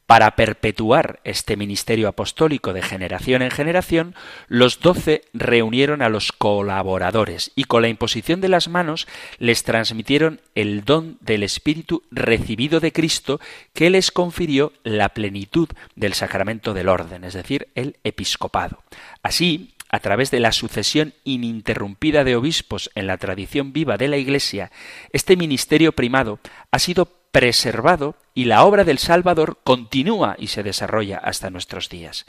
Para 0.06 0.36
perpetuar 0.36 1.18
este 1.24 1.56
ministerio 1.56 2.06
apostólico 2.06 2.72
de 2.72 2.80
generación 2.80 3.42
en 3.42 3.50
generación, 3.50 4.14
los 4.46 4.78
doce 4.78 5.22
reunieron 5.32 6.00
a 6.00 6.08
los 6.08 6.30
colaboradores 6.30 7.50
y 7.56 7.64
con 7.64 7.82
la 7.82 7.88
imposición 7.88 8.40
de 8.40 8.48
las 8.48 8.68
manos 8.68 9.08
les 9.38 9.64
transmitieron 9.64 10.40
el 10.54 10.84
don 10.84 11.18
del 11.20 11.42
Espíritu 11.42 12.04
recibido 12.12 12.78
de 12.78 12.92
Cristo 12.92 13.40
que 13.74 13.90
les 13.90 14.12
confirió 14.12 14.72
la 14.84 15.08
plenitud 15.08 15.68
del 15.96 16.14
sacramento 16.14 16.72
del 16.72 16.88
orden, 16.88 17.24
es 17.24 17.34
decir, 17.34 17.66
el 17.74 17.96
episcopado. 18.04 18.84
Así, 19.24 19.74
a 19.88 19.98
través 20.00 20.30
de 20.30 20.40
la 20.40 20.52
sucesión 20.52 21.14
ininterrumpida 21.24 22.22
de 22.22 22.36
obispos 22.36 22.90
en 22.94 23.06
la 23.06 23.18
tradición 23.18 23.72
viva 23.72 23.96
de 23.96 24.08
la 24.08 24.16
Iglesia, 24.16 24.70
este 25.12 25.36
ministerio 25.36 25.92
primado 25.92 26.38
ha 26.70 26.78
sido 26.78 27.06
preservado 27.36 28.16
y 28.32 28.46
la 28.46 28.64
obra 28.64 28.82
del 28.82 28.96
Salvador 28.96 29.58
continúa 29.62 30.36
y 30.38 30.46
se 30.46 30.62
desarrolla 30.62 31.18
hasta 31.18 31.50
nuestros 31.50 31.90
días. 31.90 32.24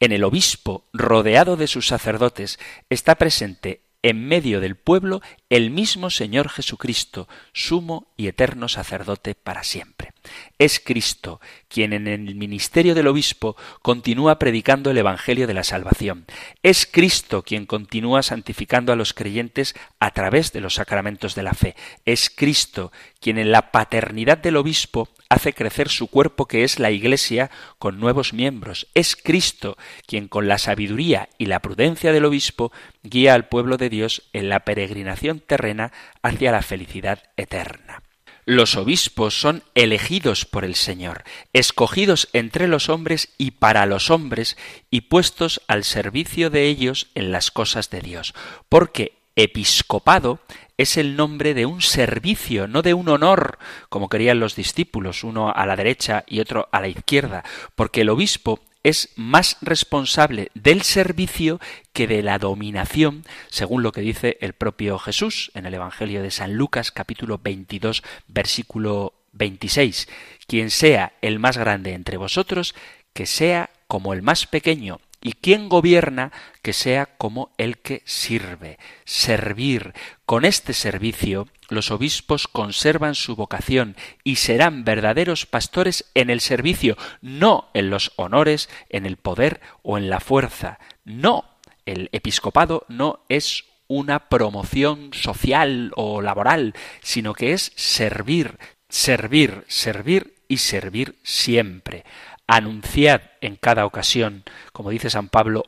En 0.00 0.10
el 0.10 0.24
obispo, 0.24 0.82
rodeado 0.92 1.56
de 1.56 1.68
sus 1.68 1.86
sacerdotes, 1.86 2.58
está 2.90 3.14
presente 3.14 3.82
en 4.02 4.26
medio 4.26 4.60
del 4.60 4.74
pueblo 4.74 5.22
el 5.50 5.70
mismo 5.70 6.10
Señor 6.10 6.50
Jesucristo, 6.50 7.26
sumo 7.52 8.08
y 8.16 8.26
eterno 8.26 8.68
sacerdote 8.68 9.34
para 9.34 9.64
siempre. 9.64 10.12
Es 10.58 10.78
Cristo 10.78 11.40
quien 11.68 11.92
en 11.92 12.06
el 12.06 12.34
ministerio 12.34 12.94
del 12.94 13.06
obispo 13.06 13.56
continúa 13.80 14.38
predicando 14.38 14.90
el 14.90 14.98
Evangelio 14.98 15.46
de 15.46 15.54
la 15.54 15.64
salvación. 15.64 16.26
Es 16.62 16.86
Cristo 16.86 17.42
quien 17.42 17.64
continúa 17.64 18.22
santificando 18.22 18.92
a 18.92 18.96
los 18.96 19.14
creyentes 19.14 19.74
a 20.00 20.10
través 20.10 20.52
de 20.52 20.60
los 20.60 20.74
sacramentos 20.74 21.34
de 21.34 21.42
la 21.42 21.54
fe. 21.54 21.76
Es 22.04 22.28
Cristo 22.28 22.92
quien 23.20 23.38
en 23.38 23.50
la 23.50 23.72
paternidad 23.72 24.38
del 24.38 24.56
obispo 24.56 25.08
hace 25.30 25.52
crecer 25.52 25.88
su 25.88 26.08
cuerpo 26.08 26.46
que 26.46 26.64
es 26.64 26.78
la 26.78 26.90
Iglesia 26.90 27.50
con 27.78 28.00
nuevos 28.00 28.32
miembros. 28.32 28.86
Es 28.94 29.16
Cristo 29.16 29.76
quien 30.06 30.28
con 30.28 30.48
la 30.48 30.58
sabiduría 30.58 31.28
y 31.38 31.46
la 31.46 31.60
prudencia 31.60 32.12
del 32.12 32.24
obispo 32.24 32.72
guía 33.02 33.34
al 33.34 33.48
pueblo 33.48 33.76
de 33.76 33.90
Dios 33.90 34.22
en 34.32 34.48
la 34.48 34.60
peregrinación 34.60 35.37
terrena 35.40 35.92
hacia 36.22 36.52
la 36.52 36.62
felicidad 36.62 37.22
eterna. 37.36 38.02
Los 38.44 38.76
obispos 38.76 39.38
son 39.38 39.62
elegidos 39.74 40.46
por 40.46 40.64
el 40.64 40.74
Señor, 40.74 41.24
escogidos 41.52 42.30
entre 42.32 42.66
los 42.66 42.88
hombres 42.88 43.28
y 43.36 43.50
para 43.50 43.84
los 43.84 44.10
hombres, 44.10 44.56
y 44.90 45.02
puestos 45.02 45.60
al 45.68 45.84
servicio 45.84 46.48
de 46.48 46.64
ellos 46.64 47.08
en 47.14 47.30
las 47.30 47.50
cosas 47.50 47.90
de 47.90 48.00
Dios, 48.00 48.32
porque 48.70 49.18
episcopado 49.36 50.40
es 50.78 50.96
el 50.96 51.14
nombre 51.14 51.54
de 51.54 51.66
un 51.66 51.82
servicio, 51.82 52.68
no 52.68 52.82
de 52.82 52.94
un 52.94 53.08
honor, 53.08 53.58
como 53.88 54.08
querían 54.08 54.40
los 54.40 54.56
discípulos, 54.56 55.24
uno 55.24 55.52
a 55.52 55.66
la 55.66 55.76
derecha 55.76 56.24
y 56.26 56.40
otro 56.40 56.68
a 56.72 56.80
la 56.80 56.88
izquierda, 56.88 57.44
porque 57.74 58.00
el 58.00 58.08
obispo 58.08 58.60
es 58.82 59.10
más 59.16 59.56
responsable 59.60 60.50
del 60.54 60.82
servicio 60.82 61.60
que 61.92 62.06
de 62.06 62.22
la 62.22 62.38
dominación, 62.38 63.24
según 63.48 63.82
lo 63.82 63.92
que 63.92 64.00
dice 64.00 64.38
el 64.40 64.52
propio 64.52 64.98
Jesús 64.98 65.50
en 65.54 65.66
el 65.66 65.74
Evangelio 65.74 66.22
de 66.22 66.30
San 66.30 66.54
Lucas 66.54 66.92
capítulo 66.92 67.38
22 67.42 68.02
versículo 68.28 69.14
26. 69.32 70.08
Quien 70.46 70.70
sea 70.70 71.12
el 71.22 71.38
más 71.38 71.56
grande 71.58 71.92
entre 71.92 72.16
vosotros, 72.16 72.74
que 73.12 73.26
sea 73.26 73.70
como 73.86 74.12
el 74.12 74.22
más 74.22 74.46
pequeño, 74.46 75.00
y 75.20 75.32
quien 75.32 75.68
gobierna, 75.68 76.32
que 76.62 76.72
sea 76.72 77.06
como 77.06 77.50
el 77.58 77.78
que 77.78 78.02
sirve. 78.04 78.78
Servir. 79.04 79.94
Con 80.24 80.44
este 80.44 80.72
servicio 80.72 81.48
los 81.68 81.90
obispos 81.90 82.48
conservan 82.48 83.14
su 83.14 83.36
vocación 83.36 83.96
y 84.24 84.36
serán 84.36 84.84
verdaderos 84.84 85.46
pastores 85.46 86.10
en 86.14 86.30
el 86.30 86.40
servicio, 86.40 86.96
no 87.20 87.68
en 87.74 87.90
los 87.90 88.12
honores, 88.16 88.68
en 88.88 89.06
el 89.06 89.16
poder 89.16 89.60
o 89.82 89.98
en 89.98 90.10
la 90.10 90.20
fuerza. 90.20 90.78
No, 91.04 91.44
el 91.86 92.08
episcopado 92.12 92.84
no 92.88 93.20
es 93.28 93.64
una 93.86 94.28
promoción 94.28 95.10
social 95.12 95.92
o 95.96 96.20
laboral, 96.20 96.74
sino 97.02 97.32
que 97.32 97.52
es 97.52 97.72
servir, 97.74 98.58
servir, 98.88 99.64
servir 99.68 100.34
y 100.48 100.58
servir 100.58 101.18
siempre. 101.22 102.04
Anunciad 102.46 103.22
en 103.40 103.56
cada 103.56 103.86
ocasión, 103.86 104.44
como 104.72 104.90
dice 104.90 105.10
San 105.10 105.28
Pablo, 105.28 105.64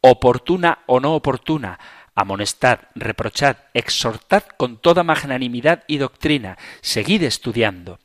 oportuna 0.00 0.80
o 0.86 1.00
no 1.00 1.14
oportuna, 1.14 1.78
amonestad, 2.14 2.80
reprochad, 2.94 3.56
exhortad 3.74 4.44
con 4.56 4.80
toda 4.80 5.02
magnanimidad 5.02 5.84
y 5.86 5.98
doctrina, 5.98 6.58
seguid 6.80 7.22
estudiando. 7.22 7.98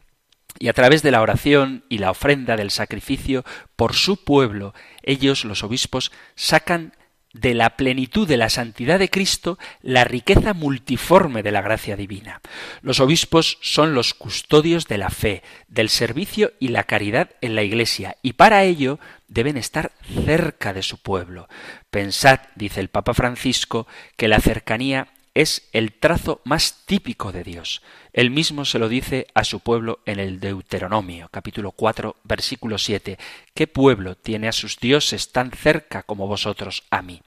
Y 0.60 0.70
a 0.70 0.74
través 0.74 1.04
de 1.04 1.12
la 1.12 1.22
oración 1.22 1.86
y 1.88 2.00
la 2.00 2.12
ofrenda 2.12 2.56
del 2.58 2.72
sacrificio 2.72 3.46
por 3.76 3.94
su 3.94 4.24
pueblo, 4.24 4.74
ellos, 5.04 5.46
los 5.46 5.64
obispos, 5.64 6.12
sacan 6.36 6.94
de 7.40 7.54
la 7.54 7.72
plenitud 7.72 8.28
de 8.28 8.38
la 8.38 8.50
santidad 8.50 9.00
de 9.00 9.10
Cristo 9.10 9.58
la 9.82 10.04
riqueza 10.04 10.54
multiforme 10.54 11.44
de 11.44 11.52
la 11.52 11.62
gracia 11.62 11.96
divina. 11.96 12.42
Los 12.82 13.00
obispos 13.00 13.58
son 13.62 13.94
los 13.94 14.14
custodios 14.14 14.88
de 14.88 14.98
la 14.98 15.10
fe, 15.10 15.44
del 15.68 15.90
servicio 15.90 16.54
y 16.60 16.70
la 16.70 16.84
caridad 16.84 17.32
en 17.42 17.56
la 17.56 17.64
Iglesia, 17.64 18.18
y 18.22 18.34
para 18.34 18.64
ello 18.64 19.00
deben 19.28 19.58
estar 19.58 19.92
cerca 20.26 20.74
de 20.74 20.84
su 20.84 20.98
pueblo. 20.98 21.48
Pensad, 21.90 22.40
dice 22.56 22.80
el 22.80 22.90
Papa 22.90 23.14
Francisco, 23.14 23.88
que 24.16 24.28
la 24.28 24.40
cercanía 24.40 25.08
es 25.34 25.70
el 25.72 25.94
trazo 25.94 26.42
más 26.46 26.84
típico 26.88 27.32
de 27.32 27.44
Dios. 27.44 27.84
Él 28.12 28.32
mismo 28.32 28.66
se 28.66 28.80
lo 28.80 28.90
dice 28.90 29.28
a 29.36 29.44
su 29.44 29.60
pueblo 29.60 30.00
en 30.08 30.20
el 30.20 30.40
Deuteronomio, 30.40 31.30
capítulo 31.30 31.74
4, 31.74 32.16
versículo 32.24 32.80
7. 32.80 33.20
¿Qué 33.54 33.68
pueblo 33.68 34.16
tiene 34.16 34.48
a 34.48 34.52
sus 34.52 34.80
dioses 34.80 35.32
tan 35.32 35.52
cerca 35.52 36.02
como 36.02 36.26
vosotros 36.26 36.84
a 36.90 37.04
mí? 37.04 37.22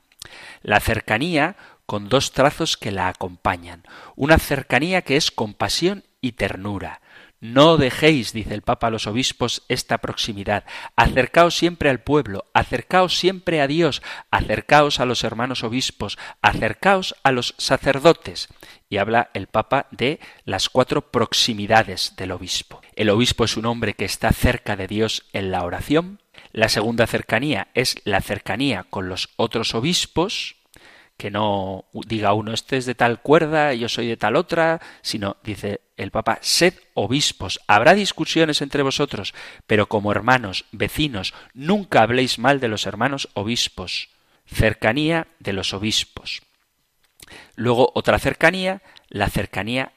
La 0.62 0.81
cercanía 0.81 1.57
con 1.87 2.09
dos 2.09 2.33
trazos 2.33 2.76
que 2.76 2.93
la 2.93 3.09
acompañan. 3.09 3.83
Una 4.14 4.39
cercanía 4.39 5.03
que 5.03 5.16
es 5.16 5.31
compasión 5.31 6.05
y 6.20 6.33
ternura. 6.33 7.01
No 7.41 7.78
dejéis, 7.78 8.35
dice 8.35 8.53
el 8.53 8.61
Papa 8.61 8.89
a 8.89 8.91
los 8.91 9.07
obispos, 9.07 9.64
esta 9.68 9.99
proximidad. 9.99 10.64
Acercaos 10.95 11.57
siempre 11.57 11.89
al 11.89 12.01
pueblo, 12.01 12.45
acercaos 12.53 13.16
siempre 13.16 13.62
a 13.62 13.66
Dios, 13.66 14.03
acercaos 14.31 15.01
a 15.01 15.07
los 15.07 15.24
hermanos 15.24 15.64
obispos, 15.64 16.18
acercaos 16.43 17.16
a 17.22 17.33
los 17.33 17.55
sacerdotes. 17.57 18.49
Y 18.91 18.99
habla 18.99 19.31
el 19.33 19.47
Papa 19.47 19.87
de 19.91 20.20
las 20.45 20.68
cuatro 20.68 21.11
proximidades 21.11 22.14
del 22.16 22.33
obispo. 22.33 22.83
El 22.95 23.09
obispo 23.09 23.45
es 23.45 23.57
un 23.57 23.64
hombre 23.64 23.95
que 23.95 24.05
está 24.05 24.33
cerca 24.33 24.76
de 24.76 24.87
Dios 24.87 25.24
en 25.33 25.51
la 25.51 25.64
oración, 25.64 26.20
La 26.53 26.69
segunda 26.69 27.07
cercanía 27.07 27.69
es 27.75 27.97
la 28.05 28.21
cercanía 28.21 28.85
con 28.91 29.09
los 29.09 29.31
otros 29.37 29.75
obispos, 29.75 30.57
que 31.17 31.31
no 31.31 31.85
diga 31.93 32.33
uno, 32.33 32.55
este 32.55 32.79
es 32.79 32.87
de 32.87 32.95
tal 32.95 33.21
cuerda, 33.21 33.75
yo 33.75 33.91
soy 33.91 34.09
de 34.09 34.17
tal 34.17 34.37
otra, 34.37 34.81
sino 35.03 35.37
dice 35.45 35.83
el 35.99 36.11
Papa, 36.11 36.39
sed 36.41 36.75
obispos. 36.95 37.61
Habrá 37.67 37.93
discusiones 37.93 38.63
entre 38.63 38.83
vosotros, 38.83 39.35
pero 39.67 39.87
como 39.87 40.13
hermanos, 40.13 40.65
vecinos, 40.73 41.35
nunca 41.53 42.03
habléis 42.03 42.39
mal 42.39 42.59
de 42.59 42.69
los 42.69 42.87
hermanos 42.87 43.29
obispos. 43.35 44.09
Cercanía 44.47 45.29
de 45.39 45.53
los 45.53 45.75
obispos. 45.75 46.41
Luego 47.55 47.93
otra 47.95 48.19
cercanía, 48.19 48.83
la 49.09 49.29
cercanía 49.29 49.93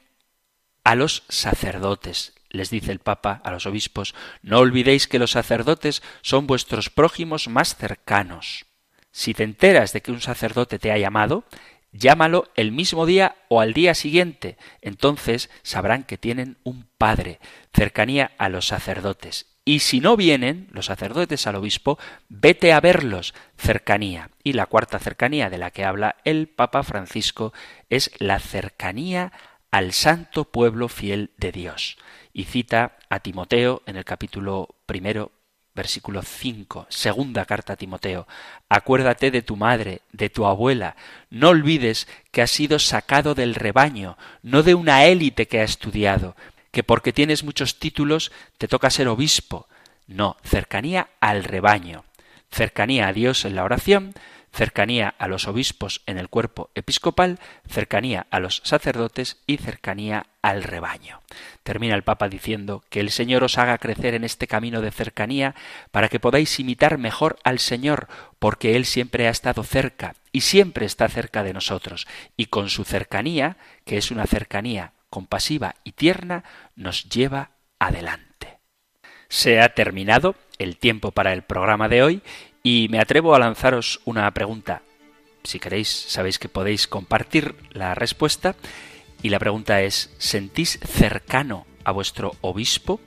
a 0.84 0.96
los 0.96 1.24
sacerdotes. 1.30 2.34
Les 2.54 2.70
dice 2.70 2.92
el 2.92 3.00
Papa 3.00 3.42
a 3.44 3.52
los 3.52 3.66
obispos, 3.66 4.14
no 4.44 4.60
olvidéis 4.60 5.08
que 5.08 5.20
los 5.20 5.32
sacerdotes 5.32 6.04
son 6.22 6.46
vuestros 6.48 6.92
prójimos 6.92 7.48
más 7.48 7.76
cercanos. 7.76 8.66
Si 9.12 9.34
te 9.34 9.44
enteras 9.44 9.92
de 9.92 10.02
que 10.02 10.12
un 10.12 10.22
sacerdote 10.22 10.78
te 10.78 10.92
ha 10.92 10.98
llamado, 11.00 11.46
llámalo 11.92 12.52
el 12.56 12.72
mismo 12.72 13.08
día 13.08 13.36
o 13.50 13.60
al 13.60 13.74
día 13.74 13.96
siguiente. 13.96 14.58
Entonces 14.82 15.50
sabrán 15.64 16.04
que 16.04 16.20
tienen 16.20 16.58
un 16.64 16.88
padre, 17.00 17.40
cercanía 17.74 18.32
a 18.38 18.50
los 18.50 18.68
sacerdotes. 18.68 19.48
Y 19.66 19.80
si 19.80 20.00
no 20.00 20.16
vienen 20.16 20.68
los 20.72 20.88
sacerdotes 20.88 21.48
al 21.48 21.56
obispo, 21.56 21.98
vete 22.30 22.72
a 22.72 22.82
verlos, 22.82 23.34
cercanía. 23.58 24.30
Y 24.44 24.54
la 24.54 24.68
cuarta 24.68 25.00
cercanía 25.00 25.50
de 25.50 25.58
la 25.58 25.72
que 25.72 25.86
habla 25.86 26.18
el 26.24 26.50
Papa 26.50 26.84
Francisco 26.84 27.52
es 27.90 28.12
la 28.20 28.40
cercanía 28.40 29.32
al 29.72 29.94
santo 29.94 30.44
pueblo 30.46 30.88
fiel 30.88 31.32
de 31.38 31.52
Dios. 31.52 31.98
Y 32.34 32.46
cita 32.46 32.98
a 33.10 33.20
Timoteo 33.20 33.84
en 33.86 33.96
el 33.96 34.06
capítulo 34.06 34.76
primero 34.86 35.32
versículo 35.76 36.22
5, 36.22 36.88
segunda 36.90 37.46
carta 37.46 37.74
a 37.74 37.76
Timoteo. 37.76 38.28
Acuérdate 38.70 39.32
de 39.32 39.42
tu 39.42 39.56
madre, 39.56 40.02
de 40.12 40.30
tu 40.30 40.46
abuela. 40.46 40.96
No 41.30 41.50
olvides 41.50 42.08
que 42.32 42.42
has 42.42 42.52
sido 42.52 42.80
sacado 42.80 43.34
del 43.36 43.56
rebaño, 43.56 44.18
no 44.42 44.64
de 44.64 44.76
una 44.76 45.06
élite 45.06 45.48
que 45.48 45.60
ha 45.60 45.64
estudiado, 45.64 46.36
que 46.72 46.84
porque 46.84 47.14
tienes 47.14 47.44
muchos 47.44 47.80
títulos 47.80 48.32
te 48.58 48.68
toca 48.68 48.90
ser 48.90 49.08
obispo. 49.08 49.68
No, 50.08 50.38
cercanía 50.44 51.10
al 51.20 51.44
rebaño, 51.44 52.04
cercanía 52.52 53.08
a 53.08 53.14
Dios 53.14 53.46
en 53.46 53.56
la 53.56 53.64
oración, 53.64 54.14
cercanía 54.54 55.16
a 55.18 55.28
los 55.28 55.48
obispos 55.48 56.02
en 56.06 56.18
el 56.18 56.30
cuerpo 56.30 56.70
episcopal, 56.76 57.40
cercanía 57.68 58.28
a 58.30 58.40
los 58.40 58.62
sacerdotes 58.64 59.42
y 59.48 59.58
cercanía 59.58 60.28
al 60.42 60.64
rebaño. 60.64 61.22
Termina 61.64 61.96
el 61.96 62.04
Papa 62.04 62.30
diciendo 62.30 62.84
que 62.90 63.00
el 63.00 63.10
Señor 63.10 63.44
os 63.44 63.58
haga 63.58 63.80
crecer 63.80 64.14
en 64.14 64.24
este 64.24 64.48
camino 64.48 64.82
de 64.82 64.92
cercanía 64.92 65.56
para 65.92 66.08
que 66.08 66.20
podáis 66.20 66.60
imitar 66.60 67.00
mejor 67.00 67.38
al 67.44 67.60
Señor, 67.60 68.08
porque 68.38 68.76
Él 68.76 68.86
siempre 68.86 69.28
ha 69.28 69.32
estado 69.32 69.64
cerca 69.64 70.16
y 70.32 70.42
siempre 70.42 70.86
está 70.86 71.10
cerca 71.10 71.44
de 71.44 71.54
nosotros, 71.54 72.08
y 72.38 72.46
con 72.48 72.70
su 72.70 72.84
cercanía, 72.84 73.58
que 73.86 73.98
es 73.98 74.12
una 74.12 74.28
cercanía 74.28 74.94
compasiva 75.10 75.76
y 75.84 75.94
tierna, 75.94 76.44
nos 76.76 77.10
lleva 77.10 77.52
adelante. 77.80 78.60
Se 79.30 79.62
ha 79.62 79.74
terminado 79.74 80.36
el 80.60 80.78
tiempo 80.78 81.12
para 81.12 81.34
el 81.34 81.44
programa 81.44 81.90
de 81.90 82.04
hoy 82.04 82.22
y 82.64 82.88
me 82.90 83.00
atrevo 83.00 83.36
a 83.36 83.40
lanzaros 83.40 84.00
una 84.06 84.32
pregunta. 84.32 84.84
Si 85.44 85.60
queréis, 85.60 85.90
sabéis 85.90 86.40
que 86.40 86.48
podéis 86.48 86.88
compartir 86.88 87.56
la 87.72 87.94
respuesta. 87.94 88.56
Y 89.22 89.30
la 89.30 89.40
pregunta 89.40 89.82
es, 89.82 90.14
¿sentís 90.18 90.80
cercano 90.82 91.68
a 91.84 91.92
vuestro 91.92 92.38
obispo? 92.40 93.02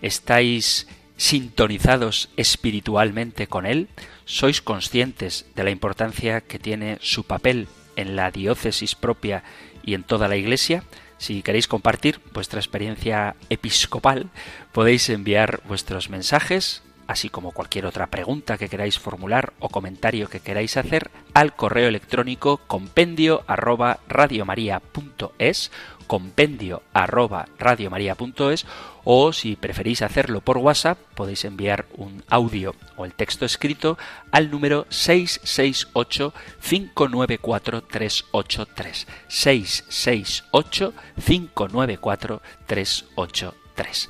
¿Estáis 0.00 0.88
sintonizados 1.18 2.30
espiritualmente 2.38 3.46
con 3.46 3.66
él? 3.66 3.88
¿Sois 4.24 4.62
conscientes 4.62 5.44
de 5.54 5.64
la 5.64 5.70
importancia 5.70 6.40
que 6.40 6.58
tiene 6.58 6.96
su 7.02 7.24
papel 7.24 7.68
en 7.96 8.16
la 8.16 8.30
diócesis 8.30 8.94
propia 8.94 9.44
y 9.84 9.92
en 9.92 10.04
toda 10.04 10.26
la 10.28 10.36
Iglesia? 10.36 10.84
Si 11.18 11.42
queréis 11.42 11.68
compartir 11.68 12.18
vuestra 12.32 12.60
experiencia 12.60 13.36
episcopal, 13.50 14.30
podéis 14.72 15.10
enviar 15.10 15.62
vuestros 15.68 16.08
mensajes 16.08 16.82
así 17.06 17.28
como 17.28 17.52
cualquier 17.52 17.86
otra 17.86 18.06
pregunta 18.06 18.58
que 18.58 18.68
queráis 18.68 18.98
formular 18.98 19.52
o 19.58 19.68
comentario 19.68 20.28
que 20.28 20.40
queráis 20.40 20.76
hacer 20.76 21.10
al 21.34 21.54
correo 21.54 21.88
electrónico 21.88 22.58
compendio 22.66 23.42
arroba 23.46 24.00
radiomaria.es 24.08 25.70
compendio 26.06 26.82
arroba 26.92 27.48
radiomaria.es 27.58 28.66
o 29.04 29.32
si 29.32 29.56
preferís 29.56 30.02
hacerlo 30.02 30.40
por 30.40 30.58
WhatsApp 30.58 30.98
podéis 31.14 31.44
enviar 31.44 31.86
un 31.94 32.22
audio 32.28 32.74
o 32.96 33.04
el 33.04 33.14
texto 33.14 33.44
escrito 33.44 33.98
al 34.30 34.50
número 34.50 34.86
668 34.90 36.34
594 36.60 37.82
383 37.82 39.06
668 39.28 40.94
594 41.24 42.42
383 42.66 44.08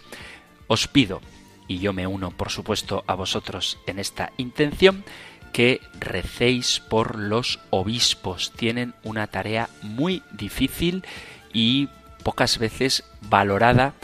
os 0.67 0.89
pido 0.89 1.21
y 1.73 1.79
yo 1.79 1.93
me 1.93 2.07
uno, 2.07 2.31
por 2.31 2.51
supuesto, 2.51 3.03
a 3.07 3.15
vosotros 3.15 3.79
en 3.87 3.99
esta 3.99 4.33
intención, 4.37 5.05
que 5.53 5.81
recéis 5.99 6.81
por 6.81 7.19
los 7.19 7.61
obispos. 7.71 8.53
Tienen 8.53 8.95
una 9.05 9.27
tarea 9.27 9.69
muy 9.83 10.23
difícil 10.33 11.05
y 11.53 11.89
pocas 12.23 12.59
veces 12.59 13.05
valorada 13.23 13.95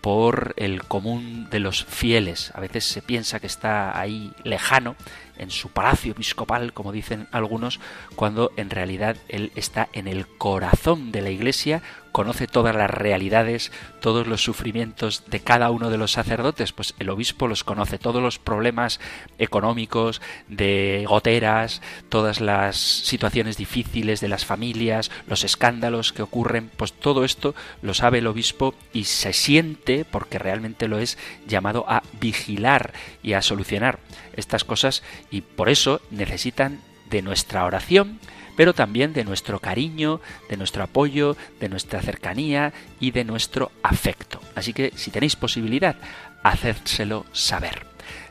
por 0.00 0.54
el 0.56 0.82
común 0.82 1.48
de 1.48 1.60
los 1.60 1.84
fieles. 1.84 2.50
A 2.54 2.60
veces 2.60 2.84
se 2.84 3.02
piensa 3.02 3.38
que 3.38 3.46
está 3.46 3.98
ahí 3.98 4.32
lejano, 4.42 4.96
en 5.38 5.50
su 5.50 5.70
palacio 5.70 6.12
episcopal, 6.12 6.72
como 6.72 6.92
dicen 6.92 7.28
algunos, 7.32 7.80
cuando 8.16 8.52
en 8.56 8.70
realidad 8.70 9.16
él 9.28 9.50
está 9.54 9.88
en 9.92 10.08
el 10.08 10.26
corazón 10.26 11.10
de 11.12 11.22
la 11.22 11.30
Iglesia, 11.30 11.82
conoce 12.12 12.46
todas 12.46 12.76
las 12.76 12.90
realidades, 12.90 13.72
todos 14.00 14.26
los 14.26 14.44
sufrimientos 14.44 15.24
de 15.28 15.40
cada 15.40 15.70
uno 15.70 15.90
de 15.90 15.98
los 15.98 16.12
sacerdotes, 16.12 16.72
pues 16.72 16.94
el 16.98 17.10
obispo 17.10 17.48
los 17.48 17.64
conoce, 17.64 17.98
todos 17.98 18.22
los 18.22 18.38
problemas 18.38 19.00
económicos, 19.38 20.20
de 20.48 21.04
goteras, 21.08 21.82
todas 22.08 22.40
las 22.40 22.76
situaciones 22.76 23.56
difíciles 23.56 24.20
de 24.20 24.28
las 24.28 24.44
familias, 24.44 25.10
los 25.26 25.44
escándalos 25.44 26.12
que 26.12 26.22
ocurren, 26.22 26.70
pues 26.76 26.92
todo 26.92 27.24
esto 27.24 27.54
lo 27.80 27.94
sabe 27.94 28.18
el 28.18 28.26
obispo 28.26 28.74
y 28.92 29.04
se 29.04 29.32
siente, 29.32 30.04
porque 30.04 30.38
realmente 30.38 30.88
lo 30.88 30.98
es, 30.98 31.18
llamado 31.46 31.84
a 31.88 32.02
vigilar 32.20 32.92
y 33.22 33.32
a 33.32 33.42
solucionar 33.42 33.98
estas 34.34 34.64
cosas 34.64 35.02
y 35.30 35.40
por 35.40 35.68
eso 35.68 36.00
necesitan 36.10 36.80
de 37.10 37.22
nuestra 37.22 37.64
oración, 37.64 38.18
pero 38.56 38.74
también 38.74 39.12
de 39.12 39.24
nuestro 39.24 39.58
cariño, 39.58 40.20
de 40.48 40.56
nuestro 40.56 40.84
apoyo, 40.84 41.36
de 41.60 41.68
nuestra 41.68 42.00
cercanía 42.02 42.72
y 43.00 43.10
de 43.10 43.24
nuestro 43.24 43.72
afecto. 43.82 44.40
Así 44.54 44.72
que 44.72 44.92
si 44.96 45.10
tenéis 45.10 45.36
posibilidad, 45.36 45.96
hacérselo 46.42 47.26
saber. 47.32 47.86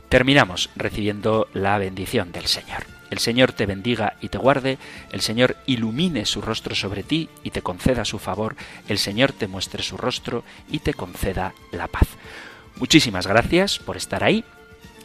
Terminamos 0.09 0.69
recibiendo 0.75 1.47
la 1.53 1.77
bendición 1.77 2.31
del 2.31 2.47
Señor. 2.47 2.85
El 3.09 3.19
Señor 3.19 3.51
te 3.51 3.65
bendiga 3.65 4.15
y 4.21 4.29
te 4.29 4.37
guarde, 4.37 4.77
el 5.11 5.21
Señor 5.21 5.57
ilumine 5.65 6.25
su 6.25 6.41
rostro 6.41 6.75
sobre 6.75 7.03
ti 7.03 7.29
y 7.43 7.51
te 7.51 7.61
conceda 7.61 8.05
su 8.05 8.19
favor, 8.19 8.55
el 8.87 8.97
Señor 8.97 9.33
te 9.33 9.47
muestre 9.47 9.83
su 9.83 9.97
rostro 9.97 10.43
y 10.69 10.79
te 10.79 10.93
conceda 10.93 11.53
la 11.71 11.87
paz. 11.87 12.07
Muchísimas 12.77 13.27
gracias 13.27 13.79
por 13.79 13.97
estar 13.97 14.23
ahí 14.23 14.45